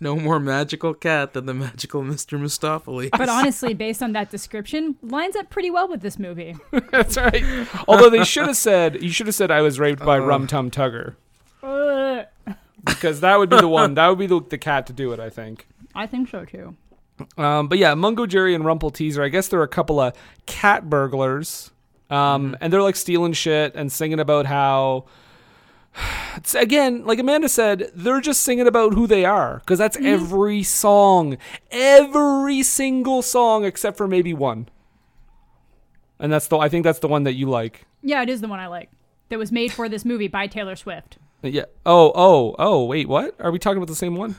[0.00, 2.38] No more magical cat than the magical Mr.
[2.38, 3.10] Mistoffelees.
[3.12, 6.56] But honestly, based on that description, lines up pretty well with this movie.
[6.90, 7.42] That's right.
[7.88, 10.22] Although they should have said, you should have said I was raped by Uh.
[10.24, 11.16] Rum Tum Tugger.
[11.62, 12.24] Uh,
[12.84, 13.94] Because that would be the one.
[13.94, 15.66] That would be the, the cat to do it, I think.
[15.94, 16.74] I think so too.
[17.38, 19.22] Um, but yeah, Mungo Jerry and Rumpleteazer.
[19.22, 20.14] I guess they're a couple of
[20.46, 21.70] cat burglars,
[22.10, 25.06] um, and they're like stealing shit and singing about how.
[26.36, 30.62] It's, again, like Amanda said, they're just singing about who they are because that's every
[30.62, 31.38] song,
[31.70, 34.68] every single song except for maybe one.
[36.18, 37.86] And that's the I think that's the one that you like.
[38.02, 38.90] Yeah, it is the one I like.
[39.30, 41.18] That was made for this movie by Taylor Swift.
[41.42, 41.64] Yeah.
[41.84, 42.84] Oh, oh, oh.
[42.84, 43.34] Wait, what?
[43.40, 44.36] Are we talking about the same one?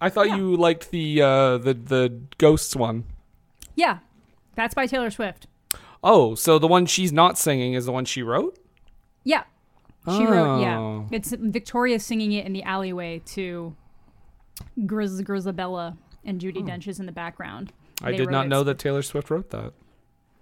[0.00, 3.04] I thought you liked the uh, the the ghosts one.
[3.74, 3.98] Yeah,
[4.54, 5.46] that's by Taylor Swift.
[6.02, 8.58] Oh, so the one she's not singing is the one she wrote?
[9.24, 9.44] Yeah,
[10.06, 10.60] she wrote.
[10.60, 11.06] Yeah, Oh.
[11.10, 13.74] it's Victoria singing it in the alleyway to
[14.80, 16.68] Grizz Grizabella and Judi hmm.
[16.68, 17.72] Dench is in the background.
[18.02, 19.72] I did not know that Taylor Swift wrote that.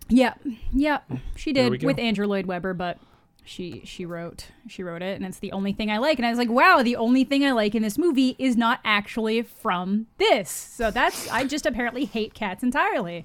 [0.08, 0.34] Yeah,
[0.72, 1.00] yeah,
[1.34, 2.98] she did with Andrew Lloyd Webber, but
[3.44, 6.18] she she wrote she wrote it, and it's the only thing I like.
[6.18, 8.80] And I was like, wow, the only thing I like in this movie is not
[8.84, 10.50] actually from this.
[10.50, 13.24] So that's I just apparently hate cats entirely.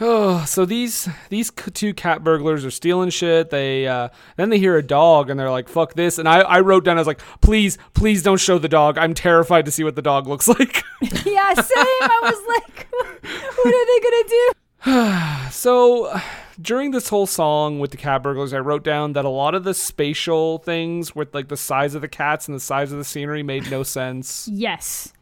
[0.00, 3.50] Oh, so these these two cat burglars are stealing shit.
[3.50, 6.60] They uh, then they hear a dog and they're like, "Fuck this!" And I, I
[6.60, 8.98] wrote down, I was like, "Please, please don't show the dog.
[8.98, 11.76] I'm terrified to see what the dog looks like." yeah, same.
[11.76, 12.88] I was like,
[13.22, 15.50] what are they gonna do?
[15.50, 16.18] so
[16.60, 19.64] during this whole song with the cat burglars, I wrote down that a lot of
[19.64, 23.04] the spatial things with like the size of the cats and the size of the
[23.04, 24.48] scenery made no sense.
[24.50, 25.12] Yes.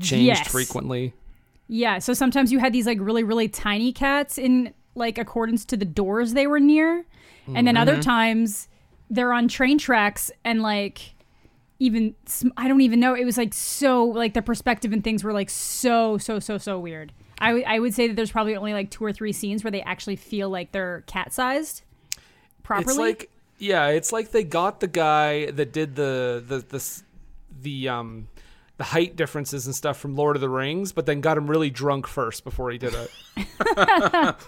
[0.00, 0.48] Changed Yes.
[0.48, 1.14] frequently.
[1.68, 5.76] Yeah, so sometimes you had these like really really tiny cats in like accordance to
[5.76, 7.04] the doors they were near,
[7.54, 8.00] and then other Mm-hmm.
[8.00, 8.04] Mhm.
[8.04, 8.68] times
[9.10, 11.14] they're on train tracks and like
[11.78, 15.22] even sm- I don't even know it was like so like the perspective and things
[15.22, 17.12] were like so so so so weird.
[17.38, 19.70] I would- I would say that there's probably only like two or three scenes where
[19.70, 21.82] they actually feel like they're cat sized
[22.62, 22.90] properly.
[22.90, 27.02] It's like yeah, it's like they got the guy that did the the the
[27.62, 28.28] the um
[28.78, 31.68] the height differences and stuff from Lord of the Rings, but then got him really
[31.70, 34.36] drunk first before he did it.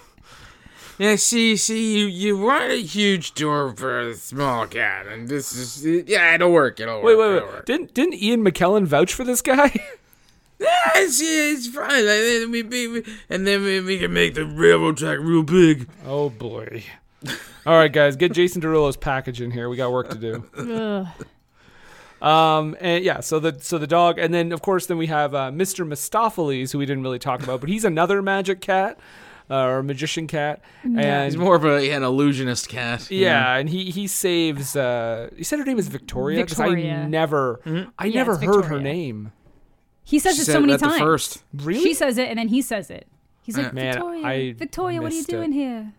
[0.98, 5.54] Yeah, see, see, you you want a huge door for a small cat, and this
[5.56, 6.78] is yeah, it'll work.
[6.78, 7.04] It'll work.
[7.04, 7.42] wait, wait, wait.
[7.42, 7.64] work.
[7.64, 9.72] Didn't didn't Ian McKellen vouch for this guy?
[10.62, 11.88] Yeah, it's, it's fine.
[11.88, 15.42] Like, then we, we, we- and then we, we can make the railroad track real
[15.42, 15.88] big.
[16.04, 16.84] oh boy.
[17.64, 19.70] All right, guys, get Jason Derulo's package in here.
[19.70, 21.06] We got work to do.
[22.22, 22.28] Ugh.
[22.30, 25.34] Um, and yeah, so the so the dog, and then of course then we have
[25.34, 25.86] uh, Mr.
[25.86, 28.98] Mistoffelees, who we didn't really talk about, but he's another magic cat
[29.50, 33.10] uh, or magician cat, and He's more of a, an illusionist cat.
[33.10, 34.76] Yeah, and he he saves.
[34.76, 36.44] Uh, you said her name is Victoria.
[36.46, 37.08] 'Cause I Victoria.
[37.08, 37.60] never,
[37.98, 39.32] I Yeah, never it's heard her name.
[40.04, 40.98] he says She it said so it many at the times.
[41.00, 41.44] first.
[41.54, 41.82] Really?
[41.82, 43.06] She says it and then he says it.
[43.42, 45.32] He's like, Man, Victoria, I Victoria, what are you missed it.
[45.32, 45.92] doing here?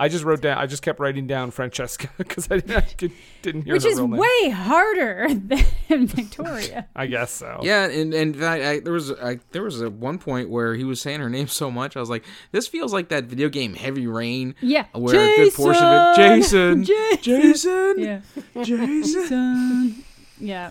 [0.00, 0.56] I just wrote down.
[0.58, 3.88] I just kept writing down Francesca because I, didn't- I could- didn't hear Which her
[3.90, 4.20] is real name.
[4.20, 5.28] way harder
[5.88, 6.88] than Victoria.
[6.96, 7.60] I guess so.
[7.62, 10.74] Yeah, and and in fact, I, there was I, there was a one point where
[10.74, 13.48] he was saying her name so much, I was like, this feels like that video
[13.48, 14.54] game Heavy Rain.
[14.60, 14.86] Yeah.
[14.92, 17.22] where a good portion of it, Jason, Jason.
[17.22, 18.20] Jason, Yeah.
[18.64, 20.04] Jason.
[20.38, 20.70] Yeah.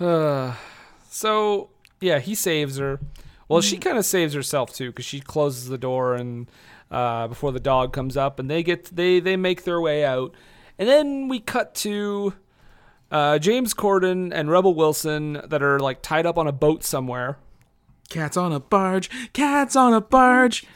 [0.00, 0.54] Uh,
[1.10, 1.70] so
[2.00, 3.00] yeah, he saves her.
[3.48, 6.48] Well, she kind of saves herself too because she closes the door and
[6.90, 10.34] uh, before the dog comes up, and they get they they make their way out,
[10.78, 12.34] and then we cut to
[13.10, 17.38] uh, James Corden and Rebel Wilson that are like tied up on a boat somewhere.
[18.10, 20.66] Cats on a barge, cats on a barge.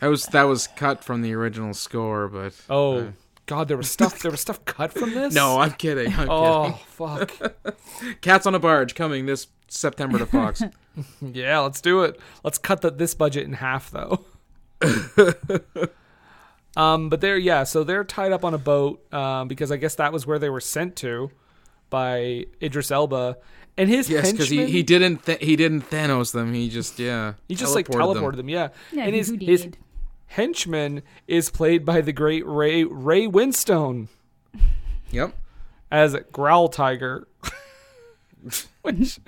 [0.00, 3.10] That was that was cut from the original score, but Oh uh,
[3.46, 5.32] God, there was stuff there was stuff cut from this.
[5.34, 6.12] no, I'm kidding.
[6.12, 6.78] I'm oh kidding.
[6.88, 7.54] fuck.
[8.20, 10.62] Cats on a barge coming this September to Fox.
[11.22, 12.18] Yeah, let's do it.
[12.42, 14.24] Let's cut the, this budget in half, though.
[16.76, 19.94] um, but they're yeah, so they're tied up on a boat um, because I guess
[19.96, 21.30] that was where they were sent to
[21.90, 23.38] by Idris Elba
[23.76, 26.52] and his yes, because he, he didn't th- he didn't Thanos them.
[26.52, 28.48] He just yeah he just like teleported them.
[28.48, 28.68] yeah.
[28.92, 29.78] Yeah, and his his Houdini'd.
[30.26, 34.08] henchman is played by the great Ray Ray Winstone
[35.10, 35.34] Yep.
[35.90, 37.26] as Growl Tiger.
[38.82, 39.18] Which,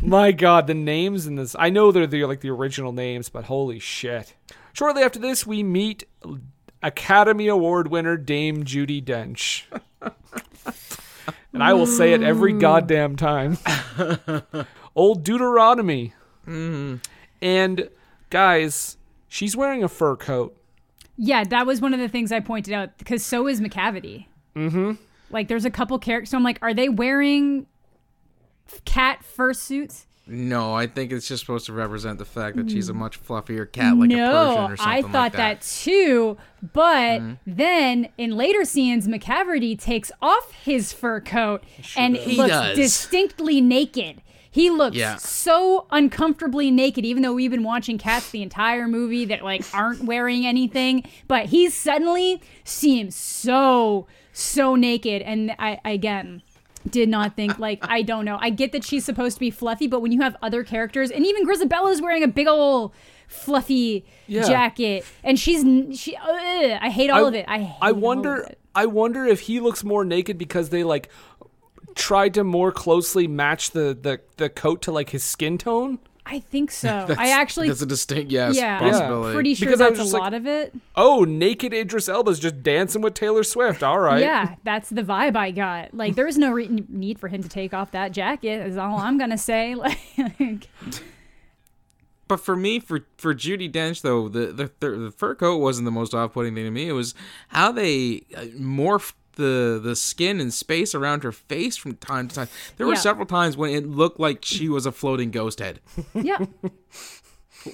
[0.00, 1.56] my God, the names in this.
[1.58, 4.34] I know they're the like the original names, but holy shit.
[4.74, 6.02] Shortly after this, we meet
[6.82, 9.62] Academy Award winner Dame Judi Dench.
[11.52, 13.56] and I will say it every goddamn time.
[14.96, 16.12] Old Deuteronomy.
[16.44, 17.88] And
[18.30, 18.96] guys,
[19.28, 20.56] she's wearing a fur coat.
[21.16, 24.26] Yeah, that was one of the things I pointed out because so is Macavity.
[24.56, 24.94] Mm-hmm.
[25.30, 26.30] Like, there's a couple characters.
[26.30, 27.66] So I'm like, are they wearing
[28.84, 30.06] cat fursuits?
[30.26, 33.70] No, I think it's just supposed to represent the fact that she's a much fluffier
[33.70, 35.60] cat, like a Persian no, or something I like thought that.
[35.60, 36.38] too.
[36.72, 37.38] But Mhm.
[37.46, 41.62] then in later scenes, Macavity takes off his fur coat
[41.96, 42.36] and does.
[42.38, 42.76] Looks does.
[42.76, 44.22] distinctly naked.
[44.50, 45.16] He looks Yeah.
[45.16, 50.04] so uncomfortably naked, even though we've been watching cats the entire movie that like aren't
[50.04, 51.02] wearing anything.
[51.28, 56.42] But he suddenly seems so so naked, and I again
[56.90, 58.38] did not think like I don't know.
[58.40, 61.24] I get that she's supposed to be fluffy, but when you have other characters, and
[61.26, 62.92] even Grizabella's wearing a big ol'
[63.28, 64.42] fluffy Yeah.
[64.42, 65.62] jacket, and she's
[65.98, 66.16] she.
[66.16, 67.44] ugh, I hate all of it.
[67.48, 68.36] I hate I all of wonder.
[68.36, 68.58] it.
[68.74, 71.08] I wonder if he looks more naked because they like
[71.94, 75.98] tried to more closely match the the, the coat to like his skin tone.
[76.26, 77.06] I think so.
[77.18, 79.28] I actually that's a distinct yes yeah, possibility.
[79.28, 80.74] I'm pretty sure Because that's a like- lot of it.
[80.96, 83.82] Oh, naked Idris Elba's just dancing with Taylor Swift.
[83.82, 84.20] All right.
[84.20, 85.92] Yeah, that's the vibe I got.
[85.92, 88.66] Like, there's no re- need for him to take off that jacket.
[88.66, 89.74] Is all I'm gonna say.
[90.18, 90.68] Like,
[92.26, 95.84] But for me, for for Judi Dench though, the the, the, the fur coat wasn't
[95.84, 96.88] the most off-putting thing to me.
[96.88, 97.14] It was
[97.48, 102.34] how they uh, morphed the the skin and space around her face from time to
[102.34, 102.48] time.
[102.76, 103.00] There were Yeah.
[103.00, 105.80] several times when it looked like she was a floating ghost head,
[106.14, 106.44] yeah,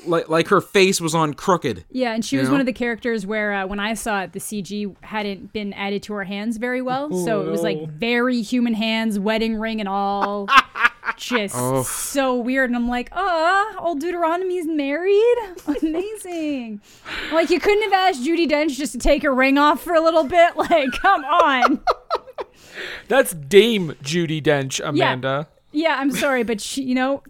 [0.07, 1.85] like like her face was on crooked.
[1.91, 2.53] yeah, and she was know?
[2.53, 6.03] one of the characters where uh, when I saw it, the CG hadn't been added
[6.05, 9.89] to her hands very well, so it was like very human hands, wedding ring and
[9.89, 10.49] all.
[11.17, 11.83] Just Oh.
[11.83, 15.37] so weird, and I'm like, ah, old Deuteronomy's married.
[15.67, 16.81] Amazing.
[17.33, 20.01] like you couldn't have asked Judi Dench just to take her ring off for a
[20.01, 20.53] little bit.
[20.57, 21.81] Like, come on.
[23.09, 25.49] That's Dame Judi Dench, Amanda.
[25.73, 27.23] Yeah, I'm sorry, but she, you know,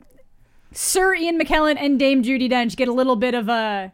[0.73, 3.93] Sir Ian McKellen and Dame Judi Dench get a little bit of a.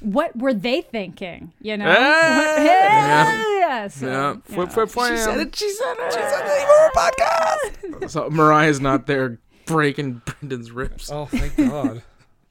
[0.00, 1.52] What were they thinking?
[1.60, 1.86] You know.
[1.88, 2.36] Ah!
[2.56, 3.88] What- yeah.
[3.88, 4.32] So, Yeah.
[4.34, 4.66] you Flip, know.
[4.74, 5.10] flip, flip.
[5.12, 5.54] She said it.
[5.56, 6.12] She said it.
[6.12, 8.10] She said it for a podcast.
[8.10, 11.10] So Mariah's not there breaking Brendan's ribs.
[11.12, 12.02] Oh, thank God.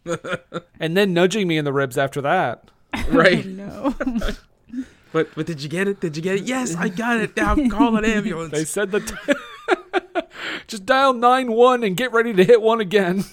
[0.80, 2.70] and then nudging me in the ribs after that.
[3.10, 3.46] Right.
[3.46, 3.94] No.
[5.12, 6.00] But but did you get it?
[6.00, 6.44] Did you get it?
[6.44, 7.36] Yes, I got it.
[7.36, 8.52] Now call an ambulance.
[8.52, 9.38] They said that.
[10.68, 13.24] Just dial nine one and get ready to hit one again.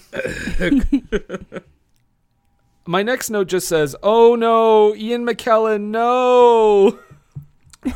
[2.87, 6.99] My next note just says, "Oh no, Ian McKellen, no."
[7.85, 7.93] he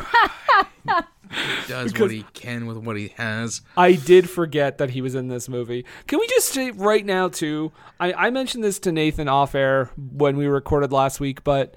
[1.68, 3.62] does what he can with what he has.
[3.76, 5.84] I did forget that he was in this movie.
[6.06, 7.72] Can we just say right now too?
[7.98, 11.74] I, I mentioned this to Nathan off air when we recorded last week, but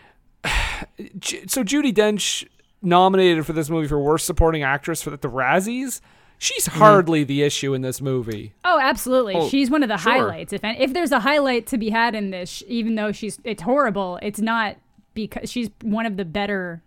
[0.44, 2.46] so Judi Dench
[2.82, 6.00] nominated for this movie for worst supporting actress for the, the Razzies.
[6.38, 8.52] She's hardly the issue in this movie.
[8.64, 9.34] Oh, absolutely.
[9.34, 10.12] Oh, she's one of the sure.
[10.12, 10.52] highlights.
[10.52, 14.18] If if there's a highlight to be had in this, even though she's it's horrible,
[14.22, 14.76] it's not
[15.14, 16.82] because she's one of the better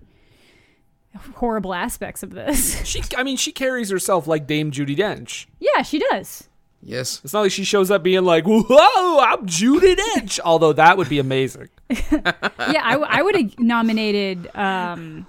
[1.36, 2.80] horrible aspects of this.
[2.86, 5.48] She, I mean, she carries herself like Dame Judi Dench.
[5.60, 6.46] yeah, she does.
[6.82, 7.20] Yes.
[7.24, 11.10] It's not like she shows up being like, "Whoa, I'm Judi Dench," although that would
[11.10, 11.70] be amazing.
[11.90, 12.22] yeah,
[12.58, 15.26] I, w- I would have nominated um,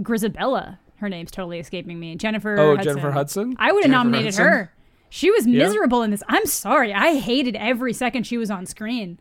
[0.00, 0.78] Grizabella.
[0.96, 2.16] Her name's totally escaping me.
[2.16, 2.58] Jennifer.
[2.58, 2.92] Oh, Hudson.
[2.96, 3.56] Jennifer Hudson?
[3.58, 4.44] I would have nominated Hudson?
[4.44, 4.72] her.
[5.10, 5.58] She was Yeah.
[5.64, 6.22] miserable in this.
[6.28, 6.92] I'm sorry.
[6.92, 9.18] I hated every second she was on screen.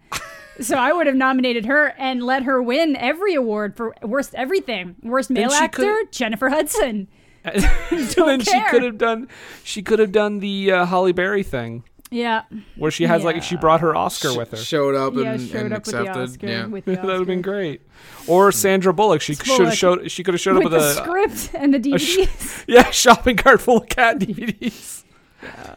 [0.60, 4.96] so I would have nominated her and let her win every award for worst everything.
[5.04, 7.08] Worst male actor, could- Jennifer Hudson.
[7.44, 7.62] and
[8.16, 9.28] then she could have done,
[9.64, 11.84] she could have done the uh, Halle Berry thing
[12.14, 12.44] Yeah.
[12.76, 14.58] where she has like she brought her Oscar with her.
[14.58, 16.22] Showed up Yeah, and, showed and up with the accepted.
[16.24, 16.66] Oscar, yeah.
[16.68, 17.82] with the that would have been great.
[18.28, 19.22] Or Sandra Bullock.
[19.22, 20.12] She should have showed.
[20.12, 22.64] She could have showed up with with the a script and the a sh- DVDs.
[22.68, 25.04] yeah, shopping cart full of cat DVDs.
[25.42, 25.76] Yeah.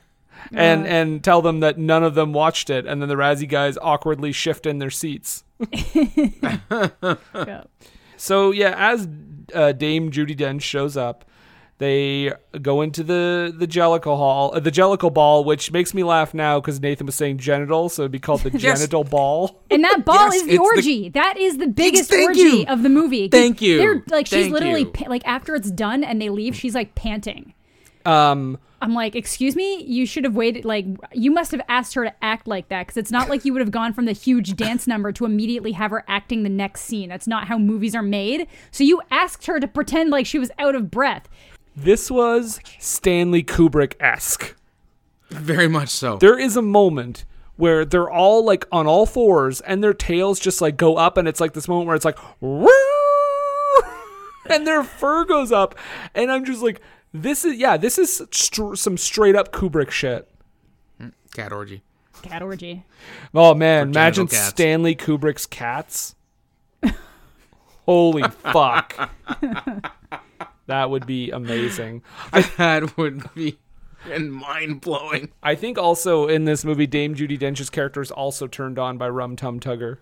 [0.52, 3.48] And Uh, and tell them that none of them watched it, and then the Razzie
[3.48, 5.42] guys awkwardly shift in their seats.
[5.72, 7.64] Yeah.
[8.16, 9.08] So yeah, as
[9.54, 11.24] uh, Dame Judi Dench shows up,
[11.78, 16.32] they go into the the Jellicle Hall, uh, the Jellicle Ball, which makes me laugh
[16.32, 18.78] now because Nathan was saying genital, so it'd be called the Yes.
[18.78, 19.62] Genital Ball.
[19.70, 21.08] And that ball Yes, is the it's the- orgy.
[21.10, 22.64] that is the biggest thank orgy you.
[22.68, 23.28] of the movie.
[23.28, 23.76] Thank you.
[23.78, 26.94] They're like she's Thank literally pa- like after it's done and they leave, she's like
[26.94, 27.52] panting.
[28.06, 30.64] Um, I'm like, excuse me, you should have waited.
[30.64, 33.52] Like, you must have asked her to act like that because it's not like you
[33.52, 36.82] would have gone from the huge dance number to immediately have her acting the next
[36.82, 37.08] scene.
[37.08, 38.46] That's not how movies are made.
[38.70, 41.28] So you asked her to pretend like she was out of breath.
[41.76, 44.54] This was Stanley Kubrick esque.
[45.30, 46.16] Very much so.
[46.16, 47.24] There is a moment
[47.56, 51.28] where they're all like on all fours and their tails just like go up, and
[51.28, 52.18] it's like this moment where it's like,
[54.50, 55.74] and their fur goes up,
[56.14, 56.80] and I'm just like,
[57.12, 60.28] this is yeah, this is str- some straight up Kubrick shit.
[61.34, 61.82] Cat orgy.
[62.22, 62.84] Cat orgy.
[63.34, 64.48] Oh man, For imagine cats.
[64.48, 66.14] Stanley Kubrick's cats.
[67.84, 69.10] Holy fuck.
[70.66, 72.02] that would be amazing.
[72.56, 73.58] That would be
[74.10, 75.30] and mind blowing.
[75.42, 79.08] I think also in this movie, Dame Judi Dench's character is also turned on by
[79.08, 79.98] Rum Tum Tugger.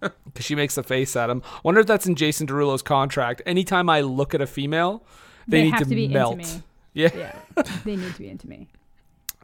[0.24, 1.42] Because she makes a face at him.
[1.64, 3.40] Wonder if that's in Jason Derulo's contract.
[3.46, 5.02] Anytime I look at a female,
[5.48, 6.38] they, They need have to, to be melt.
[6.38, 6.62] into me.
[6.94, 7.10] Yeah.
[7.14, 8.68] Yeah, they need to be into me.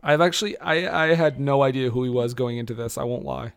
[0.03, 2.97] I've actually I, I had no idea who he was going into this.
[2.97, 3.53] I won't lie.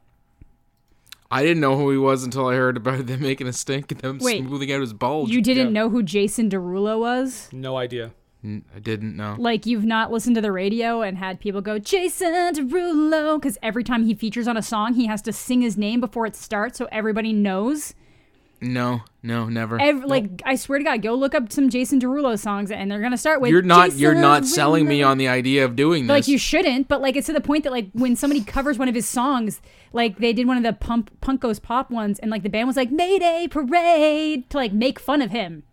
[1.35, 3.99] I didn't know who he was until I heard about them making a stink and
[4.01, 5.29] them Wait, smoothing out his bulge.
[5.29, 5.71] You didn't Yeah.
[5.73, 7.49] know who Jason Derulo was?
[7.51, 8.11] No idea.
[8.43, 9.35] N- I didn't know.
[9.39, 13.83] Like you've not listened to the radio and had people go Jason Derulo because every
[13.83, 16.77] time he features on a song, he has to sing his name before it starts
[16.77, 17.95] so everybody knows.
[18.61, 19.79] No, no, never.
[19.79, 23.01] Ev- like I swear to God, go look up some Jason Derulo songs and they're
[23.01, 23.51] gonna start with.
[23.51, 23.93] you're not.
[23.93, 26.09] You're not selling me on the idea of doing this.
[26.09, 28.87] Like you shouldn't, but like it's to the point that like when somebody covers one
[28.87, 29.61] of his songs,
[29.93, 32.67] like they did one of the pump Punk Goes Pop ones, and like the band
[32.67, 35.63] was like Mayday Parade to like make fun of him.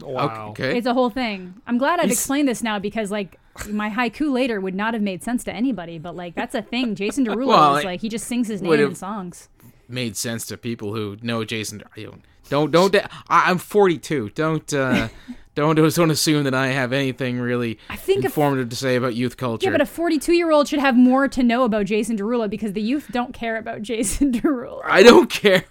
[0.00, 0.48] Wow.
[0.50, 0.76] Okay.
[0.76, 1.54] It's a whole thing.
[1.66, 3.38] I'm glad I've He's- explained this now because like
[3.70, 6.94] my haiku later would not have made sense to anybody, but like that's a thing.
[6.96, 9.48] Jason Derulo Well, is it like he just sings his name in songs.
[9.88, 11.82] Made sense to people who know Jason.
[11.96, 12.14] you know,
[12.48, 12.94] Don't don't.
[13.28, 14.30] I, I'm 42.
[14.30, 15.08] Don't uh,
[15.54, 19.14] don't don't assume that I have anything really I think if- informative to say about
[19.14, 19.64] youth culture.
[19.66, 22.72] Yeah, but a 42 year old should have more to know about Jason Derulo because
[22.72, 24.80] the youth don't care about Jason Derulo.
[24.84, 25.64] I don't care.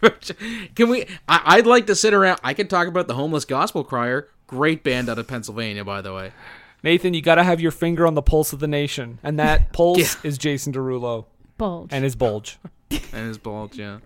[0.75, 1.05] Can we?
[1.27, 2.39] I, I'd like to sit around.
[2.43, 4.27] I could talk about the homeless gospel choir.
[4.47, 6.31] Great band out of Pennsylvania, by the way.
[6.83, 9.73] Nathan, you got to have your finger on the pulse of the nation, and that
[9.73, 11.25] pulse is Jason Derulo
[11.57, 11.89] Bulge.
[11.91, 12.57] and his bulge.
[13.11, 13.97] And his bulge, yeah.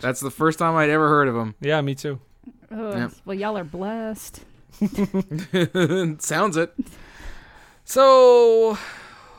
[0.00, 1.54] That's the first time I'd ever heard of him.
[1.60, 2.20] Yeah, me too.
[2.70, 3.12] Ugh, Yep.
[3.24, 4.44] Well, y'all are blessed.
[6.20, 6.74] Sounds it.
[7.84, 8.78] So,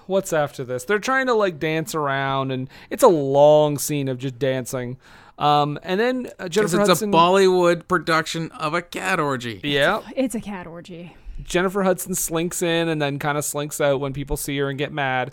[0.07, 0.84] what's after this?
[0.84, 4.97] They're trying to like dance around, and it's a long scene of just dancing.
[5.38, 7.13] Um, and then uh, 'Cause Jennifer it's Hudson.
[7.13, 9.61] a Bollywood production of a cat orgy.
[9.63, 11.15] yeah, It's a cat orgy.
[11.43, 14.78] Jennifer Hudson slinks in and then kind of slinks out when people see her and
[14.78, 15.32] get mad.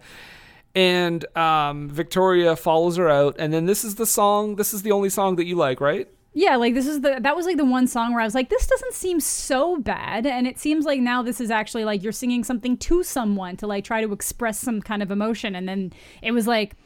[0.77, 4.57] And um, Victoria follows her out, and then this is the song.
[4.57, 6.07] This is the only song that you like, right?
[6.35, 8.51] Yeah, like this is the that was like the one song where I was like,
[8.51, 12.13] this doesn't seem so bad, and it seems like now this is actually like you're
[12.13, 15.95] singing something to someone to like try to express some kind of emotion, and then
[16.21, 16.77] it was like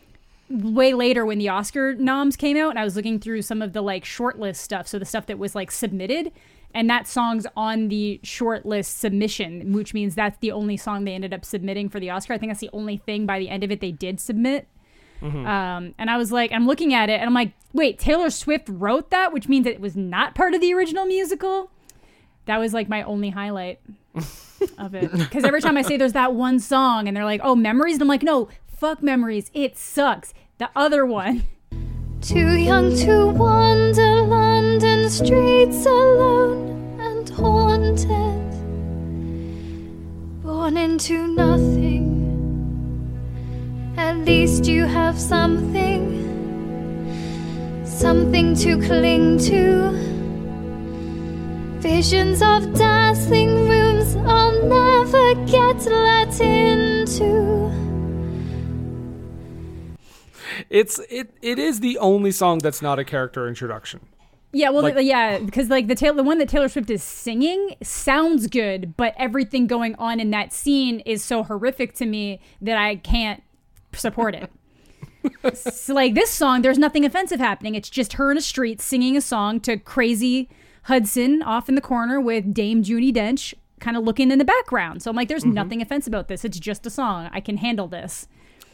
[0.48, 3.72] way later when the Oscar noms came out, and I was looking through some of
[3.72, 6.30] the like shortlist stuff, so the stuff that was like submitted,
[6.74, 11.34] and that song's on the shortlist submission, which means that's the only song they ended
[11.34, 12.34] up submitting for the Oscar.
[12.34, 14.68] I think that's the only thing by the end of it they did submit.
[15.46, 18.68] Um, and I was like, I'm looking at it and I'm like, wait, Taylor Swift
[18.68, 21.70] wrote that, which means that it was not part of the original musical.
[22.46, 23.80] That was like my only highlight
[24.78, 25.12] of it.
[25.12, 28.02] Because every time I say there's that one song and they're like, oh, memories, and
[28.02, 29.50] I'm like, no, fuck memories.
[29.52, 30.32] It sucks.
[30.58, 31.44] The other one.
[32.20, 38.50] Too young to wander London streets alone and haunted.
[40.42, 42.04] Born into nothing,
[43.96, 46.04] at least you have something,
[47.86, 49.90] something to cling to.
[51.80, 57.89] Visions of dazzling rooms I'll never get let into.
[60.70, 64.00] It's it it is the only song that's not a character introduction.
[64.52, 67.76] Yeah, well, Like- yeah, because like the Taylor, the one that Taylor Swift is singing
[67.82, 72.76] sounds good, but everything going on in that scene is so horrific to me that
[72.76, 73.42] I can't
[73.92, 74.50] support it.
[75.54, 77.74] so, like this song, there's nothing offensive happening.
[77.74, 80.48] It's just her in a street singing a song to crazy
[80.84, 85.02] Hudson off in the corner with Dame Judi Dench kind of looking in the background.
[85.02, 85.52] So I'm like, there's Mhm.
[85.52, 86.44] nothing offensive about this.
[86.44, 87.28] It's just a song.
[87.32, 88.26] I can handle this.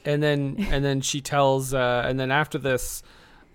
[0.07, 3.03] And then and then she tells uh, and then after this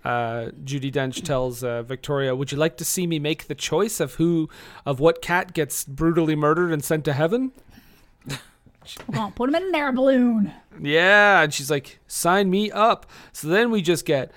[0.04, 3.98] uh, Judi Dench tells uh, Victoria, "Would you like to see me make the choice
[4.00, 4.48] of who
[4.84, 7.52] of what cat gets brutally murdered and sent to heaven?"
[9.06, 10.52] We're gonna put him in an air balloon.
[10.80, 14.32] Yeah, and she's like, "Sign me up." So then we just get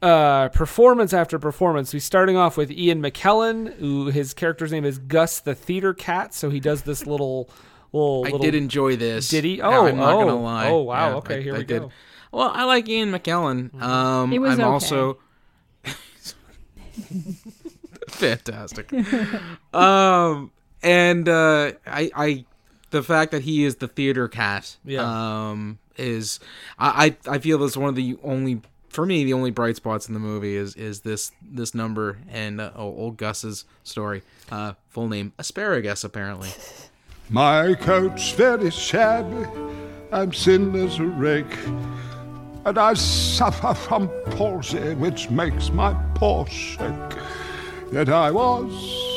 [0.00, 1.92] uh, performance after performance.
[1.92, 6.34] We starting off with Ian McKellen, who his character's name is Gus the Theater Cat.
[6.34, 7.50] So he does this little,
[7.92, 8.22] little.
[8.22, 9.28] I little- did enjoy this.
[9.28, 9.56] Did he?
[9.58, 10.68] Yeah, Oh, I'm not oh, gonna lie.
[10.70, 11.08] Oh wow.
[11.10, 11.82] Yeah, okay, I- here I we did.
[11.82, 11.90] go.
[12.32, 13.80] Well, I like Ian McKellen.
[13.80, 14.64] Um, It was I'm okay.
[14.68, 15.18] also
[18.08, 18.92] fantastic.
[19.74, 20.50] um,
[20.82, 22.44] and uh, I, I,
[22.90, 25.02] the fact that he is the theater cat, Yeah.
[25.50, 26.38] um, is
[26.78, 30.06] I, I, I feel that's one of the only, for me, the only bright spots
[30.08, 34.22] in the movie is is this this number and uh, old Gus's story.
[34.50, 36.50] Uh, full name asparagus, apparently.
[37.30, 39.46] My coat's very shabby,
[40.10, 41.58] I'm thin as a rake,
[42.64, 47.18] and I suffer from palsy, which makes my paws shake.
[47.92, 48.72] Yet I was,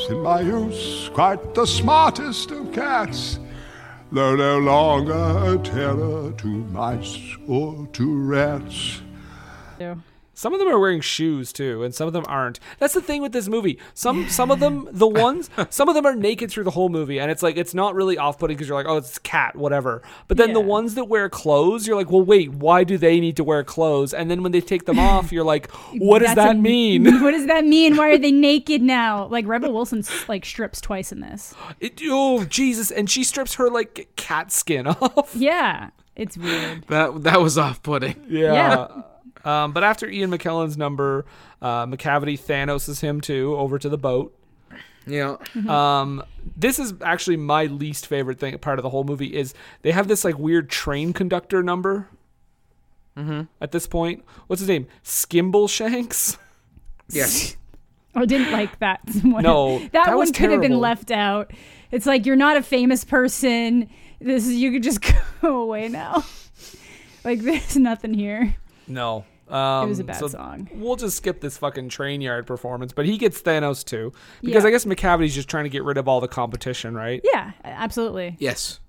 [0.10, 3.40] in my youth, quite the smartest of cats,
[4.12, 9.02] though no longer a terror to mice or to rats.
[10.34, 12.60] Some of them are wearing shoes too, and some of them aren't.
[12.80, 13.78] That's the thing with this movie.
[13.94, 17.20] Some some of them, the ones, some of them are naked through the whole movie,
[17.20, 20.02] and it's like it's not really off-putting because you're like, oh, it's a cat, whatever.
[20.28, 23.36] But then the ones that wear clothes, you're like, well, wait, why do they need
[23.38, 24.14] to wear clothes?
[24.14, 27.06] And then when they take them off, you're like, what does that a- mean?
[27.22, 27.98] What does that mean?
[27.98, 29.28] Why are they naked now?
[29.28, 31.54] Like Rebel Wilson like strips twice in this.
[31.80, 32.90] It, oh Jesus!
[32.90, 35.36] And she strips her like cat skin off.
[35.36, 36.88] Yeah, it's weird.
[36.88, 38.16] That that was off putting.
[38.28, 38.88] Yeah.
[39.44, 41.26] Um, but after Ian McKellen's number,
[41.62, 44.38] uh, Macavity Thanos is him too over to the boat.
[45.08, 45.38] Yeah.
[45.68, 46.24] Um,
[46.56, 48.58] this is actually my least favorite thing.
[48.60, 52.08] Part of the whole movie is they have this like weird train conductor number.
[53.18, 53.42] Mm-hmm.
[53.60, 54.88] At this point, what's his name?
[55.04, 56.38] Skimbleshanks.
[57.14, 57.58] Yes.
[58.16, 59.44] I didn't like that one.
[59.44, 61.52] No, that, that one was could have been left out.
[61.92, 63.90] It's like you're not a famous person.
[64.22, 65.02] This is you could just
[65.42, 66.24] go away now.
[67.26, 68.56] Like there's nothing here.
[68.88, 69.26] No.
[69.52, 70.70] Um, It was a bad so song.
[70.74, 74.70] We'll just skip this fucking train yard performance, but he gets Thanos too because Yeah.
[74.70, 77.20] I guess Macavity's just trying to get rid of all the competition, right?
[77.24, 78.36] Yeah, absolutely.
[78.40, 78.80] Yes.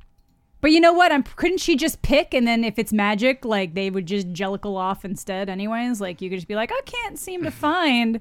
[0.61, 1.11] But you know what?
[1.11, 4.77] I'm couldn't she just pick and then if it's magic, like they would just jellicle
[4.77, 6.01] off instead anyways?
[6.01, 8.21] Like you could just be like, I can't seem to find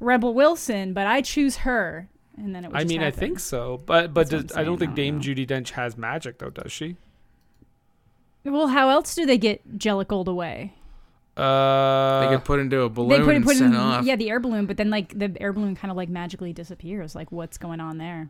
[0.00, 2.08] Rebel Wilson, but I choose her.
[2.38, 4.56] And then it would I just mean, I think so, but but That's what does,
[4.56, 6.96] I'm I don't saying, think Dame Judi Dench has magic though, does she?
[8.44, 10.74] Well, how else do they get jellicled away?
[11.36, 14.04] Uh, they get put into a balloon they put, and put sent in off.
[14.04, 17.14] yeah the air balloon, but then like the air balloon kind of like magically disappears.
[17.14, 18.28] Like what's going on there?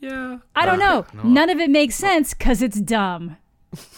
[0.00, 1.04] Yeah, I don't know.
[1.12, 1.22] No.
[1.24, 3.36] None of it makes sense because it's dumb.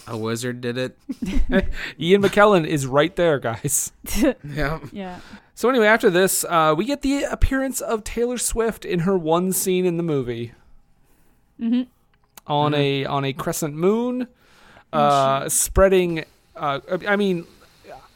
[0.08, 0.98] A wizard did it.
[2.00, 3.92] Ian McKellen is right there, guys.
[4.42, 4.80] yeah.
[4.90, 5.20] Yeah.
[5.54, 9.52] So anyway, after this, uh, we get the appearance of Taylor Swift in her one
[9.52, 10.52] scene in the movie
[11.58, 11.82] hmm
[12.46, 12.80] on Mm-hmm.
[12.80, 14.26] a on a crescent moon,
[14.92, 16.24] uh, spreading.
[16.56, 17.46] Uh, I mean,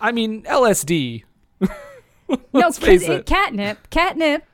[0.04, 1.24] I mean LSD.
[2.26, 3.26] No, Let's because face it, it.
[3.26, 4.44] catnip, catnip,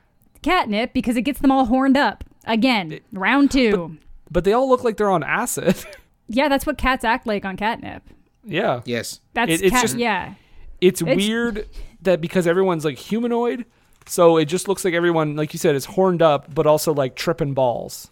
[0.41, 2.99] catnip, because it gets them all horned up again.
[3.13, 3.97] round two.
[4.29, 5.77] But they all look like they're on acid.
[6.27, 8.03] yeah, that's what cats act like on catnip.
[8.43, 8.81] yeah.
[8.85, 9.21] Yes.
[9.33, 9.81] That's It- it's cat.
[9.83, 10.33] just- yeah.
[10.81, 11.67] It's, It's- weird
[12.01, 13.65] that because everyone's like humanoid,
[14.05, 17.15] so it just looks like everyone, like you said, is horned up, but also like
[17.15, 18.11] tripping balls.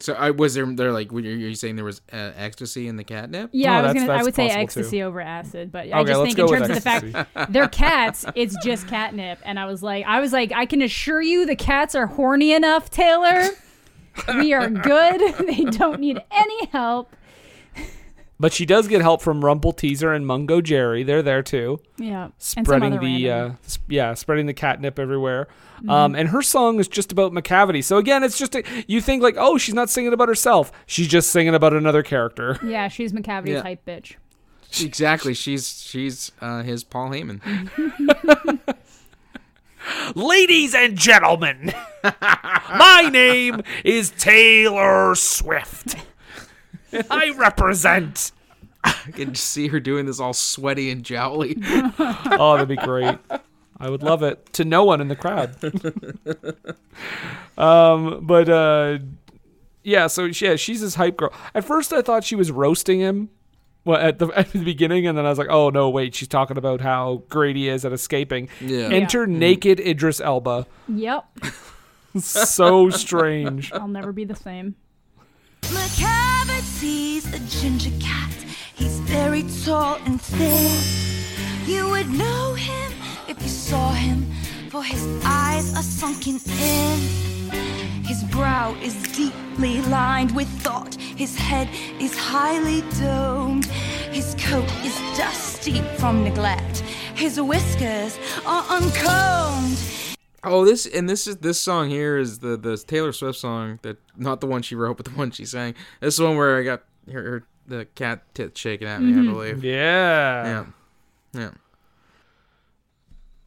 [0.00, 0.64] So I was there.
[0.64, 3.50] They're like, were you, are you saying there was uh, ecstasy in the catnip?
[3.52, 4.18] Yeah, Oh, I was that's- gonna.
[4.20, 5.02] I would say ecstasy too.
[5.02, 8.86] over acid, but I just think in terms of the fact they're cats, it's just
[8.86, 12.06] catnip, and I was like, I was like, I can assure you, the cats are
[12.06, 13.42] horny enough, Taylor.
[14.36, 15.34] we are good.
[15.46, 17.14] they don't need any help.
[18.40, 21.02] But she does get help from Rumpleteazer and Mungo Jerry.
[21.02, 21.80] They're there too.
[21.96, 25.48] Yeah, and some spreading other the uh, sp- yeah, spreading the catnip everywhere.
[25.82, 25.90] Mhm.
[25.90, 27.82] Um, and her song is just about Macavity.
[27.82, 30.70] So again, it's just a, you think like, oh, she's not singing about herself.
[30.86, 32.58] She's just singing about another character.
[32.64, 33.62] Yeah, she's Macavity's Yeah.
[33.62, 34.14] hype bitch.
[34.80, 35.34] exactly.
[35.34, 37.40] She's she's uh, his Paul Heyman.
[40.14, 41.72] Ladies and gentlemen,
[42.22, 45.96] my name is Taylor Swift.
[46.92, 48.32] And I represent.
[48.84, 51.56] I can just see her doing this all sweaty and jowly.
[52.40, 53.18] Oh, that'd be great.
[53.80, 54.52] I would love it.
[54.54, 55.56] To no one in the crowd.
[57.58, 58.98] um, but uh,
[59.82, 61.32] yeah, so yeah, she's his hype girl.
[61.54, 63.30] At first, I thought she was roasting him.
[63.84, 66.28] Well, at the at the beginning, and then I was like, "Oh no, wait!" She's
[66.28, 68.48] talking about how great he is at escaping.
[68.60, 68.88] Yeah.
[68.88, 70.66] Enter naked Idris Elba.
[70.88, 71.24] Yep.
[72.18, 73.72] so strange.
[73.72, 74.76] I'll never be the same.
[75.72, 78.32] Macavity's a ginger cat.
[78.74, 80.70] He's very tall and thin.
[81.66, 82.92] You would know him
[83.28, 84.30] if you saw him,
[84.70, 86.98] for his eyes are sunken in.
[88.04, 90.94] His brow is deeply lined with thought.
[90.94, 91.68] His head
[92.00, 93.66] is highly domed.
[94.10, 96.78] His coat is dusty from neglect.
[97.14, 99.78] His whiskers are uncombed.
[100.44, 103.96] Oh, this and this is this song here is the the Taylor Swift song that
[104.16, 105.74] not the one she wrote, but the one she sang.
[106.00, 106.82] This is one where I got
[107.12, 109.12] her, her the cat tits shaking at me.
[109.12, 109.28] Mhm.
[109.28, 109.64] I believe.
[109.64, 110.44] Yeah.
[110.44, 110.64] Yeah.
[111.40, 111.50] Yeah.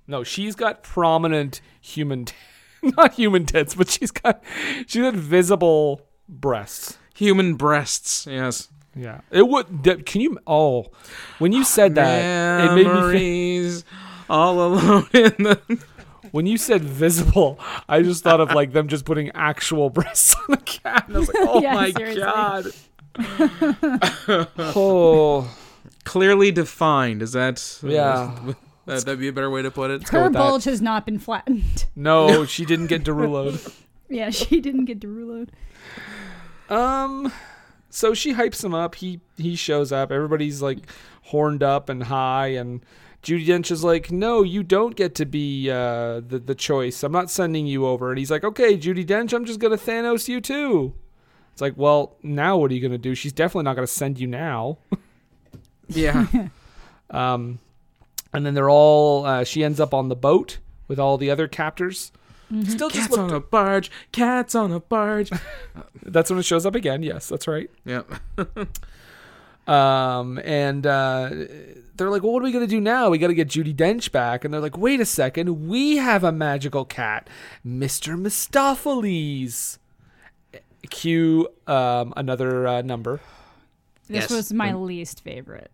[0.08, 2.36] No, she's got prominent human, t-
[2.98, 4.44] not human tits, but she's got
[4.88, 6.98] she's got visible breasts.
[7.16, 8.28] Human breasts.
[8.28, 8.68] Yes.
[8.96, 9.22] Yeah.
[9.32, 9.84] It would.
[10.06, 10.38] Can you?
[10.46, 10.88] Oh,
[11.40, 12.94] when you said that, it made me think.
[12.94, 13.86] Memories
[14.30, 15.84] all alone in the.
[16.32, 17.60] When you said visible,
[17.90, 21.08] I just thought of like them just putting actual breasts on a cat.
[21.08, 22.22] And I was like, oh Yeah, my seriously.
[22.22, 22.66] god.
[24.76, 25.58] oh,
[26.04, 27.22] Clearly defined.
[27.22, 27.80] Is that?
[27.84, 28.54] Yeah.
[28.88, 30.10] That, that'd be a better way to put it.
[30.10, 31.86] Her bulge has not been flattened.
[31.96, 33.72] no, she didn't get deruloed.
[34.10, 35.50] Yeah, she didn't get deruloed.
[36.68, 37.32] Um,
[37.92, 38.96] so she hypes him up.
[38.96, 40.12] He he shows up.
[40.12, 40.80] Everybody's like
[41.22, 42.84] horned up and high, and
[43.24, 47.04] Judi Dench is like, "No, you don't get to be uh, the the choice.
[47.04, 50.28] I'm not sending you over." And he's like, "Okay, Judi Dench, I'm just gonna Thanos
[50.28, 50.94] you too."
[51.54, 53.14] It's like, well, now what are you gonna do?
[53.14, 54.78] She's definitely not gonna send you now.
[55.94, 56.26] Yeah.
[57.10, 57.60] um,
[58.32, 59.26] and then they're all.
[59.26, 62.14] Uh, she ends up on the boat with all the other captors.
[62.66, 63.92] Still just Cats on a barge.
[64.14, 65.32] Cats on a barge.
[66.04, 67.04] That's when it shows up again.
[67.04, 67.70] Yes, that's right.
[67.86, 68.10] yep.
[69.72, 71.30] Um, and uh,
[71.96, 73.10] they're like, well, what are we going to do now?
[73.10, 74.44] We got to get Judi Dench back.
[74.44, 75.68] And they're like, wait a second.
[75.68, 77.30] We have a magical cat,
[77.66, 78.20] Mr.
[78.20, 79.78] Mistoffelees.
[80.90, 83.22] Cue um, another uh, number.
[84.08, 84.32] This Yes.
[84.32, 85.72] was my least favorite.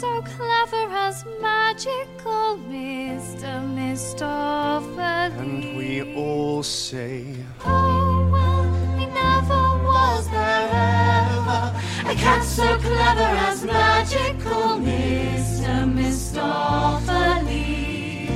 [0.00, 3.60] So clever as magical Mr.
[3.76, 5.38] Mistoffelees.
[5.38, 8.64] And we all say, Oh, well,
[8.98, 11.74] I never was there ever.
[12.10, 15.84] A cat so clever as magical Mr.
[15.96, 18.30] Mistoffelees.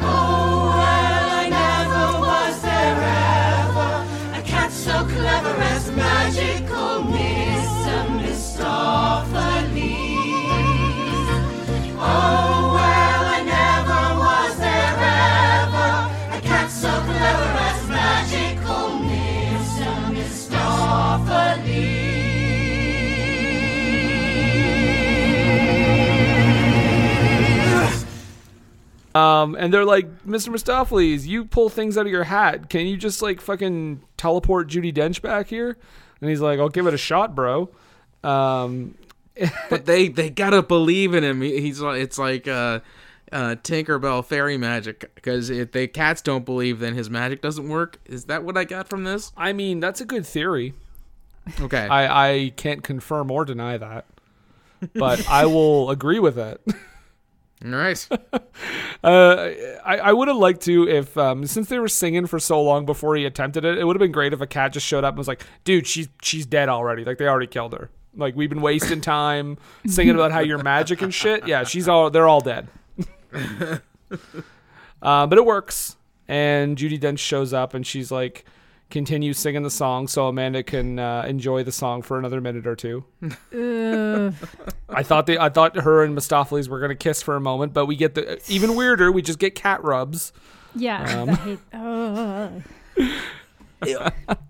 [0.00, 0.04] Oh,
[0.78, 3.02] well, I never was there
[3.58, 3.92] ever.
[4.38, 8.06] A cat so clever as magical Mr.
[8.20, 9.55] Mistoffelees.
[29.16, 30.48] Um, and they're like, Mr.
[30.48, 32.68] Mistoffelees, you pull things out of your hat.
[32.68, 35.76] Can you just like fucking teleport Judi Dench back here?
[36.20, 37.70] And he's like, I'll give it a shot, bro.
[38.22, 38.96] Um,
[39.70, 41.40] but they they gotta believe in him.
[41.40, 42.80] He's like it's like uh,
[43.32, 47.98] uh, Tinkerbell fairy magic because if the cats don't believe, then his magic doesn't work.
[48.06, 49.32] Is that what I got from this?
[49.36, 50.74] I mean, that's a good theory.
[51.60, 51.86] Okay.
[51.86, 54.06] I, I can't confirm or deny that,
[54.94, 56.60] but I will agree with it.
[57.64, 58.08] All right.
[59.04, 59.52] Uh,
[59.84, 62.86] I, I would have liked to if um, since they were singing for so long
[62.86, 65.12] before he attempted it, it would have been great if a cat just showed up
[65.12, 67.04] and was like, "Dude, she's she's dead already.
[67.04, 67.90] Like they already killed her.
[68.16, 71.46] Like we've been wasting time singing about how you're magic and shit.
[71.46, 72.66] Yeah, she's all they're all dead."
[75.02, 75.96] uh, but it works,
[76.26, 78.44] and Judi Dench shows up and she's like,
[78.90, 82.76] continues singing the song so Amanda can uh, enjoy the song for another minute or
[82.76, 83.04] two.
[83.22, 84.34] Ugh.
[84.88, 87.86] I thought they, I thought her and Mistoffelees were gonna kiss for a moment, but
[87.86, 89.10] we get the even weirder.
[89.10, 90.32] We just get cat rubs.
[90.74, 91.20] Yeah.
[91.20, 92.62] Um, hate, ugh.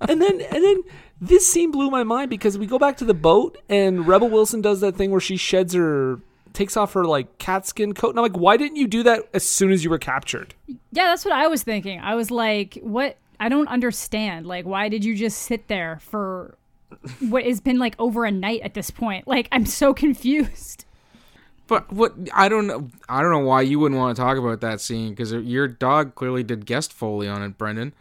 [0.08, 0.82] and then and then
[1.20, 4.60] this scene blew my mind because we go back to the boat and Rebel Wilson
[4.60, 6.20] does that thing where she sheds her
[6.52, 9.24] takes off her like cat skin coat and I'm like why didn't you do that
[9.34, 12.00] as soon as you were captured Yeah, that's what I was thinking.
[12.00, 14.46] I was like, what I don't understand.
[14.46, 16.56] Like, why did you just sit there for
[17.20, 19.26] what has been like over a night at this point?
[19.26, 20.84] Like, I'm so confused.
[21.66, 24.60] But what I don't know, I don't know why you wouldn't want to talk about
[24.60, 27.92] that scene because your dog clearly did guest foley on it, Brendan.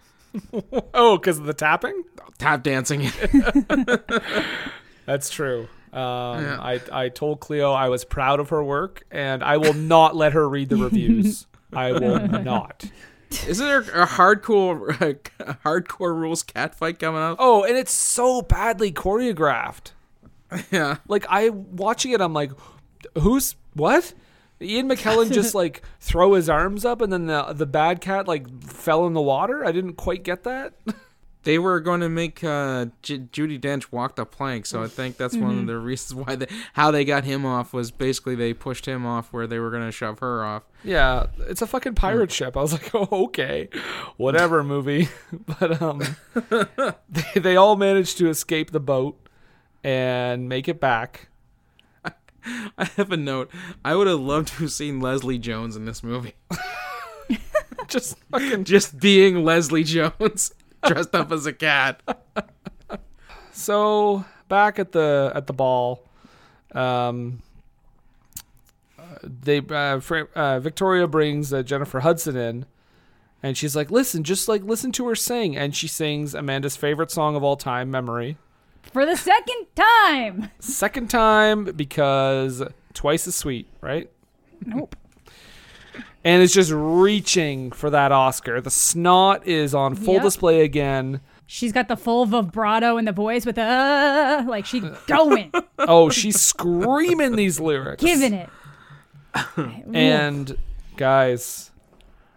[0.94, 2.04] oh, because of the tapping?
[2.38, 3.10] Tap dancing.
[5.06, 5.68] That's true.
[5.94, 10.16] Um, I I told Cleo I was proud of her work, and I will not
[10.16, 11.48] let her read the reviews.
[11.74, 12.86] I will not.
[13.47, 14.89] Isn't there a hardcore
[15.39, 17.38] a hardcore rules cat fight coming up?
[17.39, 19.91] Oh, and it's so badly choreographed.
[20.71, 20.97] Yeah.
[21.07, 22.51] Like I watching it, I'm like,
[23.17, 24.13] who's what?
[24.61, 28.63] Ian McKellen just like throw his arms up, and then the the bad cat like
[28.63, 29.65] fell in the water.
[29.65, 30.73] I didn't quite get that.
[31.46, 35.16] They were going to make uh, J- Judi Dench walk the plank, so I think
[35.18, 35.68] that's one of Mhm.
[35.68, 39.32] the reasons why they, how they got him off was basically they pushed him off
[39.32, 40.64] where they were going to shove her off.
[40.84, 42.58] Yeah, it's a fucking pirate ship.
[42.58, 43.70] I was like, oh, okay,
[44.18, 45.08] whatever movie.
[45.60, 46.02] but um,
[47.10, 49.18] they, they all managed to escape the boat
[49.84, 51.30] and make it back.
[52.78, 53.50] I have a note.
[53.84, 56.34] I would have loved to have seen Leslie Jones in this movie.
[57.88, 60.52] just fucking just being Leslie Jones
[60.88, 62.02] dressed up as a cat.
[63.58, 66.04] So back at the at the ball,
[66.74, 67.42] um,
[69.00, 72.66] uh, they uh, Fra- uh, Victoria brings uh, Jennifer Hudson in,
[73.42, 77.12] and she's like, "Listen, just like listen to her sing," and she sings Amanda's favorite
[77.12, 78.38] song of all time, "Memory."
[78.92, 80.52] For the second time.
[80.60, 82.62] Second time because
[82.94, 84.12] twice as sweet, right?
[84.66, 84.98] Nope.
[86.24, 88.60] And it's just reaching for that Oscar.
[88.62, 90.24] The snot is on full Yep.
[90.24, 91.22] display again.
[91.48, 96.41] She's got the full vibrato in the voice with uh like she going, Oh, she's
[96.41, 98.04] screaming these lyrics.
[98.04, 98.50] giving it.
[99.93, 100.58] And
[100.98, 101.72] guys,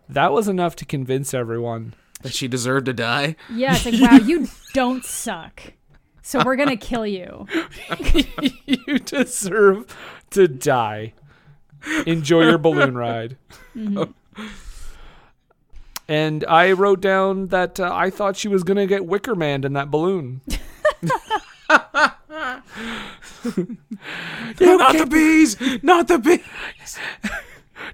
[0.09, 3.37] that was enough to convince everyone that she deserved to die.
[3.53, 5.73] Yeah, it's like wow, you don't suck.
[6.23, 7.47] So we're gonna kill you.
[8.67, 9.87] you deserve
[10.31, 11.15] to die.
[12.07, 13.37] Enjoy your balloon ride.
[13.77, 14.15] Mhm.
[16.09, 19.75] And I wrote down that uh, I thought she was gonna get Wicker Man in
[19.75, 20.41] that balloon.
[24.61, 25.57] not the bees!
[25.83, 26.99] Not the bees!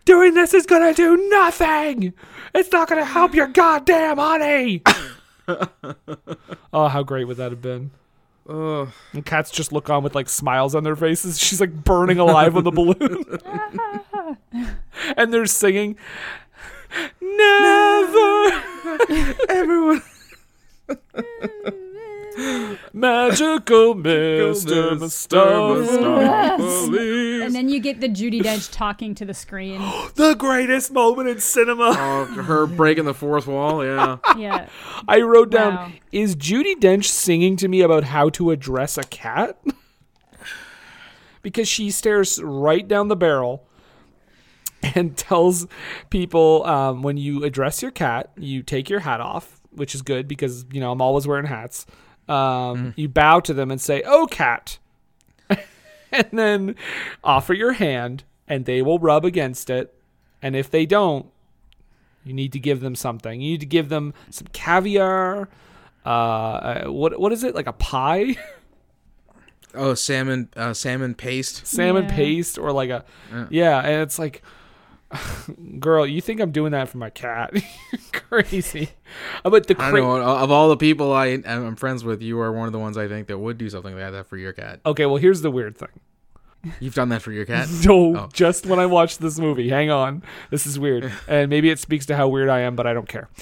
[0.05, 2.13] Doing this is gonna do nothing.
[2.55, 4.83] It's not gonna help your goddamn honey.
[6.73, 7.91] oh, how great would that have been?
[8.49, 8.89] Ugh.
[9.13, 11.39] And cats just look on with like smiles on their faces.
[11.39, 13.25] She's like burning alive on the balloon.
[15.17, 15.97] and they're singing
[17.21, 18.63] Never
[19.49, 20.03] Everyone
[22.93, 24.99] Magical Mr.
[24.99, 25.85] Mr.
[26.21, 27.45] Yes.
[27.47, 29.81] And then you get the Judi Dench talking to the screen.
[30.15, 31.95] the greatest moment in cinema.
[31.97, 34.19] Oh, her breaking the fourth wall, yeah.
[34.37, 34.69] Yeah.
[35.07, 35.93] I wrote down Wow.
[36.13, 39.59] Is Judi Dench singing to me about how to address a cat?
[41.43, 43.69] because she stares right down the barrel
[44.83, 45.67] and tells
[46.11, 50.27] people um, when you address your cat, you take your hat off, which is good
[50.27, 51.87] because, you know, I'm always wearing hats.
[52.29, 54.79] Um, You bow to them and say, Oh, cat.
[56.13, 56.77] and then
[57.23, 59.95] offer your hand, and they will rub against it.
[60.43, 61.27] And if they don't,
[62.25, 63.41] you need to give them something.
[63.41, 65.49] You need to give them some caviar.
[66.07, 68.37] Uh, uh, what what is it like a pie?
[69.77, 71.67] Oh, salmon, uh, salmon paste.
[71.67, 72.15] salmon Yeah.
[72.15, 73.47] paste or like a Yeah.
[73.51, 73.81] yeah.
[73.81, 74.41] and it's like
[75.79, 77.53] girl you think i'm doing that for my cat
[78.13, 78.89] crazy
[79.45, 80.27] Uh, but the I cra- don't know.
[80.37, 83.07] Of all the people I am friends with, you are one of the ones I
[83.09, 84.81] think that would do something like that for your cat.
[84.85, 85.89] okay well here's the weird thing
[86.81, 87.69] You've done that for your cat?
[87.85, 88.29] no Oh.
[88.33, 92.07] just when i watched this movie hang on this is weird and maybe it speaks
[92.07, 93.41] to how weird i am but i don't care I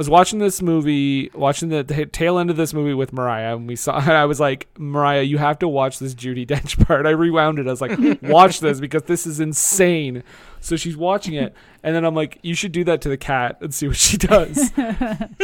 [0.00, 3.68] was watching this movie, watching the, the tail end of this movie with Mariah, and
[3.68, 4.00] we saw.
[4.00, 7.04] And I was like, Mariah, you have to watch this Judi Dench part.
[7.04, 7.66] I rewound it.
[7.66, 10.22] I was like, watch this because this is insane.
[10.60, 13.58] So she's watching it, and then I'm like, you should do that to the cat
[13.60, 14.72] and see what she does.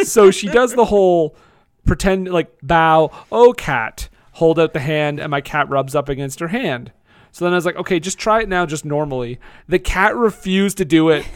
[0.05, 1.37] so she does the whole
[1.85, 6.41] pretend like bow, oh cat, hold out the hand, and my cat rubs up against
[6.41, 6.93] her hand.
[7.31, 9.39] So then I was like, okay, just try it now, just normally.
[9.69, 11.27] The cat refused to do it.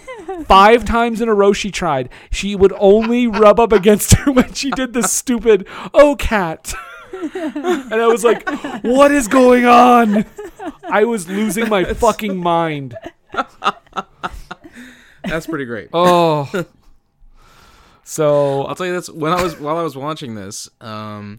[0.46, 2.08] Five times in a row she tried.
[2.30, 6.74] She would only rub up against her when she did the stupid, oh cat.
[7.12, 8.48] and I was like,
[8.82, 10.24] what is going on?
[10.88, 12.96] I was losing my fucking mind.
[15.24, 15.90] That's pretty great.
[15.94, 16.66] Oh.
[18.04, 21.38] So I'll tell you this: when I was while I was watching this, um,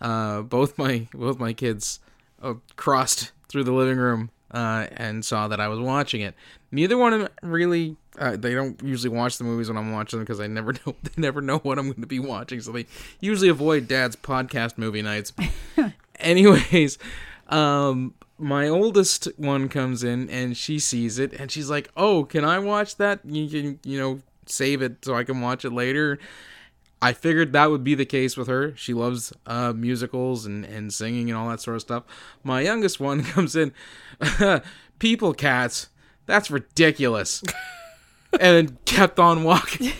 [0.00, 2.00] uh, both my both my kids
[2.42, 6.34] uh, crossed through the living room uh, and saw that I was watching it.
[6.72, 10.18] Neither one of them really Uh, they don't usually watch the movies when I'm watching
[10.18, 12.72] them because I never know they never know what I'm going to be watching, so
[12.72, 12.86] they
[13.20, 15.32] usually avoid Dad's podcast movie nights.
[16.18, 16.98] Anyways,
[17.48, 22.44] um, my oldest one comes in and she sees it and she's like, "Oh, can
[22.44, 23.20] I watch that?
[23.24, 26.18] You can, you know, save it so I can watch it later."
[27.00, 28.76] I figured that would be the case with her.
[28.76, 32.02] She loves uh, musicals and, and singing and all that sort of stuff.
[32.42, 33.72] My youngest one comes in,
[34.98, 35.90] people cats,
[36.26, 37.42] that's ridiculous.
[38.38, 39.92] And kept on walking.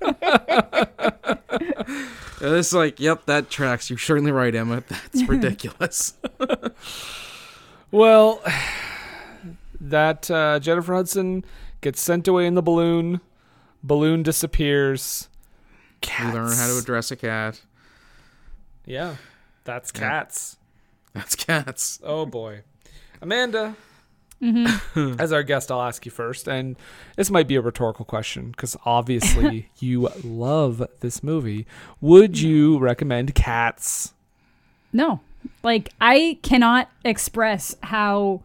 [0.00, 1.28] And
[2.40, 3.88] it's like, yep, that tracks.
[3.90, 4.82] You're certainly right, Emma.
[4.88, 6.14] That's ridiculous.
[7.90, 8.42] Well,
[9.80, 11.44] that uh, Jennifer Hudson
[11.80, 13.20] gets sent away in the balloon.
[13.82, 15.28] Balloon disappears.
[16.18, 17.60] You learn how to address a cat.
[18.84, 19.16] Yeah,
[19.64, 20.00] that's Yeah.
[20.00, 20.56] cats.
[21.14, 21.98] That's cats.
[22.02, 22.62] Oh boy,
[23.22, 23.74] Amanda.
[24.44, 25.20] Mm-hmm.
[25.20, 26.76] As our guest, I'll ask you first, and
[27.16, 31.66] this might be a rhetorical question because obviously you love this movie.
[32.02, 34.12] Would you recommend Cats?
[34.92, 35.20] No.
[35.62, 38.42] Like I cannot express how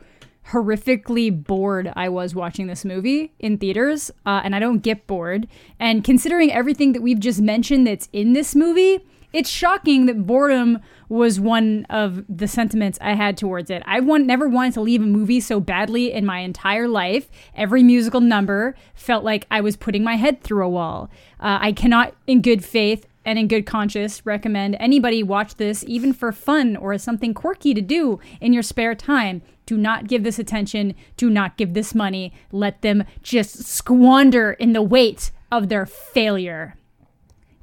[0.51, 5.47] horrifically bored I was watching this movie in theaters, uh, and I don't get bored.
[5.79, 10.79] And considering everything that we've just mentioned that's in this movie, it's shocking that boredom
[11.07, 13.83] was one of the sentiments I had towards it.
[13.85, 17.29] I want never wanted to leave a movie so badly in my entire life.
[17.55, 21.09] Every musical number felt like I was putting my head through a wall.
[21.39, 26.13] Uh, I cannot, in good faith, and in good conscience recommend anybody watch this even
[26.13, 30.23] for fun or as something quirky to do in your spare time do not give
[30.23, 35.69] this attention do not give this money let them just squander in the weight of
[35.69, 36.75] their failure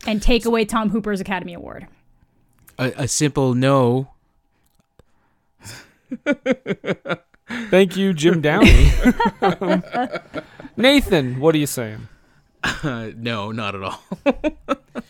[0.06, 1.86] and take away tom hooper's academy award
[2.78, 4.10] A, a simple no.
[7.70, 8.90] Thank you, Jim Downey.
[10.76, 12.08] Nathan, what are you saying?
[12.84, 14.02] no, not at all.
[14.26, 15.02] uh,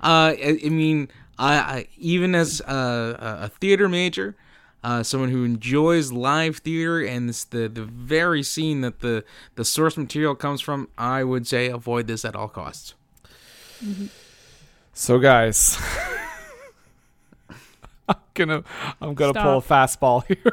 [0.00, 1.08] I, I mean,
[1.38, 4.36] I, I even as a, a theater major,
[4.84, 9.24] uh, someone who enjoys live theater and this, the the very scene that the
[9.56, 12.94] the source material comes from, I would say avoid this at all costs.
[13.84, 14.06] Mm-hmm.
[14.92, 15.78] So, guys,
[18.08, 18.64] I'm gonna
[19.00, 20.52] I'm gonna pull a fastball here.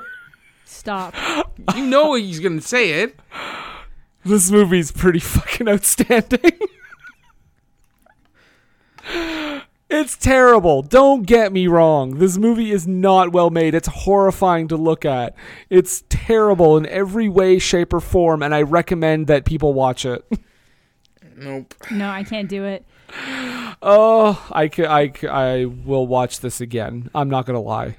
[0.66, 1.16] stop
[1.76, 3.20] You know he's gonna say it.
[4.24, 6.52] This movie's pretty fucking outstanding.
[9.90, 10.82] it's terrible.
[10.82, 12.18] Don't get me wrong.
[12.18, 13.76] This movie is not well made.
[13.76, 15.36] It's horrifying to look at.
[15.70, 20.26] It's terrible in every way, shape, or form, and I recommend that people watch it.
[21.38, 21.74] Nope.
[21.92, 22.86] no i can't do it
[23.82, 27.10] Oh, I, ca- I, I will watch this again.
[27.14, 27.98] I'm not gonna lie.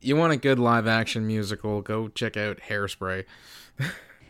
[0.00, 1.80] You want a good live action musical?
[1.80, 3.24] Go check out Hairspray.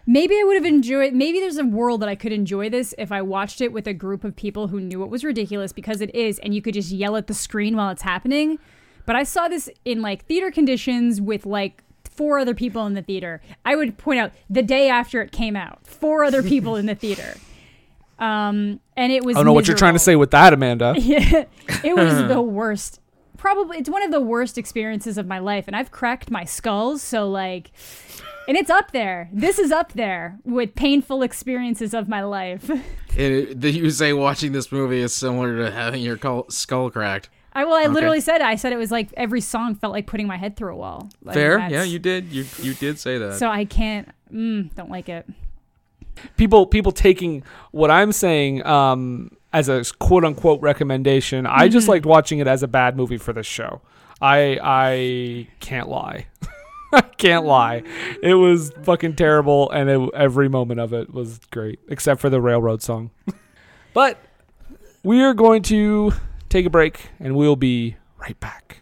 [0.07, 1.15] Maybe I would have enjoyed.
[1.15, 3.95] Maybe there's a world that I could enjoy this if I watched it with a
[3.95, 6.91] group of people who knew it was ridiculous because it is, and you could just
[6.91, 8.59] yell at the screen while it's happening.
[9.07, 13.03] But I saw this in like theater conditions with like four other people in the
[13.03, 13.41] theater.
[13.65, 16.95] I would point out the day after it came out, four other people in the
[16.95, 17.35] theater.
[18.23, 19.37] Um, and it was.
[19.37, 20.95] I don't know what you're trying to say with that, Amanda.
[20.99, 21.45] Yeah,
[21.83, 23.01] it was the worst.
[23.37, 27.03] Probably, it's one of the worst experiences of my life, and I've cracked my skulls.
[27.03, 27.73] So like,
[28.47, 29.29] and it's up there.
[29.33, 32.71] This is up there with painful experiences of my life.
[33.15, 36.19] It, the, you say watching this movie is similar to having your
[36.49, 37.29] skull cracked.
[37.53, 37.89] I well, I Okay.
[37.93, 40.73] literally said I said it was like every song felt like putting my head through
[40.73, 41.11] a wall.
[41.23, 42.33] Like, Fair, yeah, you did.
[42.33, 43.35] You you did say that.
[43.35, 44.09] So I can't.
[44.33, 45.29] Mm, don't like it.
[46.37, 51.47] People people taking what I'm saying um, as a quote unquote recommendation.
[51.47, 51.91] I just Mhm.
[51.91, 53.81] liked watching it as a bad movie for this show.
[54.21, 56.27] I I can't lie.
[56.93, 57.83] I can't lie.
[58.23, 62.39] It was fucking terrible, and it, every moment of it was great, except for the
[62.41, 63.11] railroad song.
[63.95, 64.19] but
[65.03, 66.13] we are going to
[66.51, 68.82] take a break, and we'll be right back.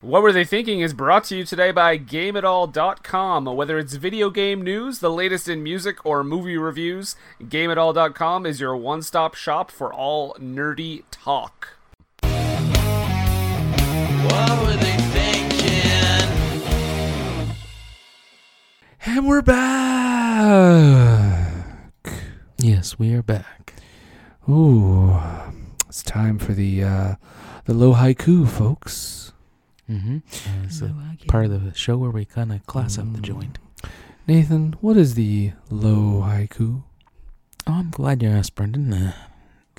[0.00, 3.46] What Were They Thinking is brought to you today by GameItAll.com.
[3.46, 8.76] Whether it's video game news, the latest in music, or movie reviews, GameItAll.com is your
[8.76, 11.70] one stop shop for all nerdy talk.
[12.22, 12.30] What
[14.60, 16.30] were they thinking?
[19.04, 20.62] And we're back.
[22.58, 23.74] Yes, we are back.
[24.48, 25.18] Ooh,
[25.88, 27.14] it's time for the uh,
[27.64, 29.32] the low haiku, folks.
[29.90, 30.18] Mm-hmm.
[30.64, 30.82] It's
[31.26, 33.58] part of the show where we kind of class up the joint.
[34.26, 36.82] Nathan, what is the low haiku?
[37.66, 38.92] Oh, I'm glad you asked, Brendan.
[38.92, 39.12] Uh,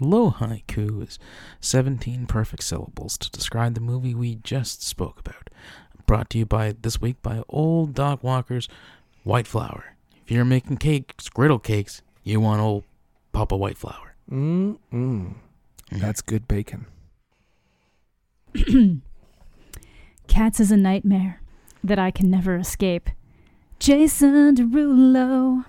[0.02, 1.20] low haiku is
[1.62, 5.50] 17 perfect syllables to describe the movie we just spoke about.
[6.08, 8.68] Brought to you by this week by Old Doc Walker's
[9.24, 9.96] White Flour.
[10.26, 12.84] If you're making cakes, griddle cakes, you want old
[13.32, 14.16] Papa White Flour.
[14.32, 15.34] Mm mm.
[15.92, 16.88] That's good bacon.
[20.30, 21.42] Cats is a nightmare
[21.84, 23.10] that I can never escape.
[23.80, 25.66] Jason Derulo.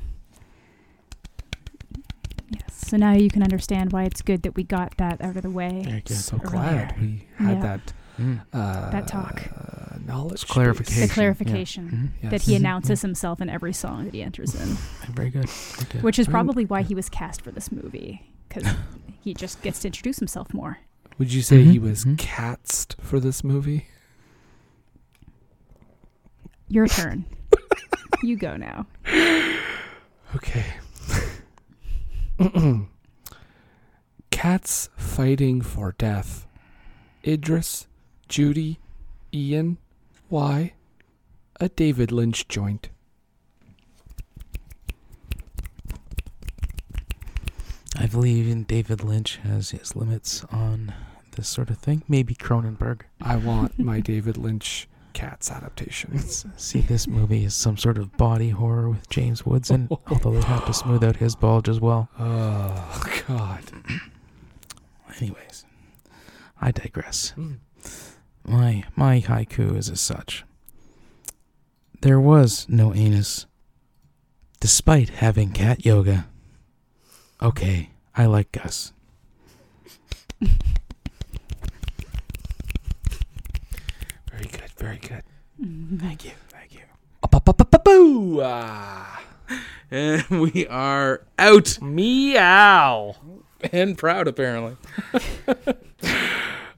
[2.50, 5.42] Yes, so now you can understand why it's good that we got that out of
[5.42, 5.82] the way.
[5.84, 6.16] Thank you.
[6.16, 6.50] So earlier.
[6.50, 7.62] glad we had Yeah.
[7.62, 8.40] that Mm.
[8.52, 9.48] uh, That talk.
[9.56, 11.08] uh, knowledge, It's clarification.
[11.08, 12.26] The clarification Yeah.
[12.28, 12.30] Mhm.
[12.32, 14.68] that he announces himself in every song that he enters in,
[15.14, 15.48] Very good.
[15.48, 16.02] Very good.
[16.02, 18.64] which is Very probably why he was cast for this movie because
[19.22, 20.78] he just gets to introduce himself more.
[21.18, 22.18] Would you say he Mhm, was mhm.
[22.18, 23.86] catsed for this movie?
[26.70, 27.24] Your turn.
[28.22, 28.86] you go now.
[30.36, 30.64] Okay.
[34.30, 36.46] Cats fighting for death.
[37.26, 37.88] Idris,
[38.28, 38.76] Judi,
[39.34, 39.78] Ian.
[40.28, 40.74] Why?
[41.58, 42.88] A David Lynch joint.
[47.96, 50.94] I believe in David Lynch has his limits on
[51.36, 52.04] this sort of thing.
[52.06, 53.00] Maybe Cronenberg.
[53.20, 56.18] I want my David Lynch Cats adaptation.
[56.18, 60.42] See this movie as some sort of body horror with James Woods it, although they
[60.42, 62.08] have to smooth out his bulge as well.
[62.18, 63.62] Oh God.
[65.20, 65.64] Anyways,
[66.60, 67.34] I digress.
[67.36, 67.58] Mm.
[68.46, 70.44] My my haiku is as such.
[72.00, 73.46] There was no anus,
[74.60, 76.28] despite having cat yoga.
[77.42, 78.92] Okay, I like Gus.
[84.80, 85.22] Very good.
[86.00, 86.80] Thank you, thank you.
[87.84, 88.40] Boo!
[88.42, 89.22] Ah.
[89.90, 93.14] And we are out Meow.
[93.72, 94.76] and proud, apparently.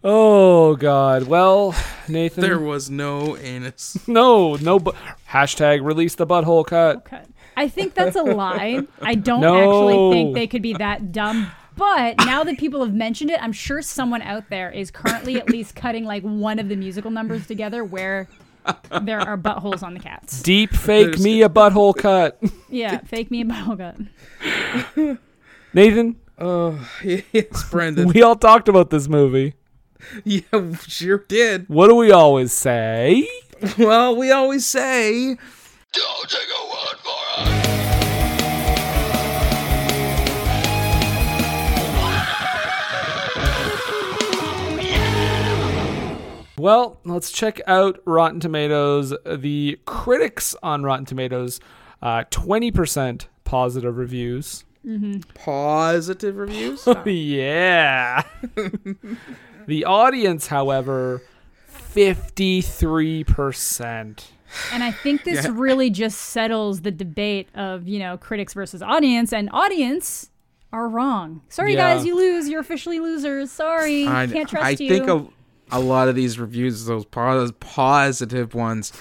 [0.04, 1.28] Oh God.
[1.28, 1.76] Well,
[2.08, 2.40] Nathan.
[2.42, 3.96] There was no anus.
[4.08, 4.80] no, no.
[4.80, 4.92] Bu-
[5.30, 6.96] hashtag release the butthole cut.
[6.96, 7.22] Okay.
[7.56, 8.80] I think that's a lie.
[9.00, 9.54] I don't No.
[9.54, 11.48] actually think they could be that dumb.
[11.76, 15.48] But now that people have mentioned it, I'm sure someone out there is currently at
[15.48, 18.28] least cutting like one of the musical numbers together where
[19.02, 20.42] there are buttholes on the cats.
[20.42, 22.40] Deep fake There's- me a butthole cut.
[22.68, 23.78] Yeah, fake me a butthole
[24.96, 25.18] cut.
[25.74, 28.08] Nathan, Oh, yes, Brendan.
[28.08, 29.54] we all talked about this movie.
[30.24, 30.42] yeah,
[30.86, 31.68] sure did.
[31.68, 33.28] What do we always say?
[33.78, 35.36] Well, we always say.
[35.92, 37.81] Don't take a word for it.
[46.62, 49.12] Well, let's check out Rotten Tomatoes.
[49.26, 51.58] The critics on Rotten Tomatoes,
[52.00, 54.62] uh, 20% positive reviews.
[55.34, 56.86] Positive reviews?
[57.04, 58.22] yeah.
[59.66, 61.22] the audience, however,
[61.68, 64.24] 53%.
[64.72, 65.50] And I think this Yeah.
[65.54, 69.32] really just settles the debate of, you know, critics versus audience.
[69.32, 70.30] And audience
[70.72, 71.40] are wrong.
[71.48, 71.96] Sorry, Yeah.
[71.96, 72.48] guys, you lose.
[72.48, 73.50] You're officially losers.
[73.50, 74.06] Sorry.
[74.06, 74.88] I, Can't trust I you.
[74.88, 75.26] think a,
[75.72, 78.92] a lot of these reviews, those positive ones,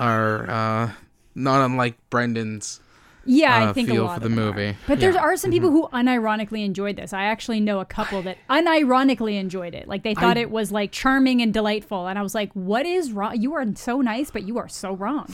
[0.00, 0.92] are uh,
[1.34, 2.80] not unlike Brendan's.
[3.28, 4.68] Yeah, uh, I think a feel lot for of the them movie.
[4.68, 4.76] Are.
[4.86, 7.12] But there are some people who unironically enjoyed this.
[7.12, 9.88] I actually know a couple that unironically enjoyed it.
[9.88, 12.86] Like they thought I- it was like charming and delightful, and I was like, "What
[12.86, 13.40] is wrong?
[13.40, 15.26] You are so nice, but you are so wrong."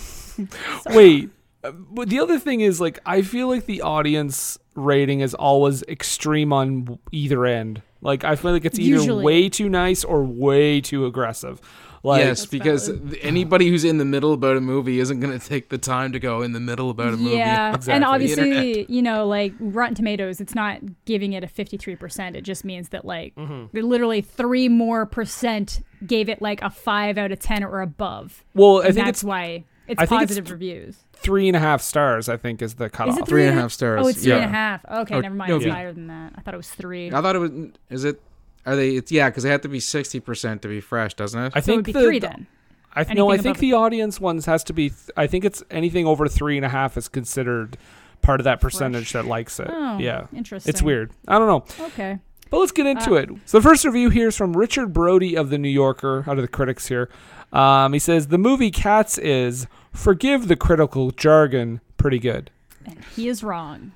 [0.86, 1.28] Wait,
[1.64, 5.82] uh, but the other thing is, like, I feel like the audience rating is always
[5.82, 7.82] extreme on either end.
[8.02, 9.24] Like, I feel like it's either Usually.
[9.24, 11.60] way too nice or way too aggressive.
[12.04, 15.46] Like, yes, because th- anybody who's in the middle about a movie isn't going to
[15.48, 17.36] take the time to go in the middle about a movie.
[17.36, 17.92] Yeah, Exactly.
[17.94, 22.34] and obviously, you know, like Rotten Tomatoes, it's not giving it a fifty-three percent.
[22.34, 23.78] It just means that like Mm-hmm.
[23.78, 28.42] literally three more percent gave it like a five out of ten or above.
[28.52, 30.96] well, I think that's it's why it's I think it's positive th- reviews.
[31.14, 32.28] three and a half stars.
[32.28, 33.14] I think is the cutoff.
[33.16, 34.84] Is it Three and a and half stars, Oh, it's three and a half.
[34.90, 35.48] Okay, Oh, never mind.
[35.50, 36.32] no, it's if you- higher than that.
[36.36, 37.10] I thought it was three.
[37.12, 37.50] I thought it was.
[37.90, 38.20] Is it?
[38.64, 38.90] Are they?
[38.90, 41.52] It's yeah, because they have to be sixty percent to be fresh, doesn't it?
[41.54, 42.46] I so it would think be the, three then.
[42.94, 44.90] I th- no, I think above the audience ones has to be.
[44.90, 47.76] Th- I think it's anything over three and a half is considered
[48.20, 49.66] part of that percentage that likes it.
[49.70, 50.70] Oh, yeah, interesting.
[50.70, 51.10] it's weird.
[51.26, 51.84] I don't know.
[51.86, 52.18] Okay.
[52.50, 53.30] But let's get into Uh, it.
[53.46, 56.42] So the first review here is from Richard Brody of the New Yorker, out of
[56.42, 57.08] the critics here.
[57.52, 62.50] Um, he says the movie Cats is forgive the critical jargon, pretty good.
[62.84, 63.92] And he is wrong.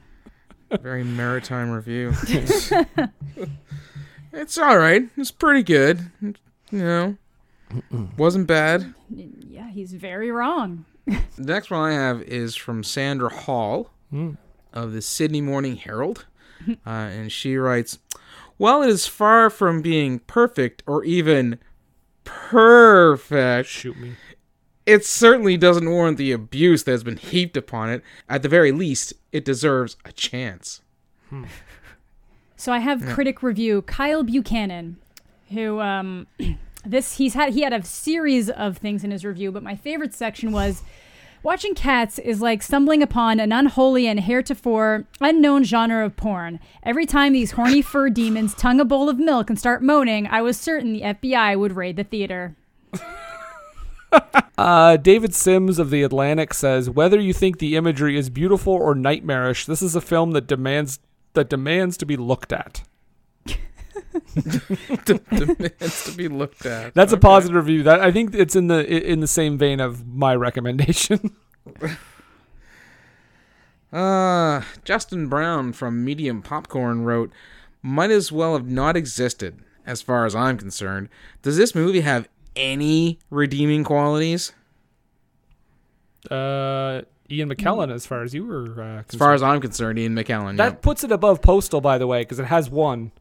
[0.80, 2.12] Very maritime review.
[4.32, 5.08] it's all right.
[5.16, 6.10] It's pretty good.
[6.20, 6.34] You
[6.72, 7.16] know,
[8.16, 8.94] wasn't bad.
[9.10, 10.84] Yeah, he's very wrong.
[11.36, 13.90] The next one I have is from Sandra Hall
[14.72, 16.24] of the Sydney Morning Herald.
[16.68, 17.98] Uh, and she writes,
[18.56, 21.58] While it is far from being perfect or even
[22.26, 24.12] perfect, shoot me.
[24.84, 28.02] It certainly doesn't warrant the abuse that has been heaped upon it.
[28.28, 30.80] At the very least, it deserves a chance.
[32.56, 33.12] So I have Yeah.
[33.14, 34.96] critic review Kyle Buchanan,
[35.50, 36.26] who um,
[36.84, 40.14] this he's had he had a series of things in his review, but my favorite
[40.14, 40.82] section was
[41.46, 46.58] watching cats is like stumbling upon an unholy and heretofore unknown genre of porn.
[46.82, 50.42] Every time these horny fur demons tongue a bowl of milk and start moaning, I
[50.42, 52.56] was certain the FBI would raid the theater.
[54.58, 58.94] Uh, David Sims of The Atlantic says, whether you think the imagery is beautiful or
[58.94, 60.98] nightmarish, this is a film that demands
[61.34, 62.82] that demands to be looked at.
[65.04, 66.94] demands to be looked at.
[66.94, 67.82] That's a positive review.
[67.82, 71.34] That I think it's in the in the same vein of my recommendation.
[73.92, 77.32] Uh, Justin Brown from Medium Popcorn wrote,
[77.82, 81.08] Might as well have not existed, as far as I'm concerned.
[81.40, 84.52] Does this movie have any redeeming qualities?
[86.30, 90.14] uh, Ian McKellen, as far as you were, uh, As far as I'm concerned, Ian
[90.14, 90.56] McKellen.
[90.56, 93.12] that puts it above Postal, by the way, because it has one.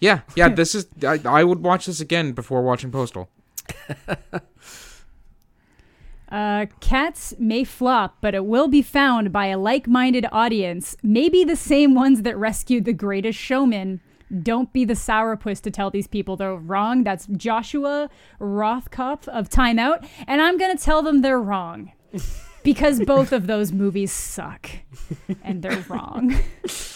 [0.00, 0.48] Yeah, yeah.
[0.54, 0.86] This is.
[1.02, 3.28] I, I would watch this again before watching Postal.
[6.28, 11.44] Uh, Cats may flop, but it will be found by a like minded audience, maybe
[11.44, 14.00] the same ones that rescued the greatest showman.
[14.42, 17.04] Don't be the sourpuss to tell these people they're wrong.
[17.04, 18.10] That's Joshua
[18.40, 21.92] Rothkopf of Time Out, and I'm going to tell them they're wrong.
[22.64, 24.68] Because both of those movies suck,
[25.44, 26.34] and they're wrong.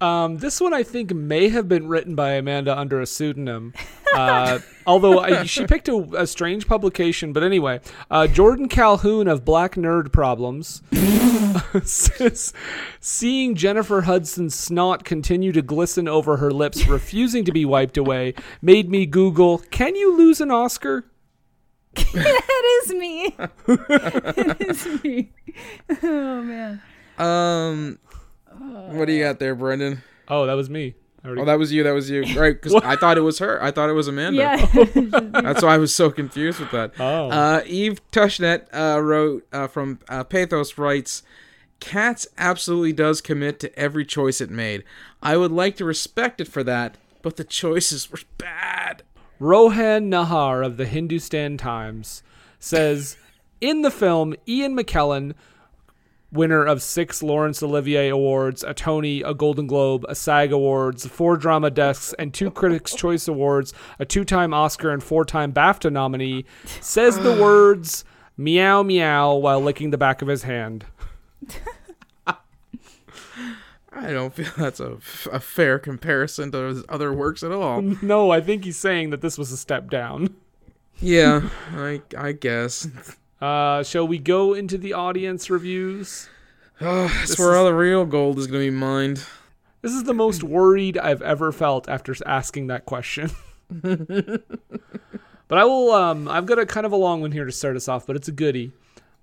[0.00, 3.74] Um, this one I think may have been written by Amanda under a pseudonym,
[4.14, 7.32] uh, although I, she picked a, a strange publication.
[7.32, 10.82] But anyway, uh, Jordan Calhoun of Black Nerd Problems
[11.84, 12.52] says,
[13.00, 18.34] seeing Jennifer Hudson's snot continue to glisten over her lips, refusing to be wiped away,
[18.62, 21.10] made me Google, "Can you lose an Oscar?"
[21.94, 23.34] that is me.
[23.66, 25.32] it is me.
[26.04, 26.80] Oh man.
[27.18, 27.98] Um,
[28.58, 30.02] what do you got there, Brendan?
[30.28, 30.94] Oh, that was me.
[31.24, 31.82] Oh, that was you.
[31.82, 32.24] That was you.
[32.36, 32.60] Right?
[32.60, 33.62] Because I thought it was her.
[33.62, 34.38] I thought it was Amanda.
[34.38, 34.66] Yeah.
[35.42, 36.92] That's why I was so confused with that.
[36.98, 37.28] Oh.
[37.30, 41.22] Uh, Eve Tushnet uh, wrote uh, from uh, Patheos writes,
[41.80, 44.84] "Cats absolutely does commit to every choice it made.
[45.22, 49.02] I would like to respect it for that, but the choices were bad."
[49.40, 52.24] Rohan Naahar of the Hindustan Times
[52.58, 53.16] says
[53.60, 55.34] in the film, Ian McKellen,
[56.30, 61.36] winner of six Laurence Olivier Awards, a Tony, a Golden Globe, a SAG Awards, four
[61.36, 65.90] Drama Desks, and two Critics' Choice Awards, a two time Oscar and four time BAFTA
[65.92, 66.44] nominee,
[66.80, 68.04] says the words
[68.36, 70.84] meow meow while licking the back of his hand.
[73.90, 74.98] I don't feel that's a,
[75.32, 77.82] a fair comparison to his other works at all.
[78.02, 80.36] No, I think he's saying that this was a step down.
[81.00, 82.86] yeah, I I guess.
[83.40, 86.28] Uh, shall we go into the audience reviews?
[86.80, 89.24] Oh, that's This where is- all the real gold is going to be mined.
[89.82, 93.30] This is the most worried I've ever felt after asking that question.
[93.70, 94.42] but
[95.58, 95.92] I will.
[95.92, 98.16] Um, I've got a kind of a long one here to start us off, but
[98.16, 98.72] it's a goodie.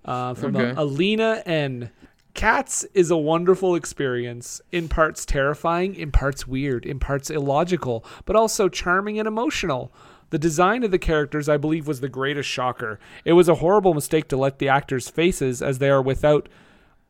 [0.04, 0.70] Uh, from Okay.
[0.70, 1.90] uh, Alina N.
[2.34, 4.60] Cats is a wonderful experience.
[4.70, 9.90] In parts terrifying, in parts weird, in parts illogical, but also charming and emotional.
[10.30, 12.98] The design of the characters, I believe, was the greatest shocker.
[13.24, 16.48] It was a horrible mistake to let the actors' faces as they are without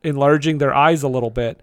[0.03, 1.59] enlarging their eyes a little bit.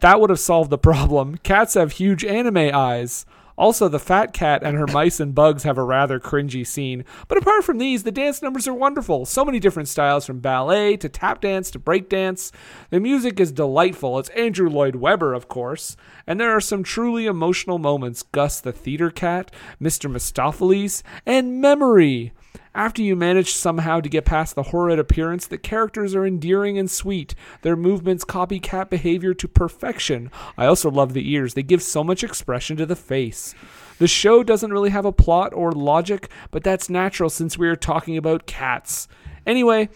[0.00, 1.38] That would have solved the problem.
[1.38, 3.24] Cats have huge anime eyes.
[3.56, 7.04] Also, the fat cat and her mice and bugs have a rather cringy scene.
[7.28, 9.24] But apart from these, the dance numbers are wonderful.
[9.24, 12.52] So many different styles from ballet to tap dance to break dance.
[12.90, 14.18] The music is delightful.
[14.18, 15.96] It's Andrew Lloyd Webber, of course.
[16.26, 19.50] And there are some truly emotional moments Gus the theater cat,
[19.80, 20.10] Mr.
[20.10, 22.32] Mistoffelees, and Memory.
[22.74, 26.90] After you manage somehow to get past the horrid appearance, the characters are endearing and
[26.90, 27.34] sweet.
[27.62, 30.30] Their movements copy cat behavior to perfection.
[30.58, 33.54] I also love the ears, they give so much expression to the face.
[33.98, 37.76] The show doesn't really have a plot or logic, but that's natural since we are
[37.76, 39.08] talking about cats.
[39.46, 39.88] Anyway,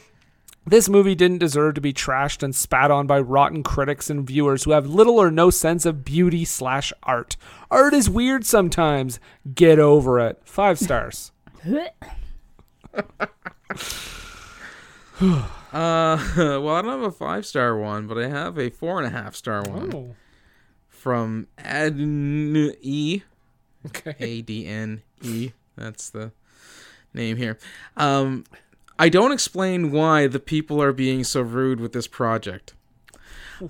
[0.66, 4.64] this movie didn't deserve to be trashed and spat on by rotten critics and viewers
[4.64, 7.36] who have little or no sense of beauty slash art.
[7.70, 9.18] Art is weird sometimes.
[9.54, 10.40] Get over it.
[10.44, 11.32] Five stars.
[12.92, 13.02] Uh,
[16.36, 19.10] well, I don't have a five star one, but I have a four and a
[19.10, 20.14] half star one Oh.
[20.88, 23.22] from Adn E.
[23.86, 24.14] Okay.
[24.18, 25.52] A D N E.
[25.76, 26.32] That's the
[27.14, 27.58] name here.
[27.96, 28.44] Um,
[28.98, 32.74] I don't explain why the people are being so rude with this project.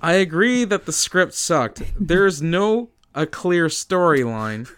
[0.01, 1.83] I agree that the script sucked.
[1.99, 4.69] There's no a clear storyline,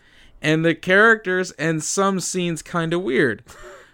[0.41, 3.43] and the characters and some scenes kind of weird.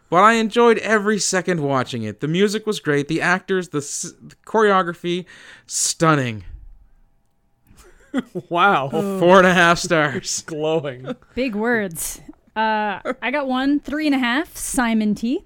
[0.09, 2.19] But I enjoyed every second watching it.
[2.19, 3.07] The music was great.
[3.07, 5.25] The actors, the, s- the choreography,
[5.67, 6.45] stunning.
[8.49, 8.89] wow.
[8.89, 10.41] Four and a half stars.
[10.47, 11.15] Glowing.
[11.35, 12.21] Big words.
[12.55, 14.55] Uh, I got one, three and a half.
[14.57, 15.45] Simon T.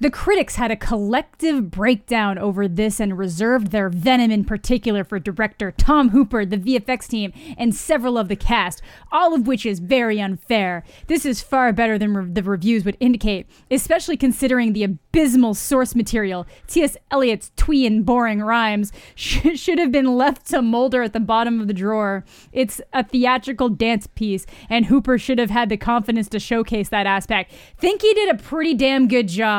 [0.00, 5.18] The critics had a collective breakdown over this and reserved their venom in particular for
[5.18, 8.80] director Tom Hooper, the VFX team, and several of the cast,
[9.12, 10.82] all of which is very unfair.
[11.08, 15.94] This is far better than re- the reviews would indicate, especially considering the abysmal source
[15.94, 16.46] material.
[16.66, 16.96] T.S.
[17.10, 21.60] Eliot's twee and boring rhymes sh- should have been left to molder at the bottom
[21.60, 22.24] of the drawer.
[22.52, 27.06] It's a theatrical dance piece, and Hooper should have had the confidence to showcase that
[27.06, 27.52] aspect.
[27.76, 29.49] Think he did a pretty damn good job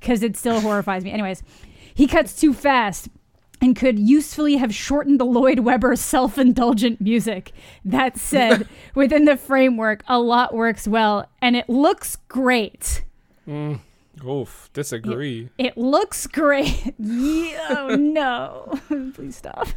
[0.00, 1.10] because it still horrifies me.
[1.10, 1.42] Anyways,
[1.94, 3.08] he cuts too fast
[3.60, 7.52] and could usefully have shortened the Lloyd Webber self indulgent music.
[7.84, 13.02] That said, within the framework, a lot works well and it looks great.
[13.46, 13.80] Mm.
[14.24, 14.70] Oof.
[14.72, 15.48] Disagree.
[15.58, 16.94] It looks great.
[17.70, 18.78] oh no.
[19.14, 19.68] Please stop.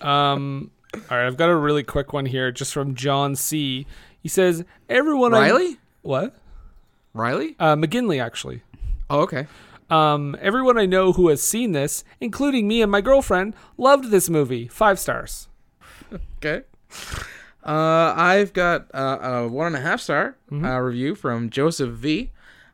[0.00, 3.86] Um, all right, I've got a really quick one here, just from John C.
[4.20, 5.78] He says, "Everyone, I- Riley?
[6.02, 6.34] what?
[7.14, 7.54] Riley?
[7.58, 8.62] Uh, McGinley, actually.
[9.10, 9.46] Oh, okay.
[9.90, 14.30] Um, everyone I know who has seen this, including me and my girlfriend, loved this
[14.30, 14.66] movie.
[14.68, 15.48] Five stars.
[16.38, 16.62] Okay.
[17.64, 20.64] Uh, I've got uh, a one and a half star Mm-hmm.
[20.64, 22.30] uh, review from Joseph V.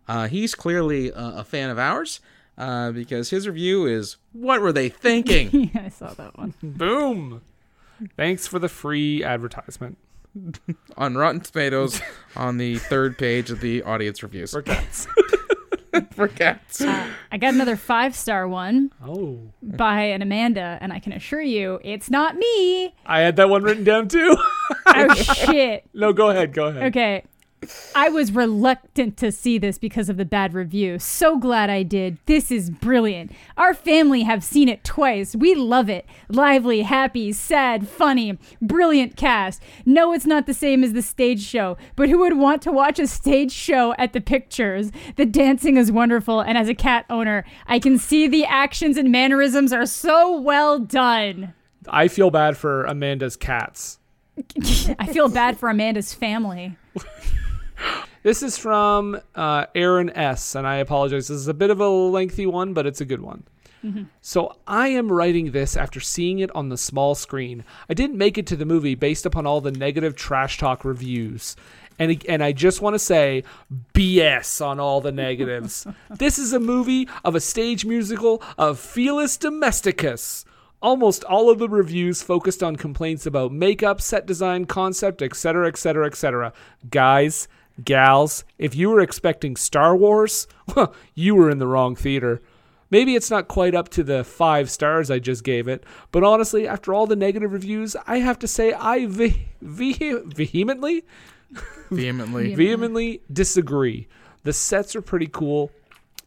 [0.06, 2.20] Uh, he's clearly uh, a fan of ours
[2.56, 6.54] uh, because his review is "What were they thinking?" yeah, I saw that one.
[6.62, 7.42] Boom.
[8.16, 9.98] Thanks for the free advertisement.
[10.96, 12.00] on Rotten Tomatoes
[12.36, 14.52] on the third page of the audience reviews.
[14.52, 15.06] For cats.
[16.12, 16.80] For cats.
[16.88, 19.38] Uh, I got another five star one Oh.
[19.62, 22.94] by an Amanda, and I can assure you it's not me.
[23.04, 24.36] I had that one written down too.
[24.86, 25.84] Oh, shit.
[25.92, 26.52] No, go ahead.
[26.54, 26.84] Go ahead.
[26.84, 27.24] Okay.
[27.94, 30.98] I was reluctant to see this because of the bad review.
[30.98, 32.18] So glad I did.
[32.26, 33.32] This is brilliant.
[33.56, 35.34] Our family have seen it twice.
[35.34, 36.06] We love it.
[36.28, 39.62] Lively, happy, sad, funny, brilliant cast.
[39.84, 42.98] No, it's not the same as the stage show, but who would want to watch
[42.98, 44.92] a stage show at the pictures?
[45.16, 49.10] The dancing is wonderful, and as a cat owner, I can see the actions and
[49.10, 51.54] mannerisms are so well done.
[51.88, 53.98] I feel bad for Amanda's cats.
[54.98, 56.76] I feel bad for Amanda's family.
[58.22, 60.54] This is from uh, Aaron S.
[60.54, 61.28] And I apologize.
[61.28, 63.44] This is a bit of a lengthy one, but it's a good one.
[64.20, 67.64] So I am writing this after seeing it on the small screen.
[67.88, 71.56] I didn't make it to the movie based upon all the negative trash talk reviews.
[71.98, 73.44] And, and I just want to say
[73.94, 75.86] BS on all the negatives.
[76.10, 80.44] this is a movie of a stage musical of Felis Domesticus.
[80.80, 86.06] Almost all of the reviews focused on complaints about makeup, set design, concept, etc., etc.,
[86.06, 86.52] etc.
[86.88, 87.48] Guys,
[87.84, 90.46] gals, if you were expecting Star Wars,
[91.14, 92.40] you were in the wrong theater.
[92.90, 96.66] Maybe it's not quite up to the five stars I just gave it, but honestly,
[96.66, 101.04] after all the negative reviews, I have to say I ve- ve- vehemently,
[101.90, 102.54] Vehemently.
[102.56, 104.08] vehemently disagree.
[104.44, 105.70] The sets are pretty cool,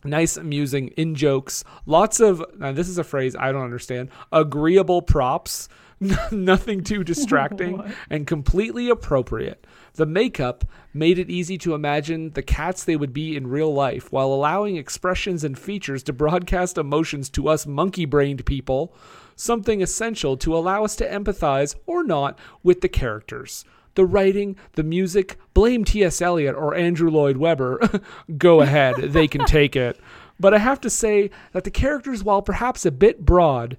[0.04, 2.44] nice, amusing, in jokes, lots of.
[2.60, 4.10] Now this is a phrase I don't understand.
[4.32, 5.68] Agreeable props,
[6.32, 9.66] nothing too distracting, and completely appropriate.
[9.94, 14.12] The makeup made it easy to imagine the cats they would be in real life
[14.12, 18.96] while allowing expressions and features to broadcast emotions to us monkey brained people,
[19.36, 23.64] something essential to allow us to empathize or not with the characters.
[23.94, 26.22] The writing, the music, blame T.S.
[26.22, 28.02] Eliot or Andrew Lloyd Webber.
[28.38, 30.00] Go ahead, they can take it.
[30.40, 33.78] But I have to say that the characters, while perhaps a bit broad,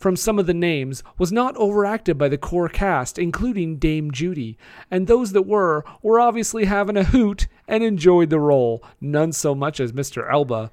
[0.00, 4.56] from some of the names was not overacted by the core cast, including Dame Judi,
[4.90, 9.54] and those that were were obviously having a hoot and enjoyed the role, none so
[9.54, 10.28] much as Mr.
[10.32, 10.72] Elba.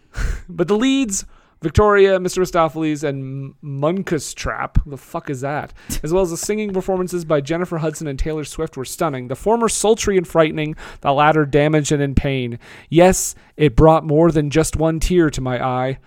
[0.48, 1.26] but the leads,
[1.60, 2.38] Victoria, Mr.
[2.38, 5.72] Mistoffelees, and Munkustrap, the fuck is that?
[6.04, 9.26] As well as the singing performances by Jennifer Hudson and Taylor Swift were stunning.
[9.26, 12.60] The former sultry and frightening, the latter damaged and in pain.
[12.88, 15.98] Yes, it brought more than just one tear to my eye.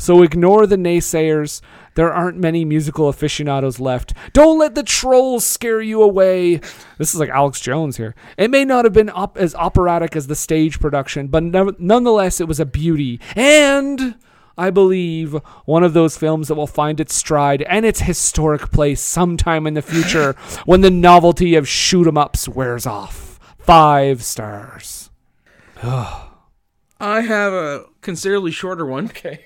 [0.00, 1.60] So ignore the naysayers.
[1.94, 4.14] There aren't many musical aficionados left.
[4.32, 6.56] Don't let the trolls scare you away.
[6.96, 8.14] This is like Alex Jones here.
[8.38, 12.40] It may not have been op- as operatic as the stage production, but nev- nonetheless,
[12.40, 13.20] it was a beauty.
[13.36, 14.14] And
[14.56, 15.32] I believe,
[15.66, 19.74] one of those films that will find its stride and its historic place sometime in
[19.74, 20.32] the future
[20.64, 23.38] when the novelty of shoot 'em ups wears off.
[23.58, 25.10] Five stars.
[25.82, 29.06] I have a considerably shorter one.
[29.06, 29.40] Okay.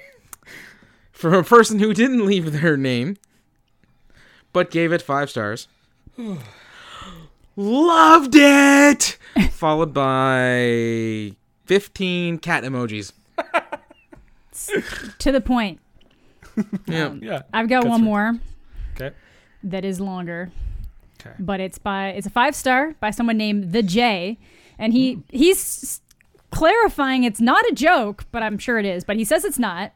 [1.25, 3.17] From a person who didn't leave their name,
[4.53, 5.69] but gave it five stars.
[7.57, 9.17] Loved it!
[9.53, 11.35] Followed by
[11.65, 13.13] 15 cat emojis.
[15.19, 15.81] to the point.
[16.87, 17.15] Yeah.
[17.23, 17.43] yeah.
[17.55, 18.11] I've got Go one through it.
[18.11, 18.41] more
[18.95, 19.17] Okay.
[19.63, 20.53] that is longer.
[21.21, 21.35] Okay.
[21.39, 24.37] But it's by it's a five star by someone named the J,
[24.79, 26.03] and he he's
[26.51, 29.05] clarifying it's not a joke, but I'm sure it is.
[29.05, 29.93] But he says it's not.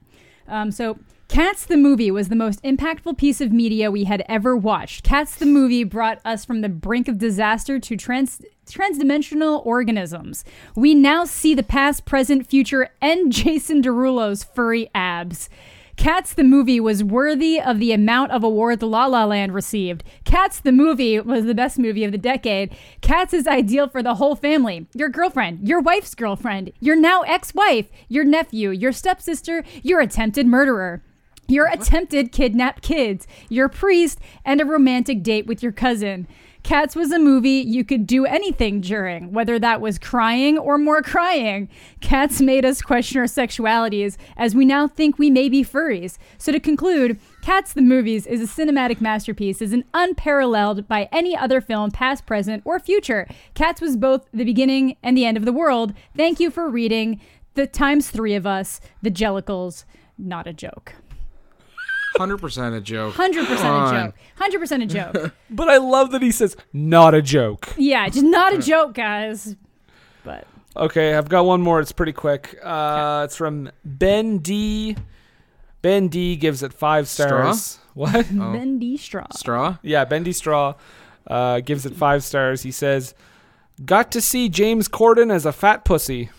[0.49, 0.99] Um, so.
[1.29, 5.05] Cats the movie was the most impactful piece of media we had ever watched.
[5.05, 10.43] Cats the movie brought us from the brink of disaster to trans transdimensional organisms.
[10.75, 15.51] We now see the past, present, future, and Jason Derulo's furry abs.
[15.99, 20.05] Cats the movie was worthy of the amount of award La La Land received.
[20.25, 22.75] Cats the movie was the best movie of the decade.
[23.01, 24.87] Cats is ideal for the whole family.
[24.95, 31.03] Your girlfriend, your wife's girlfriend, your now ex-wife, your nephew, your stepsister, your attempted murderer.
[31.51, 36.29] Your attempted kidnapped kids, your priest, and a romantic date with your cousin.
[36.62, 41.01] Cats was a movie you could do anything during, whether that was crying or more
[41.01, 41.70] crying.
[42.03, 46.19] Cats made us question our sexualities, as we now think we may be furries.
[46.37, 51.35] So to conclude, Cats the Movies is a cinematic masterpiece, is an unparalleled by any
[51.35, 53.27] other film, past, present, or future.
[53.55, 55.95] Cats was both the beginning and the end of the world.
[56.15, 57.23] Thank you for reading
[57.55, 59.87] the times three of us, the Jellicles.
[60.19, 60.93] Not a joke.
[62.19, 63.15] 100% a joke.
[63.15, 64.15] Hundred percent a joke.
[64.36, 65.32] Hundred percent a joke.
[65.51, 67.73] But I love that he says, not a joke.
[67.77, 69.57] yeah, just not a joke, guys.
[70.24, 70.47] But
[70.77, 71.81] Okay, I've got one more.
[71.81, 72.57] It's pretty quick.
[72.62, 74.97] Uh, it's from Ben D.
[75.82, 77.53] Ben D gives it five Straw?
[77.53, 77.78] stars.
[77.95, 78.27] What?
[78.31, 78.97] Ben D.
[78.97, 79.27] Straw.
[79.35, 79.78] Straw?
[79.82, 80.74] Yeah, Bendy Straw
[81.27, 82.62] uh, gives it five stars.
[82.62, 83.12] He says,
[83.85, 86.31] "Got to see James Corden as a fat pussy."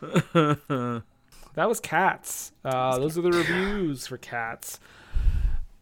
[1.54, 2.52] that was Cats.
[2.64, 4.78] Uh, those are the reviews for Cats.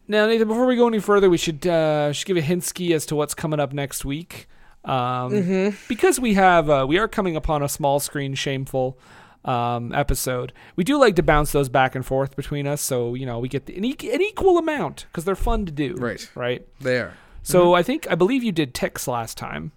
[0.07, 3.05] Now, Nathan, before we go any further, we should uh, should give a hintsky as
[3.07, 4.47] to what's coming up next week.
[4.85, 5.87] Um, Mhm.
[5.89, 8.97] Because we have uh, we are coming upon a small screen shameful
[9.43, 10.53] um, episode.
[10.77, 13.49] We do like to bounce those back and forth between us, so you know we
[13.49, 15.95] get the, an, e- an equal amount because they're fun to do.
[15.95, 16.29] Right.
[16.35, 16.65] Right.
[16.79, 17.13] They are.
[17.43, 19.71] So I think I believe you did ticks last time.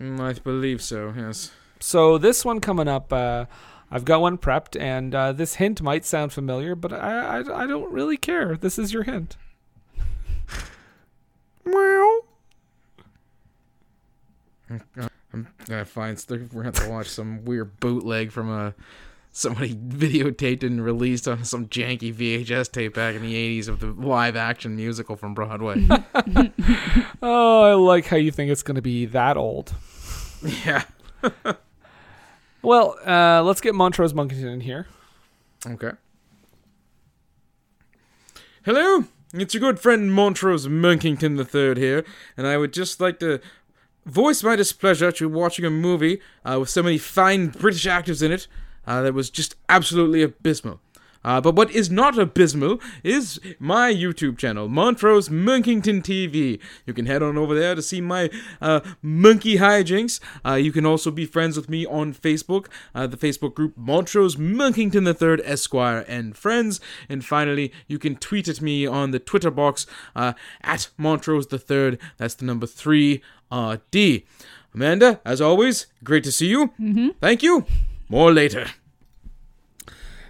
[0.00, 1.50] Mm, I believe so, yes.
[1.80, 3.46] So this one coming up, uh,
[3.90, 7.66] I've got one prepped, and uh, this hint might sound familiar, but I, I I
[7.66, 8.56] don't really care.
[8.56, 9.36] This is your hint.
[11.64, 12.20] Meow.
[15.32, 16.22] I'm gonna find.
[16.28, 18.74] We're gonna have to watch some weird bootleg from a
[19.32, 23.86] somebody videotaped and released on some janky VHS tape back in the '80s of the
[23.86, 25.86] live action musical from Broadway.
[27.20, 29.74] Oh, I like how you think it's going to be that old.
[30.64, 30.84] Yeah.
[32.62, 34.86] Well, uh, let's get Montrose Monkington in here.
[35.66, 35.92] Okay.
[38.64, 42.04] Hello, it's your good friend Montrose Monkington III here,
[42.36, 43.40] and I would just like to
[44.04, 48.22] voice my displeasure at you watching a movie uh, with so many fine British actors
[48.22, 48.46] in it
[48.86, 50.80] uh, that was just absolutely abysmal.
[51.28, 56.58] Uh, but what is not abysmal is my YouTube channel, Montrose Monkington TV.
[56.86, 58.30] You can head on over there to see my
[58.62, 60.20] uh, monkey hijinks.
[60.42, 64.38] Uh, you can also be friends with me on Facebook, uh, the Facebook group Montrose
[64.38, 66.80] Monkington III Esquire and Friends.
[67.10, 69.86] And finally, you can tweet at me on the Twitter box
[70.16, 70.32] uh,
[70.62, 71.98] at Montrose III.
[72.16, 73.20] That's the number three
[73.52, 74.22] RD.
[74.74, 76.68] Amanda, as always, great to see you.
[76.80, 77.16] Mhm.
[77.20, 77.66] Thank you.
[78.08, 78.68] More later.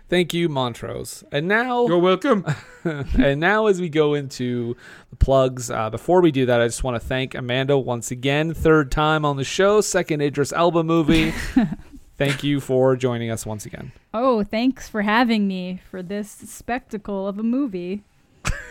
[0.09, 1.22] Thank you, Montrose.
[1.30, 2.47] And now you're welcome.
[2.85, 4.74] and now, as we go into
[5.10, 8.55] the plugs, uh, before we do that, I just want to thank Amanda once again,
[8.55, 11.35] third time on the show, second Idris Elba movie.
[12.16, 13.93] thank you for joining us once again.
[14.14, 18.02] Oh, thanks for having me for this spectacle of a movie.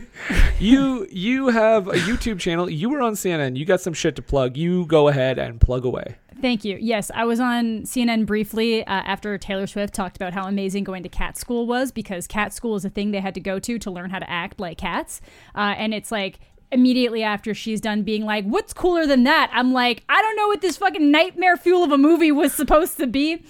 [0.60, 2.70] You you have a YouTube channel.
[2.70, 3.56] You were on CNN.
[3.56, 4.58] You got some shit to plug.
[4.58, 6.18] You go ahead and plug away.
[6.42, 6.78] Thank you.
[6.80, 11.04] Yes, I was on CNN briefly uh, after Taylor Swift talked about how amazing going
[11.04, 13.80] to cat school was because cat school is a thing they had to go to
[13.80, 15.22] to learn how to act like cats.
[15.56, 16.40] Uh, and it's like
[16.72, 19.50] immediately after she's done being like, what's cooler than that?
[19.54, 22.98] I'm like, I don't know what this fucking nightmare fuel of a movie was supposed
[22.98, 23.44] to be.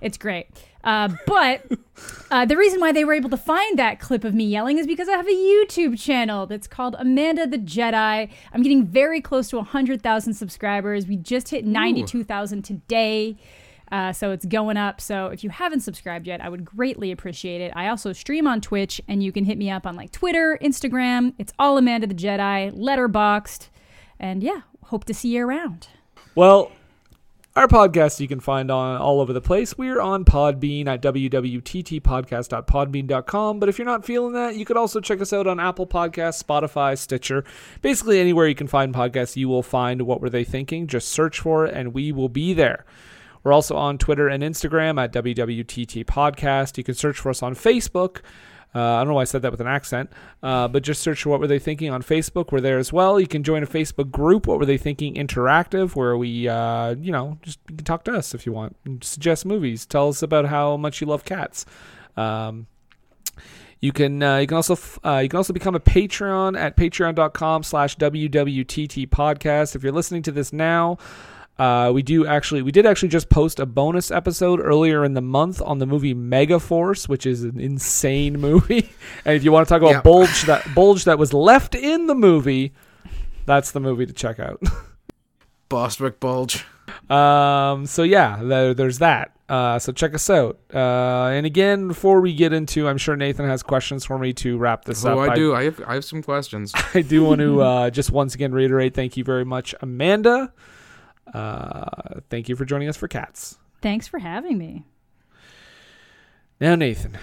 [0.00, 0.46] It's great.
[0.84, 1.66] Uh, but
[2.30, 4.86] uh, the reason why they were able to find that clip of me yelling is
[4.86, 8.28] because I have a YouTube channel that's called Amanda the Jedi.
[8.52, 11.06] I'm getting very close to 100,000 subscribers.
[11.06, 13.36] We just hit 92,000 today.
[13.92, 15.00] Uh, so it's going up.
[15.00, 17.72] So if you haven't subscribed yet, I would greatly appreciate it.
[17.76, 21.34] I also stream on Twitch, and you can hit me up on like Twitter, Instagram.
[21.38, 23.68] It's all Amanda the Jedi, Letterboxd.
[24.18, 25.88] And yeah, hope to see you around.
[26.34, 26.72] Well,
[27.56, 29.78] our podcast you can find on all over the place.
[29.78, 33.60] We're on Podbean at www.ttpodcast.podbean.com.
[33.60, 36.42] But if you're not feeling that, you could also check us out on Apple Podcasts,
[36.42, 37.44] Spotify, Stitcher.
[37.80, 40.88] Basically, anywhere you can find podcasts, you will find What Were They Thinking.
[40.88, 42.84] Just search for it, and we will be there.
[43.44, 46.76] We're also on Twitter and Instagram at WWTT Podcast.
[46.76, 48.22] You can search for us on Facebook.
[48.74, 50.10] Uh, I don't know why I said that with an accent,
[50.42, 52.50] uh, but just search What Were They Thinking on Facebook.
[52.50, 53.20] We're there as well.
[53.20, 57.12] You can join a Facebook group, What Were They Thinking Interactive, where we, uh, you
[57.12, 58.76] know, just you can talk to us if you want.
[59.02, 59.86] Suggest movies.
[59.86, 61.64] Tell us about how much you love cats.
[62.16, 62.66] Um,
[63.80, 67.62] you can uh, you can also uh, you can also become a Patreon at patreon.com
[67.62, 69.76] slash WWTT podcast.
[69.76, 70.96] If you're listening to this now,
[71.58, 75.20] uh, we do actually we did actually just post a bonus episode earlier in the
[75.20, 78.90] month on the movie Megaforce, which is an insane movie.
[79.24, 80.00] and if you want to talk about Yeah.
[80.02, 82.72] bulge that bulge that was left in the movie,
[83.46, 84.60] that's the movie to check out.
[85.68, 86.64] Bostwick Bulge.
[87.08, 89.32] Um, so yeah, there, there's that.
[89.48, 90.58] Uh, so check us out.
[90.72, 94.56] Uh, and again, before we get into, I'm sure Nathan has questions for me to
[94.56, 95.30] wrap this Oh, up.
[95.30, 95.54] I do.
[95.54, 96.72] I have I have some questions.
[96.94, 100.52] I do want to uh, just once again reiterate thank you very much, Amanda.
[101.32, 103.58] Uh, thank you for joining us for Cats.
[103.80, 104.84] Thanks for having me.
[106.60, 107.16] Now, Nathan,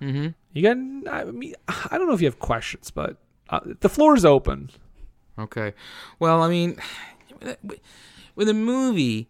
[0.00, 0.28] Mm-hmm.
[0.52, 0.76] you got.
[1.12, 3.16] I mean, I don't know if you have questions, but
[3.48, 4.70] uh, the floor is open.
[5.38, 5.72] Okay.
[6.18, 6.76] Well, I mean,
[8.34, 9.28] with a movie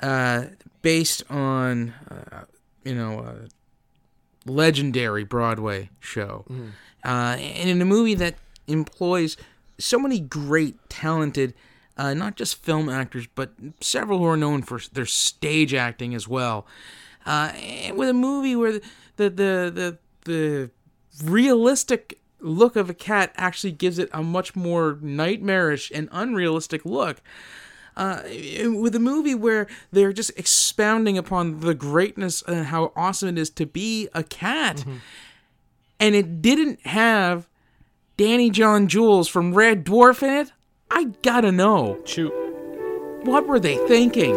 [0.00, 0.46] uh,
[0.82, 2.42] based on, uh,
[2.84, 6.70] you know, a legendary Broadway show, Mhm.
[7.04, 8.34] uh, and in a movie that
[8.66, 9.36] employs
[9.78, 11.54] so many great, talented,
[12.00, 13.50] uh, not just film actors, but
[13.80, 16.66] several who are known for their stage acting as well.
[17.26, 18.80] Uh, and with a movie where the
[19.16, 20.70] the the the, the
[21.22, 27.20] realistic look of a cat actually gives it a much more nightmarish and unrealistic look.
[27.96, 28.22] Uh,
[28.82, 33.50] with a movie where they're just expounding upon the greatness and how awesome it is
[33.50, 34.86] to be a cat,
[35.98, 37.46] and it didn't have
[38.16, 40.52] Danny John-Jules from Red Dwarf in it,
[40.90, 42.00] I gotta know.
[42.04, 42.32] Shoot.
[43.24, 44.34] What were they thinking?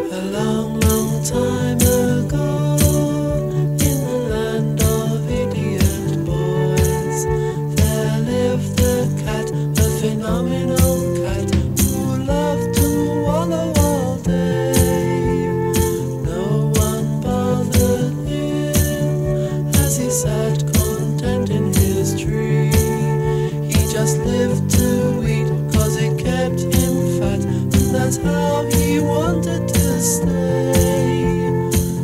[28.16, 31.22] That's how he wanted to stay.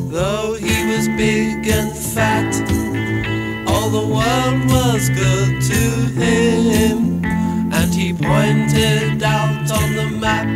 [0.08, 2.54] Though he was big and fat,
[3.68, 10.46] all the world was good to him, and he pointed out on the map.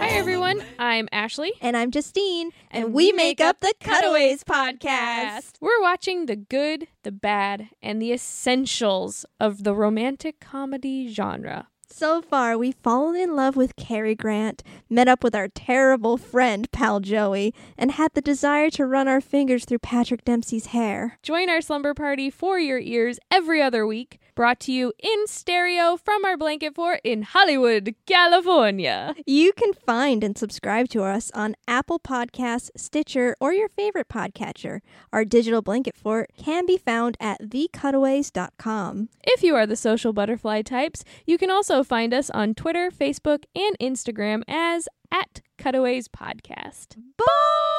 [0.00, 0.62] Hi, oh, everyone.
[0.78, 1.52] I'm Ashley.
[1.60, 2.50] And I'm Justine.
[2.70, 5.52] And we make up the Cutaways podcast.
[5.60, 11.68] We're watching the good, the bad, and the essentials of the romantic comedy genre.
[11.94, 16.66] So far, we've fallen in love with Cary Grant, met up with our terrible friend,
[16.72, 21.18] Pal Joey, and had the desire to run our fingers through Patrick Dempsey's hair.
[21.22, 25.96] Join our slumber party for your ears every other week, brought to you in stereo
[25.96, 29.14] from our blanket fort in Hollywood, California.
[29.26, 34.80] You can find and subscribe to us on Apple Podcasts, Stitcher, or your favorite podcatcher.
[35.12, 39.08] Our digital blanket fort can be found at thecutaways.com.
[39.24, 43.44] If you are the social butterfly types, you can also find us on Twitter, Facebook,
[43.54, 46.96] and Instagram as at Cutaways Podcast.
[47.16, 47.71] Bye!